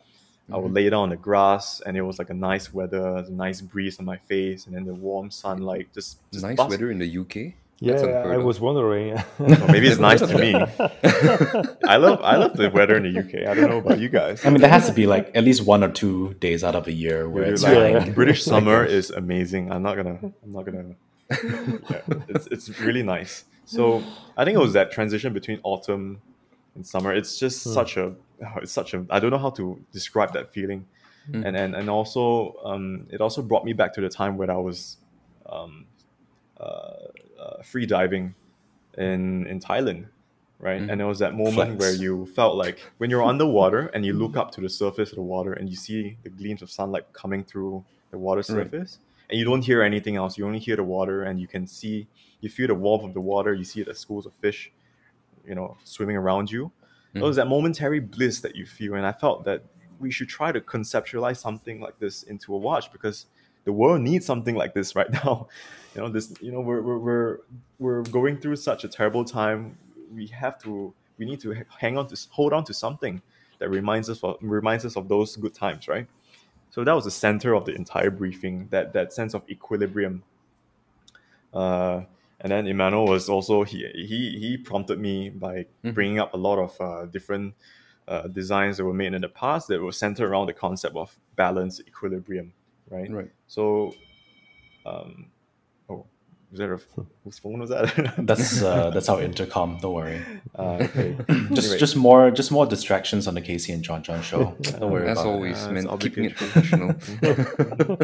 [0.52, 0.74] i would mm-hmm.
[0.74, 3.98] lay down on the grass and it was like a nice weather a nice breeze
[3.98, 7.18] on my face and then the warm sunlight just, just nice bust- weather in the
[7.18, 7.54] UK.
[7.82, 9.16] Yeah, I was wondering.
[9.40, 10.54] Or maybe it's nice to me
[11.88, 14.44] i love i love the weather in the uk i don't know about you guys
[14.44, 16.86] I mean, there has to be like at least one or two days out of
[16.86, 18.12] a year where Dude, it's like, fine.
[18.20, 19.72] British summer is amazing.
[19.72, 20.18] I'm not gonna.
[20.42, 20.94] I'm not gonna.
[21.90, 23.44] yeah, it's it's really nice.
[23.64, 24.02] So
[24.36, 26.20] I think it was that transition between autumn
[26.74, 27.12] and summer.
[27.12, 28.14] It's just such a.
[28.62, 29.04] It's such a.
[29.10, 30.86] I don't know how to describe that feeling,
[31.44, 34.56] and and and also um, it also brought me back to the time when I
[34.56, 34.96] was,
[35.46, 35.84] um,
[36.58, 36.94] uh,
[37.38, 38.34] uh, free diving,
[38.96, 40.06] in in Thailand.
[40.58, 41.80] Right, and it was that moment Flex.
[41.80, 45.16] where you felt like when you're underwater and you look up to the surface of
[45.16, 48.98] the water and you see the gleams of sunlight coming through the water surface,
[49.30, 50.36] and you don't hear anything else.
[50.36, 52.06] You only hear the water, and you can see,
[52.40, 53.54] you feel the warmth of the water.
[53.54, 54.70] You see the schools of fish,
[55.46, 56.70] you know, swimming around you.
[57.12, 59.64] It was that momentary bliss that you feel, and I felt that
[59.98, 63.26] we should try to conceptualize something like this into a watch because
[63.64, 65.48] the world needs something like this right now.
[65.94, 67.38] You know, this, you know, we're we're we're,
[67.78, 69.76] we're going through such a terrible time.
[70.12, 73.20] We have to, we need to hang on to, hold on to something
[73.58, 76.06] that reminds us of reminds us of those good times, right?
[76.70, 78.68] So that was the center of the entire briefing.
[78.70, 80.22] That that sense of equilibrium.
[81.52, 82.02] Uh,
[82.40, 86.58] and then Emmanuel was also he he he prompted me by bringing up a lot
[86.58, 87.54] of uh, different
[88.08, 91.14] uh, designs that were made in the past that were centered around the concept of
[91.36, 92.52] balance, equilibrium,
[92.88, 93.10] right?
[93.10, 93.30] Right.
[93.46, 93.94] So,
[94.84, 95.30] um,
[95.88, 96.06] oh,
[96.50, 96.78] was that a
[97.22, 98.14] whose phone was that?
[98.18, 99.78] That's uh, that's our intercom.
[99.80, 100.20] Don't worry.
[100.58, 101.16] uh, okay.
[101.52, 101.78] Just Anyway.
[101.78, 104.56] just more just more distractions on the KC and JonJon show.
[104.80, 105.32] Don't worry As about it.
[105.32, 106.94] always, Uh, man, it's keeping it professional.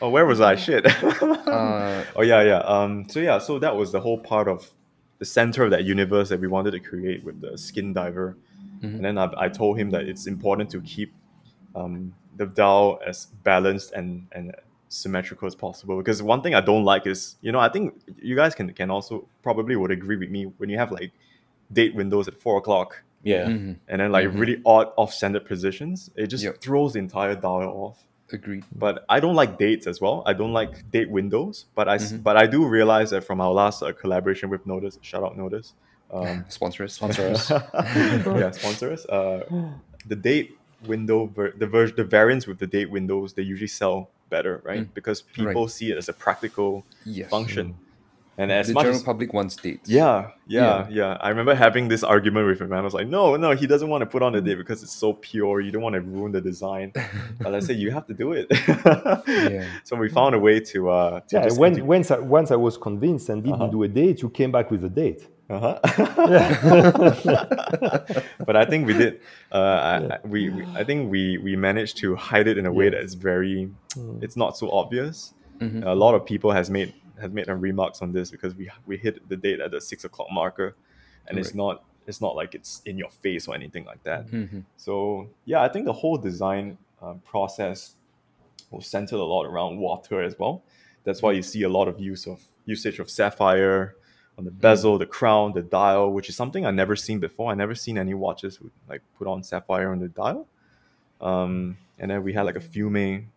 [0.00, 0.54] Oh, where was I?
[0.56, 0.86] Shit.
[1.22, 2.58] uh, oh yeah, yeah.
[2.58, 3.08] Um.
[3.08, 3.38] So yeah.
[3.38, 4.70] So that was the whole part of
[5.18, 8.36] the center of that universe that we wanted to create with the skin diver,
[8.82, 11.12] and then I, I told him that it's important to keep
[11.74, 14.54] um, the dial as balanced and and
[14.88, 15.98] symmetrical as possible.
[15.98, 18.90] Because one thing I don't like is, you know, I think you guys can can
[18.90, 21.10] also probably would agree with me when you have like
[21.72, 23.46] date windows at four o'clock Yeah.
[23.48, 26.60] and then like really odd off-centered positions, it just Yep.
[26.62, 28.64] throws the entire dial off agreed.
[28.74, 30.22] but I don't like dates as well.
[30.26, 33.52] I don't like date windows, but I s but I do realize that from our
[33.52, 35.72] last uh, collaboration with Notice, shout out Notice,
[36.12, 36.92] um, Sponsor us.
[36.94, 37.50] Sponsor us.
[37.50, 39.06] yeah, sponsor us.
[39.06, 39.44] Uh,
[40.06, 40.56] the date
[40.86, 44.92] window, ver- the ver- the variants with the date windows, they usually sell better, right?
[44.94, 47.28] Because people see it as a practical Yes.
[47.30, 47.74] function,
[48.38, 49.90] and as the much general as public wants dates.
[49.90, 52.72] yeah, yeah, yeah, I remember having this argument with him.
[52.72, 54.82] and I was like, no, no, he doesn't want to put on the date because
[54.82, 55.60] it's so pure.
[55.60, 56.92] You don't want to ruin the design.
[57.40, 58.46] but I said, you have to do it.
[59.26, 59.66] Yeah.
[59.84, 60.90] So we found a way to.
[60.90, 64.22] Uh, to yeah, when, once, I, once I was convinced and didn't do a date,
[64.22, 65.26] you came back with a date.
[65.50, 65.78] Uh-huh.
[68.46, 69.20] but I think we did.
[69.50, 72.72] Uh, I, I- we, we, I think we we managed to hide it in a
[72.72, 73.70] way that is very.
[74.20, 75.34] It's not so obvious.
[75.60, 78.96] A lot of people has made has made some remarks on this because we we
[78.96, 80.74] hit the date at the six o'clock marker,
[81.26, 84.30] and it's not it's not like it's in your face or anything like that.
[84.76, 87.94] So yeah, I think the whole design um, process
[88.70, 90.62] was centered a lot around water as well.
[91.04, 93.94] That's why you see a lot of use of usage of sapphire,
[94.38, 97.50] on the bezel, the crown, the dial, which is something I never seen before.
[97.50, 100.46] I never seen any watches who like put on sapphire on the dial.
[101.20, 103.30] Um, and then we had like a fuming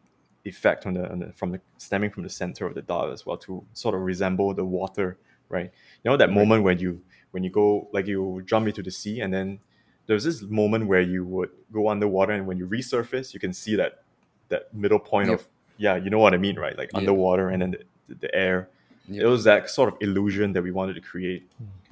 [0.45, 3.25] effect on the, on the from the stemming from the center of the dial as
[3.25, 5.17] well to sort of resemble the water,
[5.49, 5.71] right?
[6.03, 9.19] You know that moment when you when you go like you jump into the sea
[9.21, 9.59] and then
[10.07, 13.75] there's this moment where you would go underwater and when you resurface you can see
[13.75, 14.03] that
[14.49, 15.39] that middle point Yep.
[15.39, 16.99] of yeah you know what I mean right like Yeah.
[16.99, 17.75] underwater and then
[18.07, 18.69] the, the air
[19.07, 19.23] Yep.
[19.23, 21.43] it was that sort of illusion that we wanted to create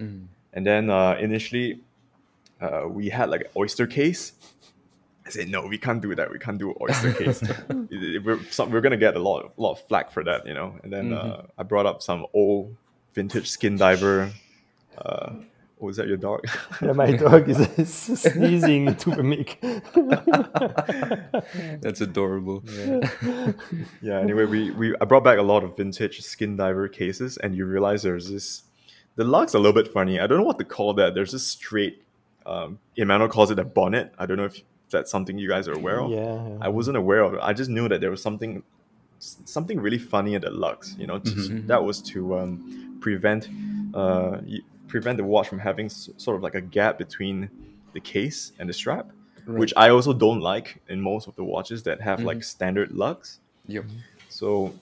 [0.02, 0.28] Mm.
[0.54, 1.82] and then uh, initially
[2.62, 4.34] uh, we had like an oyster case
[5.30, 6.32] I said no we can't do that.
[6.32, 7.44] We can't do oyster case
[8.24, 10.76] we're, some, we're gonna get a lot of, lot of flack for that you know?
[10.84, 12.76] And then uh, I brought up some old
[13.14, 14.32] vintage skin diver
[14.98, 15.46] uh, oh,
[15.80, 16.46] was that your dog?
[16.82, 19.60] Yeah, my dog is, sneezing into the mic.
[21.82, 22.64] That's adorable.
[24.02, 24.20] yeah.
[24.20, 27.66] Anyway we, we i brought back a lot of vintage skin diver cases and you
[27.66, 28.64] realize there's this
[29.16, 30.20] the lugs a little bit funny.
[30.20, 31.14] I don't know what to call that.
[31.14, 32.02] There's this straight
[32.48, 34.12] um emmanuel calls it a bonnet.
[34.18, 36.58] I don't know if that's something you guys are aware of yeah, yeah.
[36.62, 38.64] i wasn't aware of it i just knew that there was something
[39.20, 41.68] something really funny at the lugs you know to, Mhm.
[41.68, 43.50] that was to um, prevent
[43.94, 44.38] uh,
[44.88, 47.50] prevent the watch from having s- sort of like a gap between
[47.94, 49.08] the case and the strap
[49.46, 53.40] which i also don't like in most of the watches that have like standard lugs
[53.68, 53.86] Yep.
[54.30, 54.74] so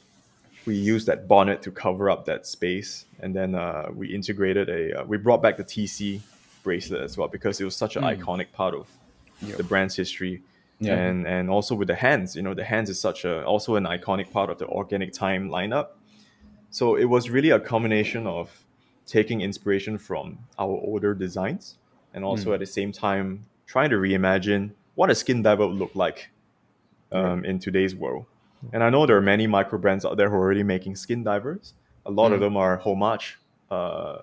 [0.65, 4.99] we used that bonnet to cover up that space, and then uh, we integrated a.
[4.99, 6.19] Uh, we brought back the TC
[6.61, 8.85] bracelet as well because it was such an iconic part of
[9.41, 9.57] Yep.
[9.57, 10.41] the brand's history.
[10.79, 10.93] Yeah.
[10.93, 13.85] And and also with the hands, you know, the hands is such a also an
[13.85, 15.87] iconic part of the organic time lineup.
[16.69, 18.63] So it was really a combination of
[19.05, 21.77] taking inspiration from our older designs
[22.13, 25.95] and also at the same time trying to reimagine what a skin diver would look
[25.95, 26.29] like
[27.11, 28.25] um, in today's world.
[28.73, 31.23] And I know there are many micro brands out there who are already making skin
[31.23, 31.73] divers.
[32.05, 33.37] A lot of them are homage,
[33.69, 34.19] uh,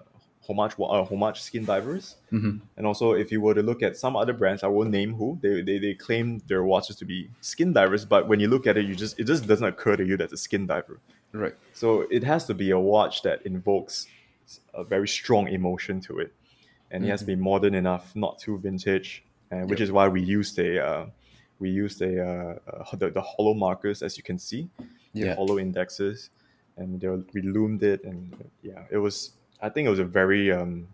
[0.49, 2.17] homage, wa- uh, homage skin divers.
[2.33, 2.61] Mhm.
[2.77, 5.39] And also, if you were to look at some other brands, I won't name who
[5.43, 8.77] they, they they claim their watches to be skin divers, but when you look at
[8.77, 11.01] it, you just it just doesn't occur to you that it's a skin diver.
[11.33, 11.55] Right.
[11.73, 14.07] So it has to be a watch that invokes
[14.75, 16.33] a very strong emotion to it,
[16.91, 19.85] and it has to be modern enough, not too vintage, and which Yep.
[19.87, 21.07] is why we used a uh,
[21.59, 24.69] we used a uh, uh, the, the hollow markers as you can see,
[25.15, 25.35] the Yeah.
[25.35, 26.31] hollow indexes,
[26.77, 28.19] and they were, we lumed it, and
[28.63, 29.31] yeah, it was.
[29.65, 30.87] I think it was a very um,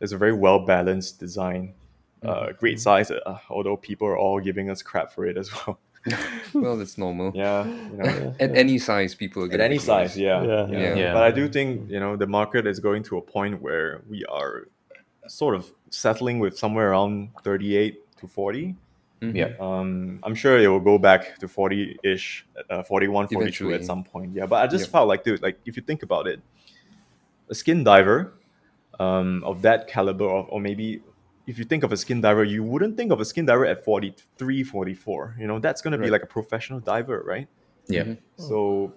[0.00, 1.74] it's a very well balanced design,
[2.22, 3.10] uh, great size.
[3.10, 5.78] Uh, although people are all giving us crap for it as well.
[6.54, 7.32] Well, that's normal.
[7.34, 10.42] yeah, you know, At any size, people are at any be size yeah.
[10.42, 10.66] Yeah.
[10.66, 10.78] Yeah.
[10.84, 10.94] Yeah.
[11.02, 11.12] Yeah.
[11.16, 14.24] but i do think you know the market is going to a point where we
[14.38, 14.52] are
[15.28, 18.74] sort of settling with somewhere around 38 to 40
[19.22, 19.34] Mhm.
[19.40, 19.50] Yeah.
[19.66, 19.90] um,
[20.26, 23.74] i'm sure it will go back to 40-ish uh, 41 42 Eventually.
[23.74, 24.92] at some point yeah but i just Yep.
[24.94, 26.40] felt like dude like if you think about it
[27.50, 28.32] a skin diver
[28.98, 31.02] um, of that caliber of, or maybe
[31.46, 33.84] if you think of a skin diver you wouldn't think of a skin diver at
[33.84, 37.48] 43 44 you know that's going to be like a professional diver right
[37.88, 38.04] Yeah.
[38.04, 38.18] Mhm.
[38.36, 38.92] so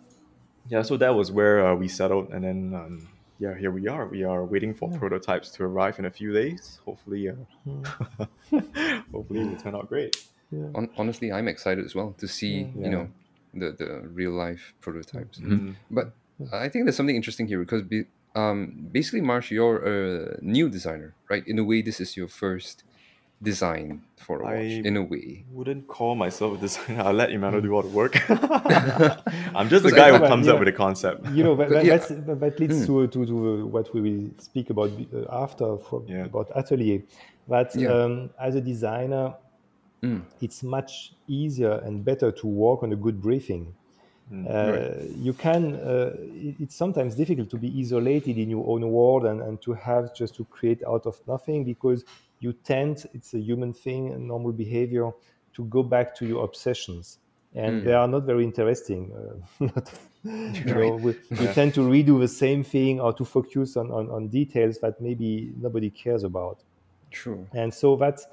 [0.69, 4.07] yeah, so that was where uh, we settled, and then um, yeah, here we are.
[4.07, 6.79] We are waiting for prototypes to arrive in a few days.
[6.85, 7.35] Hopefully, uh,
[9.11, 10.15] hopefully it will turn out great.
[10.75, 12.83] Hon- honestly, I'm excited as well to see Yeah.
[12.85, 13.07] you know
[13.53, 13.89] the the
[14.19, 15.39] real life prototypes.
[15.39, 15.75] Mhm.
[15.91, 16.13] But
[16.53, 21.13] I think there's something interesting here because be, um, basically, Marsh, you're a new designer,
[21.29, 21.45] right?
[21.47, 22.83] In a way, this is your first
[23.41, 24.53] design for a watch.
[24.55, 27.01] I- In a way, Wouldn't call myself a designer.
[27.03, 28.15] I'll let Emmanuel do all the work.
[29.55, 30.53] I'm just the guy who comes yeah.
[30.53, 31.27] up with a concept.
[31.29, 31.97] you know that, But that, yeah.
[31.97, 36.05] that that leads to, to, to uh, what we will speak about uh, after from,
[36.07, 36.25] Yeah.
[36.25, 37.01] about atelier
[37.49, 37.89] that Yeah.
[37.93, 39.35] um, as a designer
[40.03, 40.21] Mm.
[40.41, 43.73] it's much easier and better to work on a good briefing
[44.31, 48.89] Mm, uh, you can uh, it- it's sometimes difficult to be isolated in your own
[48.91, 52.03] world and, and to have just to create out of nothing because
[52.39, 55.11] you tend it's a human thing a normal behavior
[55.53, 57.19] to go back to your obsessions.
[57.55, 57.83] And Mm.
[57.83, 59.67] they are not very interesting uh,
[60.23, 64.09] you know, we, we tend to redo the same thing or to focus on, on,
[64.09, 66.63] on details that maybe nobody cares about.
[67.11, 67.47] True.
[67.53, 68.25] and so that's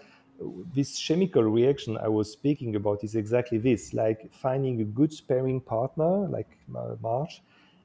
[0.75, 5.61] this chemical reaction I was speaking about is exactly this like finding a good sparring
[5.61, 7.41] partner like Ma- Marsh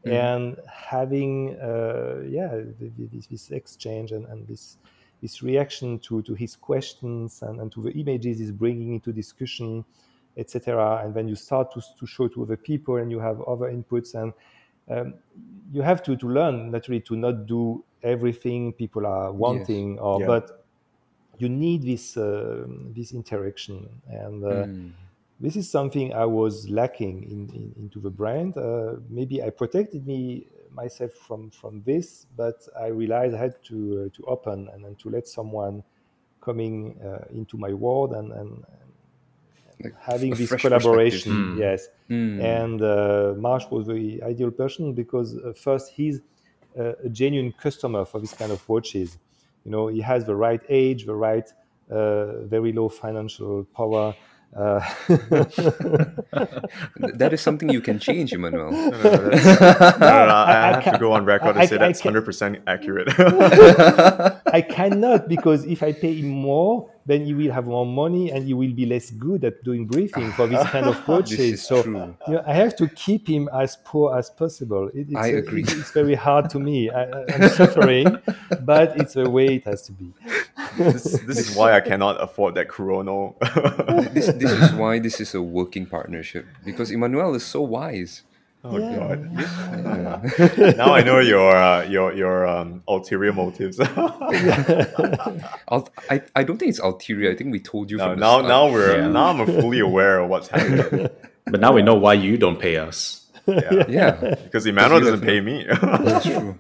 [0.06, 2.50] and having uh, yeah
[2.80, 4.78] th- th- this, this exchange and, and this
[5.22, 9.84] this reaction to, to his questions and, and to the images he's bringing into discussion
[10.38, 13.66] etc and then you start to, to show to other people and you have other
[13.72, 14.32] inputs and
[14.92, 15.16] um,
[15.74, 20.28] you have to, to learn naturally to not do everything people are wanting or Yeah.
[20.28, 20.65] but
[21.38, 22.66] you need this uh,
[22.96, 24.92] this interaction and uh, Mm.
[25.40, 28.56] this is something I was lacking in, in into the brand.
[28.58, 33.78] Uh, maybe I protected me myself from from this, but I realized I had to
[34.06, 35.84] uh, to open and, and to let someone
[36.42, 38.64] coming uh, into my world and and,
[39.82, 41.32] and having this collaboration.
[41.32, 41.60] perspective.
[41.60, 42.40] Yes, Mm.
[42.40, 46.22] and uh, Marsh was the ideal person because uh, first he's
[46.80, 49.18] uh, a genuine customer for this kind of watches.
[49.66, 51.52] You know, he has the right age, the right
[51.92, 54.16] uh, very low financial power.
[54.56, 54.80] Uh,
[57.18, 58.72] that is something you can change, Emmanuel.
[58.72, 61.58] No, no, no, no, no, no, I, I- I have to can't- go on record
[61.58, 63.10] and say I that's can't- hundred percent accurate.
[63.20, 68.46] I cannot because if I pay him more, then he will have more money and
[68.46, 71.62] he will be less good at doing briefing for this kind of purchase.
[71.62, 71.84] so.
[71.86, 74.88] You know, I have to keep him as poor as possible.
[74.94, 75.62] It, it's I a- agree.
[75.62, 76.90] it's very hard to me.
[76.90, 78.18] I, I- I'm suffering,
[78.62, 80.14] but it's the way it has to be.
[80.78, 83.36] this, this is why I cannot afford that chrono.
[84.14, 88.24] this, this is why this is a working partnership because Emmanuel is so wise.
[88.66, 88.96] Oh Yeah.
[88.98, 89.18] god!
[90.78, 93.80] now I know your uh, your your um, ulterior motives.
[95.68, 97.32] I'll, I, I don't think it's ulterior.
[97.32, 98.48] I think we told you now, from the now, start.
[98.48, 99.08] now we're Yeah.
[99.08, 101.10] now I'm fully aware of what's happening.
[101.46, 103.22] But now we know why you don't pay us.
[103.48, 104.12] Yeah, Yeah,
[104.44, 105.66] because Emmanuel you doesn't pay me.
[105.70, 106.58] that's true.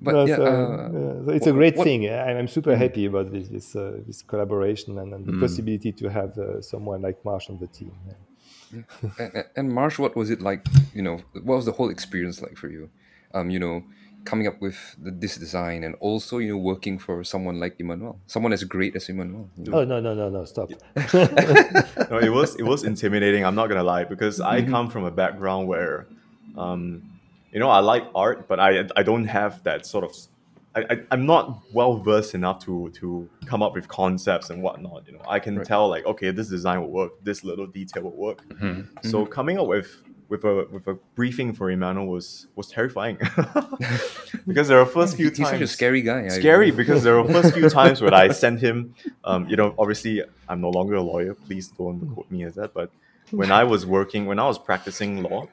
[0.00, 2.08] but No, yeah, so, uh, yeah, so it's a great what- thing.
[2.08, 6.08] I- I'm super happy about this this, uh, this collaboration and, and the possibility to
[6.10, 7.92] have uh, someone like Marsh on the team.
[8.72, 8.82] Yeah.
[9.18, 10.66] and, and- and Marsh, what was it like?
[10.94, 12.88] You know, what was the whole experience like for you?
[13.34, 13.82] Um, you know,
[14.24, 18.18] coming up with the, this design and also you know working for someone like Emmanuel,
[18.26, 19.48] someone as great as Emmanuel.
[19.58, 19.78] you know?
[19.80, 20.70] Oh no no no no stop!
[22.10, 23.44] no, it was it was intimidating.
[23.44, 26.06] I'm not gonna lie because I come from a background where,
[26.56, 27.02] um,
[27.52, 30.12] you know, I like art, but I I don't have that sort of.
[30.74, 35.06] I, I'm not well versed enough to to come up with concepts and whatnot.
[35.06, 35.66] You know, I can Right.
[35.66, 38.44] tell like okay, this design will work, this little detail will work.
[39.02, 39.90] So coming up with
[40.28, 43.18] with a with a briefing for Emmanuel was was terrifying
[44.46, 46.28] because there were first few He's times such a scary guy.
[46.28, 48.94] Scary because there were first few times when I sent him,
[49.24, 51.34] um, you know, obviously I'm no longer a lawyer.
[51.34, 52.72] Please don't quote me as that.
[52.74, 52.90] But
[53.30, 55.48] when I was working, when I was practicing law,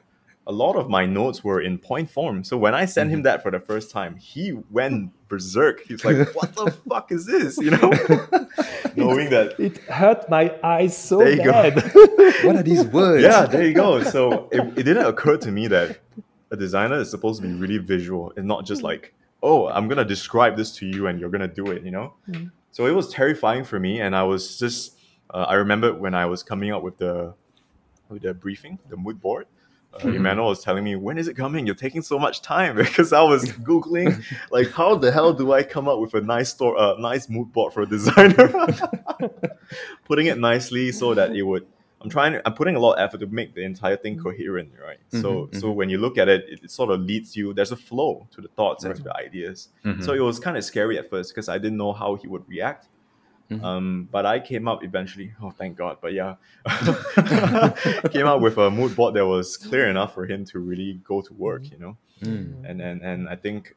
[0.46, 2.42] a lot of my notes were in point form.
[2.44, 3.24] So when I sent him mm-hmm.
[3.24, 5.82] that for the first time, he went berserk.
[5.86, 7.90] He's like, "What the fuck is this?" You know,
[8.96, 9.54] knowing that.
[9.58, 11.52] It hurt my eyes so There you go.
[11.52, 11.92] bad.
[12.44, 13.22] What are these words?
[13.22, 14.02] Yeah, there you go.
[14.02, 15.98] So it, it didn't occur to me that
[16.50, 18.84] a designer is supposed to be really visual and not just mm.
[18.84, 22.14] like, oh, I'm gonna describe this to you and you're gonna do it, you know?
[22.28, 22.50] Mm.
[22.72, 24.96] So it was terrifying for me, and I was just
[25.32, 27.34] uh, I remember when I was coming up with the
[28.08, 29.46] with the briefing, the mood board.
[29.92, 30.50] Uh, Emmanuel hmm.
[30.50, 31.66] was telling me, "When is it coming?
[31.66, 35.62] You're taking so much time." Because I was googling, like, how the hell do I
[35.62, 38.48] come up with a nice store, uh, nice mood board for a designer?
[40.04, 41.66] Putting it nicely so that it would.
[42.02, 42.40] I'm trying.
[42.46, 44.22] I'm putting a lot of effort to make the entire thing hmm.
[44.22, 44.98] coherent, right?
[45.12, 45.76] Mm-hmm, so, so mm-hmm.
[45.76, 47.52] when you look at it, it, it sort of leads you.
[47.52, 49.68] There's a flow to the thoughts and to the ideas.
[49.82, 50.10] So mm-hmm.
[50.12, 52.88] it was kind of scary at first because I didn't know how he would react.
[53.62, 55.32] Um, but I came up eventually.
[55.42, 55.96] Oh, thank God!
[56.00, 56.36] But yeah,
[58.12, 61.20] came up with a mood board that was clear enough for him to really go
[61.22, 61.70] to work.
[61.70, 62.68] You know, Mm.
[62.68, 63.74] and and and I think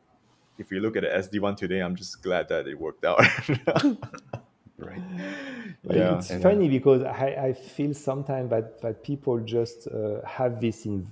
[0.58, 3.22] if we look at the SD one today, I'm just glad that it worked out.
[4.78, 5.02] Right.
[5.84, 10.60] yeah, it's and- funny because I, I feel sometimes that, that people just uh, have
[10.60, 11.08] this in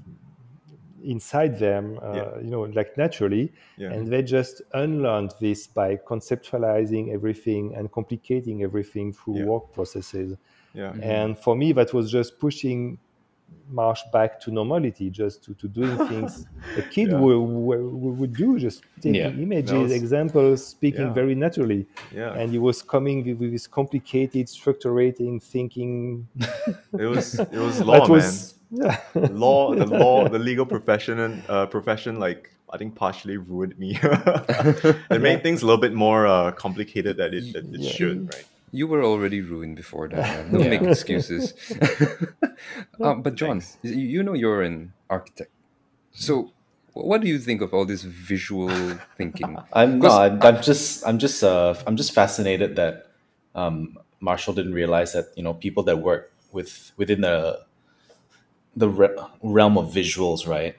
[1.04, 2.40] inside them, uh, Yeah.
[2.44, 8.64] you know, like naturally, yeah, and they just unlearned this by conceptualizing everything and complicating
[8.64, 9.46] everything through Yeah.
[9.46, 10.38] work processes.
[10.74, 10.94] yeah.
[11.02, 12.98] And for me, that was just pushing
[13.70, 16.46] Marsh back to normality, just to, to doing things
[16.78, 17.20] a kid Yeah.
[17.20, 19.30] would, would, would do, just taking Yeah.
[19.46, 21.14] images, was- examples, speaking Yeah.
[21.14, 21.86] very naturally.
[22.16, 22.34] yeah.
[22.40, 26.28] And he was coming with, with this complicated, structurating thinking.
[26.98, 28.98] it was it was law, that was, yeah.
[29.16, 34.00] Law, the law, the legal profession, and uh, profession, like I think, partially ruined me.
[34.04, 37.92] it made things a little bit more uh, complicated than it, than it Yeah.
[37.92, 38.46] should, right?
[38.72, 40.18] You were already ruined before that.
[40.18, 40.52] Man.
[40.54, 40.70] Don't Yeah.
[40.80, 41.54] make excuses.
[43.02, 43.78] um, but John, Thanks.
[43.84, 45.52] you you know you're an architect,
[46.14, 46.52] so
[46.94, 48.70] what do you think of all this visual
[49.18, 49.58] thinking?
[49.74, 53.08] I'm no, I'm, I'm just, I'm just, uh, I'm just fascinated that
[53.56, 57.60] um, Marshall didn't realize that you know people that work with within the
[58.76, 60.76] the re- realm of visuals, right,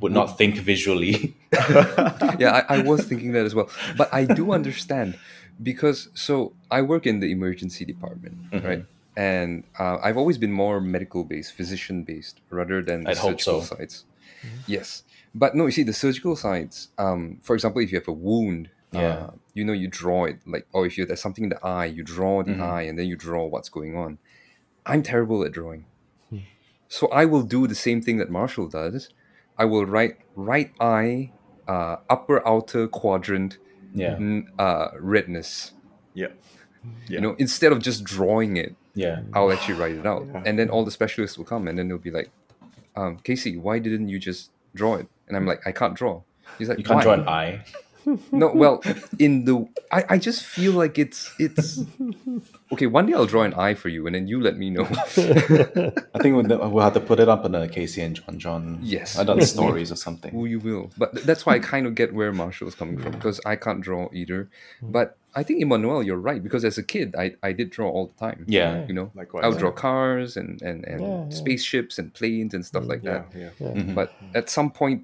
[0.00, 1.36] would not think visually.
[1.52, 3.68] yeah, I, I was thinking that as well.
[3.96, 5.18] But I do understand
[5.62, 8.66] because so I work in the emergency department, Mm-hmm.
[8.66, 8.84] right?
[9.18, 13.40] And uh, I've always been more medical based, physician based, rather than the I'd hope
[13.40, 13.76] surgical so.
[13.76, 14.04] sides.
[14.66, 16.88] Yes, but no, you see, the surgical sides.
[16.98, 19.00] Um, for example, if you have a wound, Yeah.
[19.00, 21.86] uh, you know, you draw it like, or if you there's something in the eye,
[21.86, 22.62] you draw the Mm-hmm.
[22.62, 24.18] eye, and then you draw what's going on.
[24.84, 25.86] I'm terrible at drawing.
[26.88, 29.10] So I will do the same thing that Marshall does.
[29.58, 31.32] I will write right eye,
[31.66, 33.58] uh, upper outer quadrant,
[33.94, 34.14] Yeah.
[34.14, 35.72] n- uh, redness.
[36.14, 36.28] Yeah.
[37.08, 39.22] You know, instead of just drawing it, Yeah.
[39.34, 40.42] I'll actually write it out, Yeah.
[40.46, 42.30] and then all the specialists will come, and then they'll be like,
[42.94, 46.22] um, "KC, why didn't you just draw it?" And I'm like, "I can't draw."
[46.58, 47.64] He's like, You can't "Why?" draw an eye.
[48.32, 48.82] No, well,
[49.18, 51.80] in the I, I just feel like it's it's
[52.72, 52.86] okay.
[52.86, 54.84] One day I'll draw an eye for you, and then you let me know.
[54.90, 59.18] I think we'll, we'll have to put it up in a KC and JonJon Yes.
[59.18, 60.32] adult stories or something.
[60.32, 63.12] Who you will, but that's why I kind of get where Marshall is coming from
[63.12, 64.48] because I can't draw either.
[64.80, 64.92] Mm-hmm.
[64.92, 68.06] But I think Emmanuel, you're right because as a kid, I, I did draw all
[68.06, 68.46] the time.
[68.48, 68.86] Yeah.
[68.86, 69.44] you know, Likewise.
[69.44, 71.28] I would draw cars and and, and Yeah, yeah.
[71.30, 72.90] spaceships and planes and stuff mm-hmm.
[72.90, 73.52] like Yeah, that.
[73.60, 73.82] yeah.
[73.94, 74.36] But mm-hmm.
[74.36, 75.02] at some point,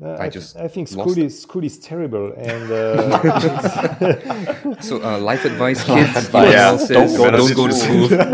[0.00, 1.18] Uh, I I, just I think school it.
[1.18, 6.16] is school is terrible, and uh, so uh, life advice, kids.
[6.16, 6.52] advice.
[6.52, 8.22] Yeah, says, don't don't, go to school." school.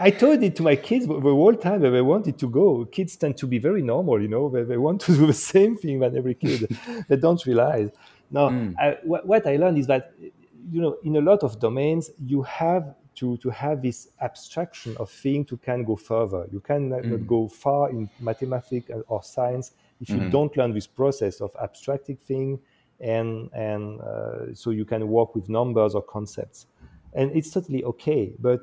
[0.00, 2.84] I told it to my kids the whole time that they wanted to go.
[2.86, 4.50] Kids tend to be very normal, you know.
[4.50, 6.76] They, they want to do the same thing than every kid.
[7.08, 7.90] they don't realize.
[8.30, 10.12] Now, I, what, what I learned is that,
[10.70, 12.94] you know, in a lot of domains, you have
[13.24, 16.46] to, to have this abstraction of thing to can go further.
[16.52, 20.30] You cannot not go far in mathematics or science if you mm-hmm.
[20.30, 22.58] don't learn this process of abstracting thing,
[23.00, 26.66] and and uh, so you can work with numbers or concepts,
[27.14, 28.32] and it's totally okay.
[28.38, 28.60] But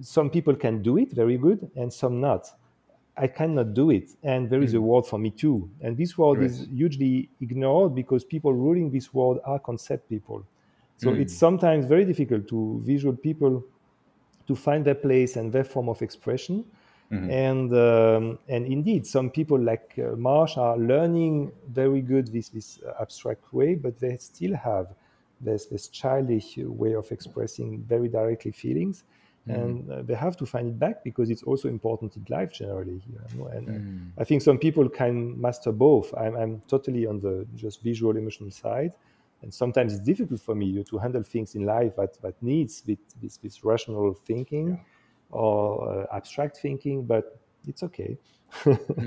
[0.00, 2.48] some people can do it very good and some not.
[3.16, 4.10] I cannot do it.
[4.24, 4.78] And there is mm.
[4.78, 5.70] a world for me too.
[5.80, 10.44] And this world is hugely ignored because people ruling this world are concept people.
[10.96, 11.20] So mm.
[11.20, 13.64] it's sometimes very difficult to visual people
[14.46, 16.64] to find their place and their form of expression.
[17.30, 22.80] And um, and indeed, some people like uh, Marsh are learning very good this this
[23.00, 24.86] abstract way, but they still have
[25.40, 29.04] this this childish way of expressing very directly feelings,
[29.46, 33.02] and uh, they have to find it back because it's also important in life generally.
[33.06, 33.46] You know?
[33.48, 36.12] And uh, I think some people can master both.
[36.16, 38.94] I'm I'm totally on the just visual emotional side,
[39.42, 42.42] and sometimes it's difficult for me you know, to handle things in life that, that
[42.42, 44.80] needs this, this, this rational thinking
[45.30, 48.16] or uh, abstract thinking, but it's okay.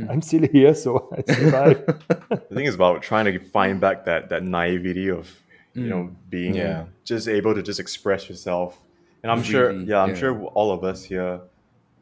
[0.10, 1.86] I'm still here, so I survive.
[2.30, 5.30] The thing is about trying to find back that that naivety of
[5.74, 6.86] you know being Yeah.
[7.04, 8.80] just able to just express yourself.
[9.24, 10.16] And I'm sure, yeah, I'm yeah.
[10.16, 11.42] sure all of us here,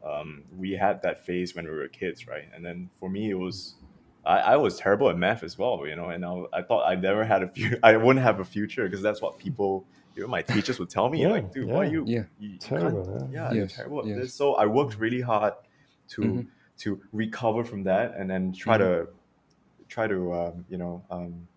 [0.04, 2.48] um, we had that phase when we were kids, right?
[2.54, 3.74] And then for me, it was.
[4.26, 6.94] I, I was terrible at math as well, you know, and I, I thought I
[6.96, 7.78] never had a future.
[7.82, 11.22] I wouldn't have a future because that's what people, even my teachers would tell me,
[11.22, 11.90] Yeah, like, dude, why yeah.
[11.90, 12.22] you, Yeah.
[12.40, 13.38] you, you Terrible, can't- yeah.
[13.48, 14.18] yeah, you're Yes, terrible at yes.
[14.18, 14.34] this.
[14.34, 15.54] So I worked really hard
[16.08, 16.40] to Mm-hmm.
[16.78, 19.08] to recover from that and then try to
[19.88, 21.48] try to um, you know um,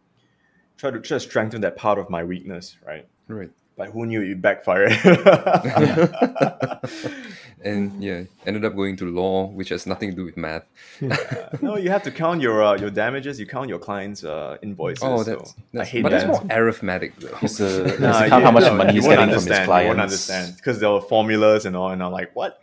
[0.78, 3.06] try to just strengthen that part of my weakness, right?
[3.28, 3.52] right.
[3.80, 4.92] But who knew it backfired?
[7.62, 10.64] And yeah, ended up going to law, which has nothing to do with math.
[11.62, 13.38] no, you have to count your uh, your damages.
[13.38, 15.04] You count your clients' uh, invoices.
[15.04, 16.28] Oh, so that's, I hate but that.
[16.28, 17.38] that's more arithmetic though.
[17.42, 19.68] It's a, it's Nah, a count how much no, money he's getting from his clients.
[19.84, 22.62] You won't understand because there were formulas and all, and I'm like, what?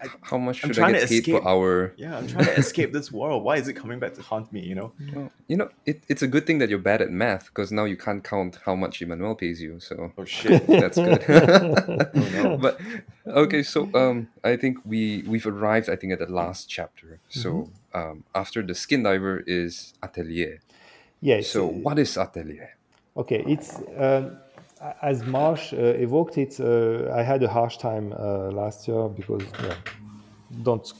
[0.00, 1.42] I, How much I'm should I trying get to paid escape.
[1.42, 1.92] per hour?
[1.96, 3.42] yeah, I'm trying to escape this world.
[3.42, 4.60] Why is it coming back to haunt me?
[4.60, 4.92] You know?
[5.12, 7.84] Well, you know, it, it's a good thing that you're bad at math because now
[7.84, 9.80] you can't count how much Emmanuel pays you.
[9.80, 10.55] So Oh shit.
[10.66, 11.22] That's good.
[12.60, 12.80] But
[13.26, 15.88] okay, so um, I think we we've arrived.
[15.88, 17.18] I think at the last chapter.
[17.28, 20.60] So um, after the skin diver is atelier.
[21.20, 21.48] yes.
[21.48, 22.76] So what is atelier?
[23.16, 24.36] Okay, it's um,
[25.02, 26.60] as Marsh uh, evoked it.
[26.60, 29.74] Uh, I had a harsh time uh, last year because yeah,
[30.62, 30.92] don't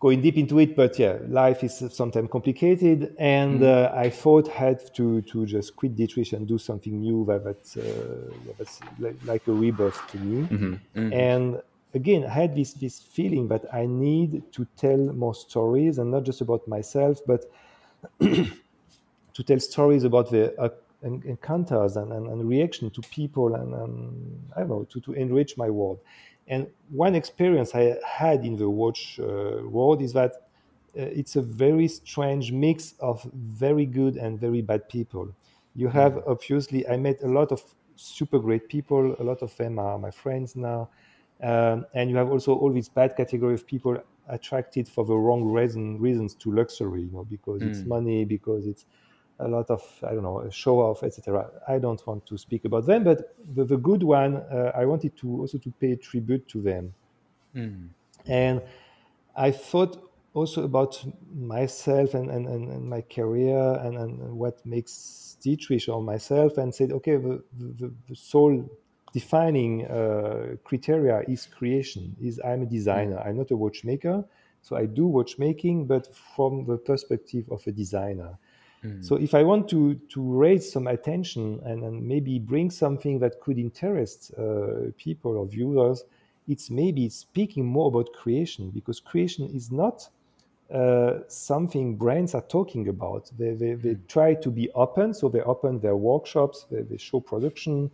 [0.00, 4.48] go in deep into it, but yeah, life is sometimes complicated, and uh, I thought
[4.48, 8.80] I had to to just quit Dietrich and do something new that that's, uh, that's
[8.98, 10.48] like, like a rebirth to me.
[11.12, 11.60] And
[11.94, 16.24] again, I had this this feeling that I need to tell more stories, and not
[16.24, 17.50] just about myself, but
[18.20, 20.68] to tell stories about the uh,
[21.02, 25.56] encounters and, and, and reaction to people and, and I don't know to, to enrich
[25.56, 26.00] my world.
[26.48, 30.32] And one experience I had in the watch uh, world is that
[30.98, 35.34] uh, it's a very strange mix of very good and very bad people.
[35.74, 37.62] You have obviously I met a lot of
[37.96, 39.14] super great people.
[39.20, 40.88] A lot of them are my friends now,
[41.42, 45.44] um, and you have also all this bad category of people attracted for the wrong
[45.44, 47.02] reason reasons to luxury.
[47.02, 48.86] You know, because it's money, because it's
[49.40, 51.50] a lot of I don't know show off, etc.
[51.66, 55.16] I don't want to speak about them, but the, the good one, uh, I wanted
[55.18, 56.94] to also to pay tribute to them,
[58.26, 58.62] and
[59.36, 61.02] I thought also about
[61.34, 66.92] myself and, and, and, my career and, and, what makes Dietrich or myself, and said,
[66.92, 68.68] okay, the, the, the soul
[69.12, 72.14] defining uh, criteria is creation.
[72.20, 73.18] Is I'm a designer.
[73.18, 74.24] I'm not a watchmaker,
[74.62, 78.38] so I do watchmaking, but from the perspective of a designer.
[79.00, 83.40] So if I want to to raise some attention and, and maybe bring something that
[83.40, 86.04] could interest uh, people or viewers,
[86.46, 90.08] it's maybe speaking more about creation because creation is not
[90.72, 93.30] uh, something brands are talking about.
[93.38, 97.20] They, they, they try to be open, so they open their workshops, they, they show
[97.20, 97.90] production,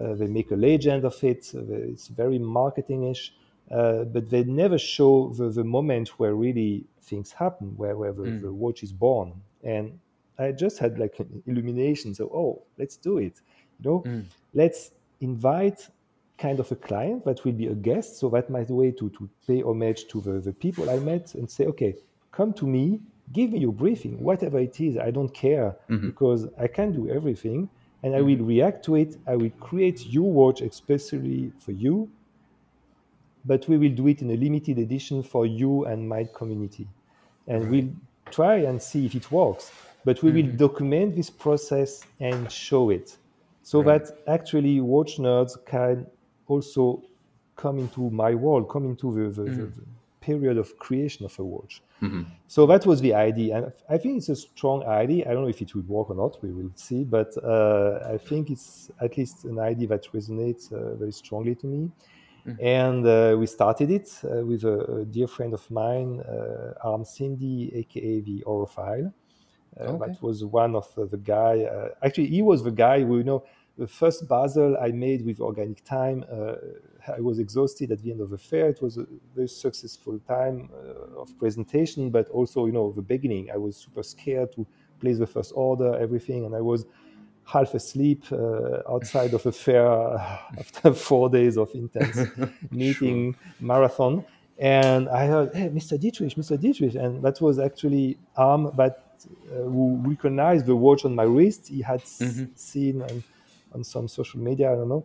[0.00, 1.52] uh, they make a legend of it.
[1.54, 3.32] It's very marketing-ish,
[3.70, 8.24] uh, but they never show the, the moment where really things happen, where, where the,
[8.42, 9.32] the watch is born.
[9.62, 9.98] And
[10.40, 12.14] I just had like an illumination.
[12.14, 13.40] So, oh, let's do it.
[13.78, 14.24] You know, mm.
[14.54, 14.90] let's
[15.20, 15.88] invite
[16.38, 18.18] kind of a client that will be a guest.
[18.18, 21.48] So that might way to, to pay homage to the, the people I met and
[21.48, 21.94] say, okay,
[22.32, 23.00] come to me,
[23.32, 24.96] give me your briefing, whatever it is.
[24.96, 26.06] I don't care mm-hmm.
[26.06, 27.68] because I can do everything
[28.02, 28.26] and I mm-hmm.
[28.26, 29.16] will react to it.
[29.26, 32.10] I will create your watch especially for you,
[33.44, 36.88] but we will do it in a limited edition for you and my community.
[37.46, 37.90] And we'll
[38.30, 39.70] try and see if it works.
[40.04, 43.16] But we will document this process and show it
[43.62, 46.06] so that actually watch nerds can
[46.46, 47.02] also
[47.56, 49.82] come into my world, come into the, the, the, the
[50.20, 51.82] period of creation of a watch.
[52.46, 55.28] So that was the idea, and I think it's a strong idea.
[55.28, 56.42] I don't know if it will work or not.
[56.42, 60.94] We will see, but uh, I think it's at least an idea that resonates uh,
[60.94, 61.90] very strongly to me.
[62.58, 67.04] And uh, we started it uh, with a, a dear friend of mine, uh, Arm
[67.04, 69.12] Cindy, aka the Orophile.
[69.78, 70.12] Uh, Okay.
[70.12, 71.62] That was one of the, the guy.
[71.62, 73.44] Uh, actually, he was the guy who, you know,
[73.78, 76.24] the first Basel I made with Organic Time.
[76.30, 76.54] Uh,
[77.16, 78.68] I was exhausted at the end of the fair.
[78.68, 83.50] It was a very successful time uh, of presentation, but also, you know, the beginning.
[83.50, 84.66] I was super scared to
[85.00, 86.84] place the first order, everything, and I was
[87.46, 89.86] half asleep uh, outside of a fair
[90.58, 92.18] after four days of intense
[92.70, 94.24] meeting marathon.
[94.58, 95.98] And I heard, hey, Mr.
[95.98, 96.60] Dietrich, Mr.
[96.60, 96.94] Dietrich.
[96.94, 99.09] And that was actually Arm, but uh,
[99.48, 101.68] who recognized the watch on my wrist.
[101.68, 102.18] He had s-
[102.54, 103.22] seen on,
[103.74, 105.04] on some social media, I don't know.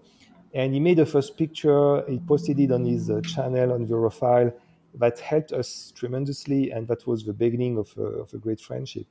[0.54, 2.04] And he made a first picture.
[2.10, 4.54] He posted it on his uh, channel on Verofile.
[4.96, 6.72] That helped us tremendously.
[6.72, 9.06] And that was the beginning of a, of a great friendship.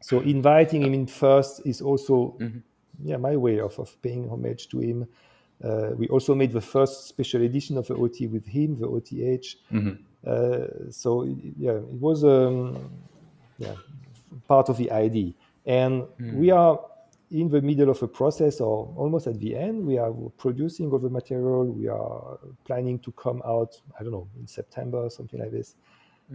[0.00, 2.36] So inviting him in first is also,
[3.02, 5.08] yeah, my way of, of paying homage to him.
[5.62, 9.56] Uh, we also made the first special edition of the OT with him, the OTH.
[10.26, 11.24] Uh, so
[11.58, 12.90] yeah, it was um,
[13.58, 13.74] yeah
[14.48, 15.34] part of the ID.
[15.66, 16.04] and
[16.40, 16.78] we are
[17.30, 19.84] in the middle of a process, or almost at the end.
[19.86, 21.64] We are producing all the material.
[21.64, 23.80] We are planning to come out.
[23.98, 25.74] I don't know in September or something like this.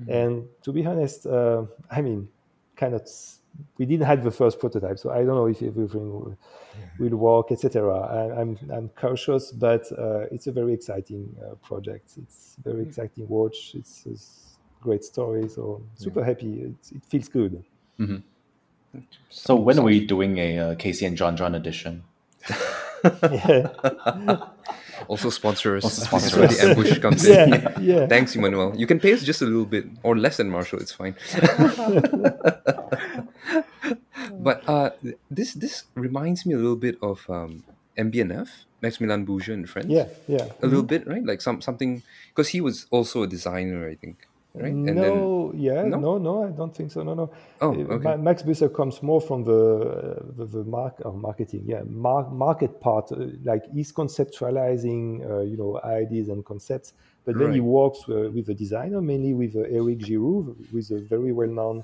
[0.07, 2.27] And to be honest, uh, I mean,
[2.75, 3.07] kind of,
[3.77, 6.37] we didn't have the first prototype, so I don't know if everything will,
[6.99, 7.71] will work, etc.
[8.39, 12.11] I'm I'm cautious, but uh, it's a very exciting uh, project.
[12.17, 13.73] It's very exciting watch.
[13.75, 14.48] It's a s-
[14.81, 15.47] great story.
[15.49, 16.61] So super happy.
[16.61, 17.63] It's, it feels good.
[19.29, 22.03] So when are we doing a uh, KC and JonJon edition?
[25.07, 25.83] Also sponsor us.
[25.83, 26.57] Also sponsor This is where us.
[26.59, 27.49] the ambush comes in.
[27.49, 28.07] yeah, yeah.
[28.07, 28.73] Thanks, Emmanuel.
[28.75, 30.79] You can pay us just a little bit or less than Marshall.
[30.79, 31.15] It's fine.
[34.33, 34.91] but uh,
[35.31, 37.63] this this reminds me a little bit of um,
[37.97, 39.87] MB&F, Maximilian Busser and friends.
[39.87, 40.47] Yeah, yeah.
[40.61, 41.25] a little bit, right?
[41.25, 44.73] Like some something because he was also a designer, I think, right?
[44.73, 45.97] no, yeah, no?
[45.99, 46.17] no?
[46.17, 47.03] no, I don't think so.
[47.03, 47.31] No, no.
[47.61, 48.15] Oh, Uh, okay.
[48.17, 52.79] Max Busser comes more from the uh, the, the mark of marketing, yeah, mar- market
[52.79, 53.11] part.
[53.11, 56.93] Uh, like he's conceptualizing, uh, you know, ideas and concepts,
[57.25, 60.91] but then he works uh, with a designer, mainly with uh, Eric Giroud, who is
[60.91, 61.83] a very well-known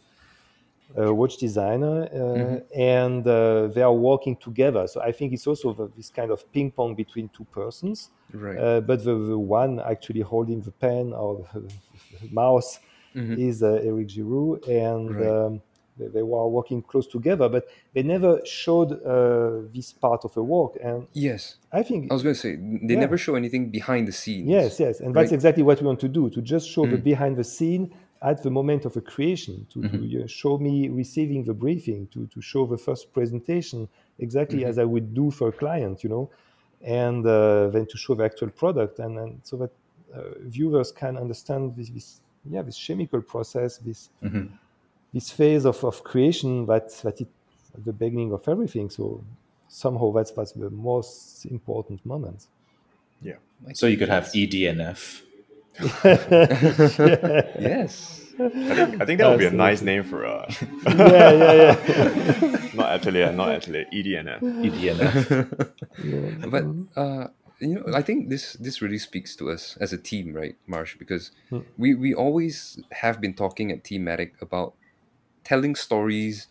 [0.98, 2.82] uh, watch designer, uh, Mm-hmm.
[2.82, 4.88] and uh, they are working together.
[4.88, 8.10] So I think it's also the, this kind of ping pong between two persons.
[8.34, 8.58] Right.
[8.58, 11.64] Uh, but the, the one actually holding the pen or the,
[12.32, 12.80] mouse
[13.14, 15.22] is uh, Eric Giroud, and Mm-hmm.
[15.22, 15.46] Right.
[15.46, 15.62] um,
[15.98, 17.48] they, they were working close together.
[17.48, 17.64] But
[17.94, 22.24] they never showed uh, this part of the work, and yes, I think I was
[22.24, 23.00] going to say they Yeah.
[23.00, 24.50] never show anything behind the scenes.
[24.50, 26.92] Yes, yes, and that's exactly what we want to do—to just show Mm.
[26.92, 30.10] the behind the scene at the moment of a creation, to, Mm-hmm.
[30.10, 33.88] to uh, show me receiving the briefing, to, to show the first presentation
[34.20, 34.70] exactly Mm-hmm.
[34.70, 36.30] as I would do for a client, you know,
[36.84, 39.72] and uh, then to show the actual product, and, and so that
[40.16, 44.10] uh, viewers can understand this, this, yeah, this chemical process, this
[45.14, 47.28] this phase of, of creation that that it
[47.84, 48.90] the beginning of everything.
[48.90, 49.24] So
[49.68, 52.48] somehow that's that's the most important moment.
[53.22, 53.36] Yeah.
[53.74, 55.22] So you could have E EDNF.
[57.60, 58.22] Yes.
[58.38, 60.52] I think I think that would be a nice name for uh
[60.88, 62.68] yeah, yeah, yeah.
[62.74, 64.40] not atelier, not atelier, E EDNF.
[64.68, 66.50] EDNF.
[66.52, 66.66] but
[67.02, 67.28] uh,
[67.60, 70.98] you know, I think this this really speaks to us as a team, right, Marsh?
[70.98, 71.32] Because
[71.78, 74.74] we we always have been talking at Thematic about
[75.46, 76.48] telling stories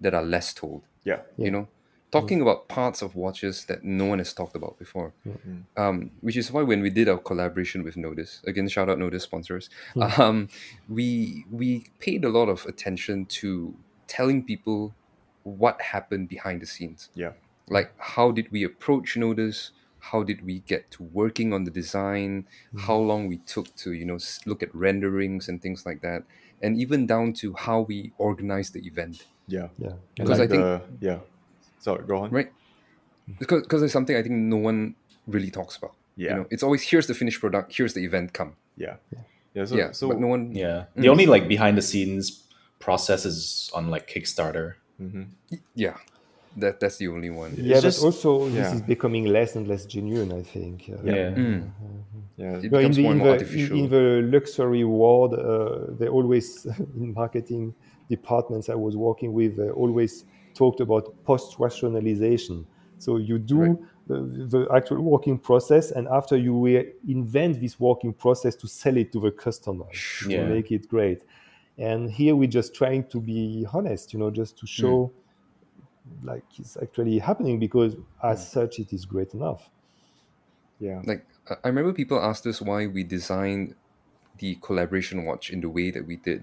[0.00, 0.82] that are less told.
[1.04, 1.20] Yeah.
[1.36, 1.68] You know,
[2.10, 5.12] talking about parts of watches that no one has talked about before.
[5.76, 9.22] Um, which is why when we did our collaboration with Notice, again shout out Notice
[9.24, 9.70] sponsors,
[10.18, 10.48] um,
[10.88, 13.74] we we paid a lot of attention to
[14.06, 14.94] telling people
[15.44, 17.32] what happened behind the scenes Yeah.
[17.68, 19.70] like how did we approach notice
[20.10, 22.46] how did we get to working on the design
[22.86, 26.24] how long we took to you know look at renderings and things like that
[26.62, 29.68] and even down to how we organized the event Yeah.
[29.78, 29.94] yeah.
[30.16, 31.18] Because like I think- the, yeah.
[31.80, 32.30] Sorry, go on.
[32.30, 32.50] right
[33.38, 34.94] because because it's something i think no one
[35.34, 36.30] really talks about Yeah.
[36.30, 38.96] you know it's always here's the finished product here's the event come Yeah.
[39.54, 39.64] Yeah.
[39.66, 40.84] So, yeah so but no one Yeah.
[40.96, 42.24] The only like behind the scenes
[42.86, 44.66] process is on like Kickstarter.
[45.74, 45.96] yeah
[46.62, 48.54] that that's the only one Yeah, but just- also yeah.
[48.62, 50.30] this is becoming less and less genuine.
[50.32, 50.76] I think.
[50.92, 51.28] Uh, Yeah.
[52.42, 52.56] yeah.
[52.64, 56.08] it No, in becomes the, more in, the, artificial in the luxury world, uh, they
[56.08, 56.46] always,
[57.00, 57.64] in marketing
[58.08, 60.24] departments I was working with, they always
[60.60, 62.66] talked about post rationalization.
[62.98, 63.78] So you do Right.
[64.10, 64.18] the,
[64.54, 69.08] the actual working process, and after you will invent this working process to sell it
[69.12, 69.86] to the customer
[70.28, 70.36] Yeah.
[70.36, 71.20] to make it great.
[71.78, 73.40] And here we're just trying to be
[73.72, 74.80] honest, you know, just to mm.
[74.80, 74.96] show
[76.30, 77.92] like it's actually happening because
[78.22, 78.48] as mm.
[78.56, 79.62] such it is great enough.
[80.86, 81.00] yeah.
[81.10, 83.74] like I- I remember people asked us why we designed
[84.42, 86.40] the collaboration watch in the way that we did.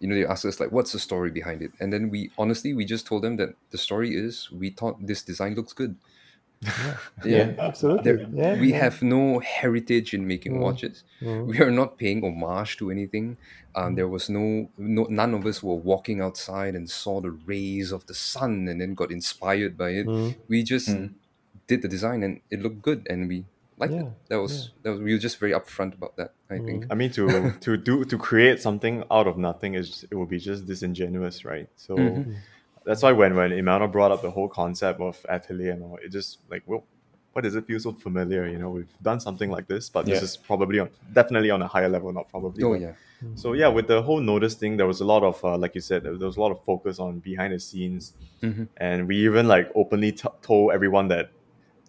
[0.00, 2.74] You know, they asked us like, "What's the story behind it?" And then we honestly
[2.74, 5.96] we just told them that the story is we thought this design looks good.
[7.24, 7.52] Yeah.
[7.58, 8.02] Absolutely.
[8.04, 8.78] There, yeah, we yeah.
[8.78, 10.62] have no heritage in making mm-hmm.
[10.62, 11.04] watches.
[11.20, 11.50] Mm-hmm.
[11.50, 13.36] We are not paying homage to anything.
[13.74, 17.92] Um, there was no, no, none of us were walking outside and saw the rays
[17.92, 20.06] of the sun and then got inspired by it.
[20.06, 20.40] Mm-hmm.
[20.48, 21.12] We just mm.
[21.66, 23.44] did the design and it looked good, and we
[23.80, 24.28] liked Yeah, it.
[24.28, 26.32] That was that was we were just very upfront about that.
[26.50, 26.86] I think.
[26.90, 30.38] I mean, to to do to create something out of nothing is it would be
[30.38, 31.68] just disingenuous, right?
[31.76, 32.32] So Mm-hmm.
[32.84, 36.10] that's why when when Emmanuel brought up the whole concept of atelier and all, it
[36.10, 36.84] just like, well,
[37.32, 38.46] why does it feel so familiar?
[38.48, 41.68] You know, we've done something like this, but this is probably on definitely on a
[41.68, 42.62] higher level, not probably.
[42.64, 42.94] Oh but- yeah,
[43.42, 45.80] So yeah, with the whole notice thing, there was a lot of uh, like you
[45.90, 48.64] said, there was a lot of focus on behind the scenes, Mm-hmm.
[48.78, 51.30] and we even like openly t- told everyone that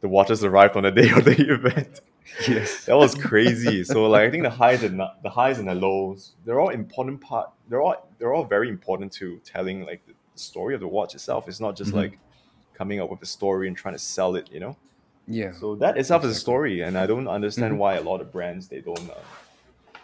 [0.02, 2.02] the watches arrived on the day of the event.
[2.48, 3.84] yes, that was crazy.
[3.84, 7.22] so like I think the highs and the highs and the lows, they're all important
[7.22, 7.50] part.
[7.70, 11.48] They're all they're all very important to telling like the story of the watch itself.
[11.48, 12.20] It's not just like
[12.74, 14.50] coming up with a story and trying to sell it.
[14.52, 14.78] You know.
[15.28, 15.52] yeah.
[15.54, 18.68] So that itself is a story, and I don't understand why a lot of brands
[18.68, 19.10] they don't.
[19.10, 19.16] Uh,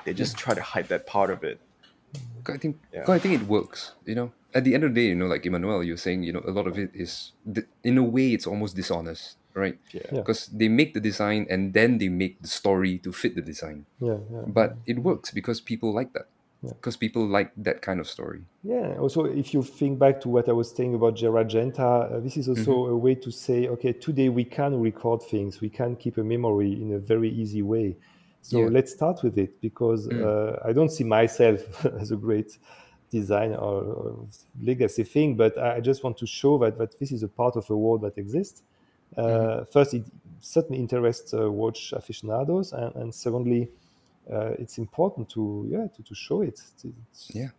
[0.06, 1.60] they just try to hide that part of it.
[2.48, 3.04] I think Yeah.
[3.12, 3.94] I think it works.
[4.06, 6.32] You know, at the end of the day, you know, like Emmanuel, you're saying, you
[6.32, 7.34] know, a lot of it is,
[7.84, 9.78] in a way, it's almost dishonest, right?
[9.92, 10.02] Yeah.
[10.12, 10.20] Yeah.
[10.22, 13.86] Because they make the design and then they make the story to fit the design.
[14.00, 14.44] Yeah, yeah.
[14.48, 16.28] But it works because people like that.
[16.64, 16.74] Yeah.
[16.74, 18.42] Because people like that kind of story.
[18.64, 18.98] Yeah.
[19.00, 22.36] Also, if you think back to what I was saying about Gerald Genta, uh, this
[22.38, 22.94] is also Mm-hmm.
[22.94, 26.72] a way to say, okay, today we can record things, we can keep a memory
[26.74, 27.96] in a very easy way.
[28.42, 28.68] So Yeah.
[28.70, 28.74] Mm.
[28.74, 32.58] let's start with it because uh, I don't see myself as a great
[33.12, 34.28] design or, or
[34.62, 37.56] legacy thing, but I I just want to show that, that this is a part
[37.56, 38.64] of a world that exists.
[39.16, 39.72] Uh, Mm-hmm.
[39.72, 40.06] First, it
[40.42, 43.70] certainly interests uh, watch aficionados, and, and secondly,
[44.32, 46.60] uh, it's important to yeah to, to show it.
[46.84, 47.50] It's- Yeah.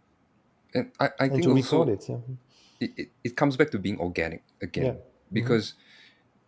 [0.75, 2.09] And I, I and think to also record it.
[2.09, 2.17] Yeah.
[2.81, 4.85] it, it, it comes back to being organic again.
[4.85, 4.91] Yeah.
[4.93, 5.35] Mm-hmm.
[5.35, 5.75] Because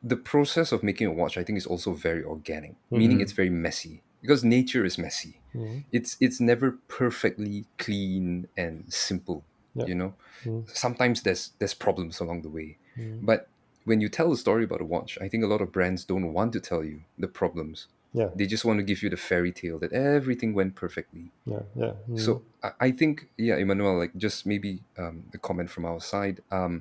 [0.02, 3.50] the process of making a watch, I think, is also very organic, meaning it's very
[3.50, 4.02] messy.
[4.22, 5.40] Because nature is messy.
[5.54, 5.84] Mhm.
[5.92, 9.42] It's it's never perfectly clean and simple.
[9.74, 9.86] Yeah.
[9.86, 10.14] You know,
[10.44, 10.68] Mhm.
[10.76, 12.76] sometimes there's there's problems along the way.
[12.98, 13.24] Mhm.
[13.26, 13.48] But
[13.90, 16.32] when you tell a story about a watch, I think a lot of brands don't
[16.38, 17.76] want to tell you the problems.
[18.20, 21.24] Yeah, They just want to give you the fairy tale that everything went perfectly.
[21.52, 21.92] yeah, yeah.
[22.10, 22.18] Mm.
[22.26, 22.30] So
[22.66, 23.14] I, I think,
[23.48, 24.70] yeah, Emmanuel, like just maybe
[25.02, 26.36] um, a comment from our side.
[26.58, 26.72] Um,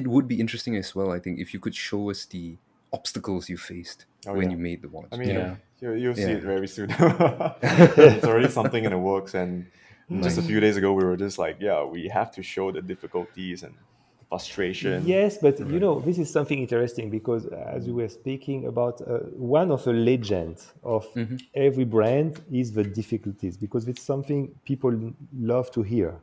[0.00, 2.56] it would be interesting as well, I think, if you could show us the
[2.92, 4.56] obstacles you faced Oh, when yeah.
[4.56, 5.08] you made the watch.
[5.12, 5.56] I mean, you know?
[5.80, 5.88] Yeah.
[5.90, 6.38] you, you'll see Yeah.
[6.40, 6.88] it very soon.
[7.62, 9.66] it's already something in the works, and
[10.26, 12.82] just a few days ago, we were just like, yeah, we have to show the
[12.92, 13.84] difficulties and the
[14.32, 15.02] frustration.
[15.04, 19.00] Yes, but you know, this is something interesting because uh, as we were speaking about,
[19.02, 21.36] uh, one of the legends of Mm-hmm.
[21.54, 26.20] every brand is the difficulties because it's something people love to hear.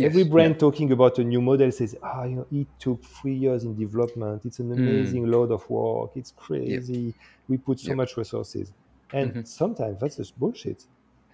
[0.00, 3.34] every Yes, brand talking about a new model says, ah, you know, it took three
[3.34, 4.44] years in development.
[4.44, 6.12] It's an amazing load of work.
[6.16, 7.14] It's crazy.
[7.48, 7.94] We put so Yep.
[7.94, 8.72] much resources.
[9.12, 10.84] And sometimes that's just bullshit.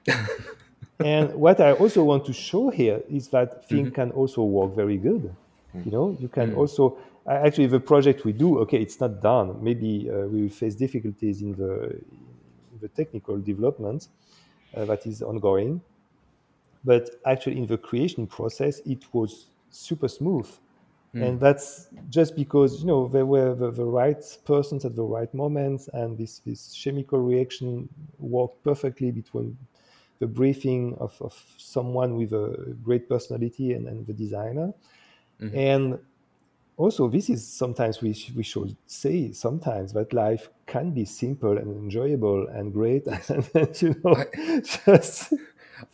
[1.02, 4.98] and what I also want to show here is that thing can also work very
[4.98, 5.36] good.
[5.84, 8.58] You know, you can also uh, actually the project we do.
[8.60, 9.62] Okay, it's not done.
[9.62, 11.90] Maybe uh, we will face difficulties in the
[12.72, 14.08] in the technical development
[14.76, 15.80] uh, that is ongoing,
[16.84, 20.48] but actually in the creation process, it was super smooth.
[21.14, 25.32] And that's just because you know there were the, the right persons at the right
[25.34, 27.88] moments, and this this chemical reaction
[28.18, 29.58] worked perfectly between
[30.20, 34.72] the briefing of, of someone with a great personality and, and the designer.
[35.54, 35.98] And
[36.76, 41.58] also, this is sometimes we, sh- we should say sometimes that life can be simple
[41.58, 43.06] and enjoyable and great,
[43.54, 44.24] and you know,
[44.62, 45.32] just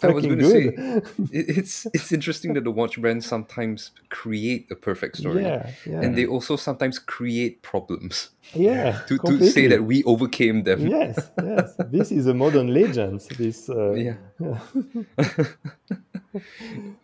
[0.02, 0.64] I was going to say,
[1.32, 6.00] it, it's it's interesting that the watch brands sometimes create a perfect story, Yeah, yeah.
[6.02, 10.86] and they also sometimes create problems yeah, to, to say that we overcame them.
[10.86, 11.74] yes, yes.
[11.90, 13.20] This is a modern legend.
[13.36, 14.14] This, uh, Yeah.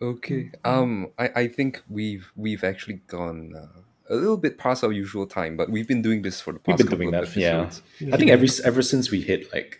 [0.01, 0.51] Okay.
[0.63, 3.79] Um, I, I think we've we've actually gone uh,
[4.09, 6.63] a little bit past our usual time, but we've been doing this for the We've
[6.65, 7.61] past been couple doing of that, yeah.
[7.61, 7.81] episodes.
[8.13, 9.79] I think every ever since we hit like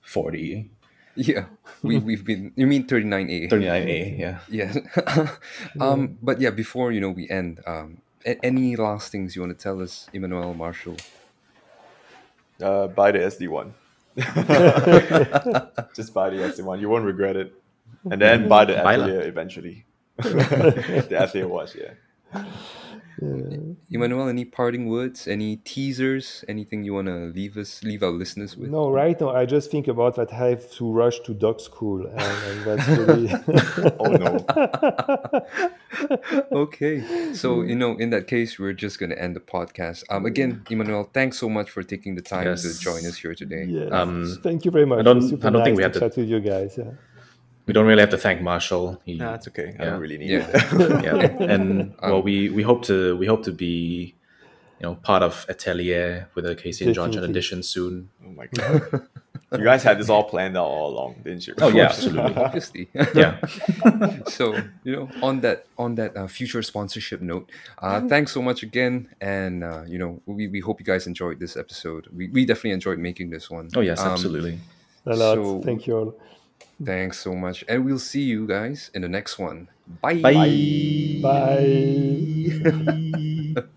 [0.00, 0.70] forty,
[1.16, 1.46] Yeah,
[1.82, 2.52] we we've been.
[2.56, 3.48] You mean thirty nine A?
[3.48, 4.38] 39A, yeah.
[4.48, 5.28] Yeah.
[5.80, 9.56] um, but yeah, before you know we end, um, a- any last things you want
[9.56, 10.96] to tell us, Emmanuel Marshall?
[12.62, 13.74] Uh, buy the SD one.
[15.94, 16.80] Just buy the SD one.
[16.80, 17.52] You won't regret it.
[18.10, 19.04] And then buy the Buy lah.
[19.06, 19.84] Atelier eventually.
[20.18, 21.94] the Atelier watch, yeah.
[23.90, 25.26] Emmanuel, any parting words?
[25.26, 26.44] Any teasers?
[26.46, 28.70] Anything you want to leave us, leave our listeners with?
[28.70, 32.06] No, right now I just think about that I have to rush to dog school,
[32.06, 33.28] and, and that's really
[33.98, 34.46] Oh no.
[36.64, 40.26] okay so you know in that case we're just going to end the podcast um
[40.26, 43.90] again emmanuel thanks so much for taking the time to join us here today yes.
[43.92, 45.00] Um, Thank you very much.
[45.00, 46.78] I don't- super I don't think nice we have to to- chat with you guys.
[46.78, 46.90] Yeah.
[47.68, 49.00] We don't really have to thank Marshall.
[49.04, 49.76] He, Nah, it's okay.
[49.78, 50.48] I don't really need Yeah.
[50.52, 51.04] it.
[51.06, 54.14] yeah, and Um, well, we we hope to we hope to be,
[54.80, 58.08] you know, part of Atelier with a KC and JonJon edition soon.
[58.26, 59.02] oh my god.
[59.50, 61.54] You guys had this all planned out all along, didn't you?
[61.64, 62.34] Oh yeah, absolutely.
[62.46, 63.38] obviously Yeah,
[64.26, 64.44] so
[64.84, 67.46] you know on that on that uh, future sponsorship note
[67.84, 71.38] uh thanks so much again and uh you know we, we hope you guys enjoyed
[71.40, 74.58] this episode we, we definitely enjoyed making this one oh yes, Um, absolutely.
[75.06, 75.34] A lot.
[75.36, 76.10] So- Thank you all.
[76.84, 79.68] Thanks so much and we'll see you guys in the next one
[80.00, 81.18] bye Bye.
[81.22, 83.62] Bye.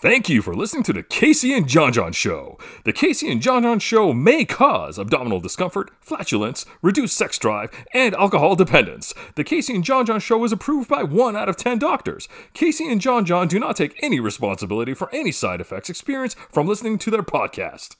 [0.00, 2.56] Thank you for listening to the KC and JonJon Show.
[2.84, 8.54] The KC and JonJon Show may cause abdominal discomfort, flatulence, reduced sex drive, and alcohol
[8.54, 9.12] dependence.
[9.34, 12.28] The KC and JonJon Show is approved by 1 out of 10 doctors.
[12.54, 16.68] Casey and John John do not take any responsibility for any side effects experienced from
[16.68, 17.96] listening to their podcast.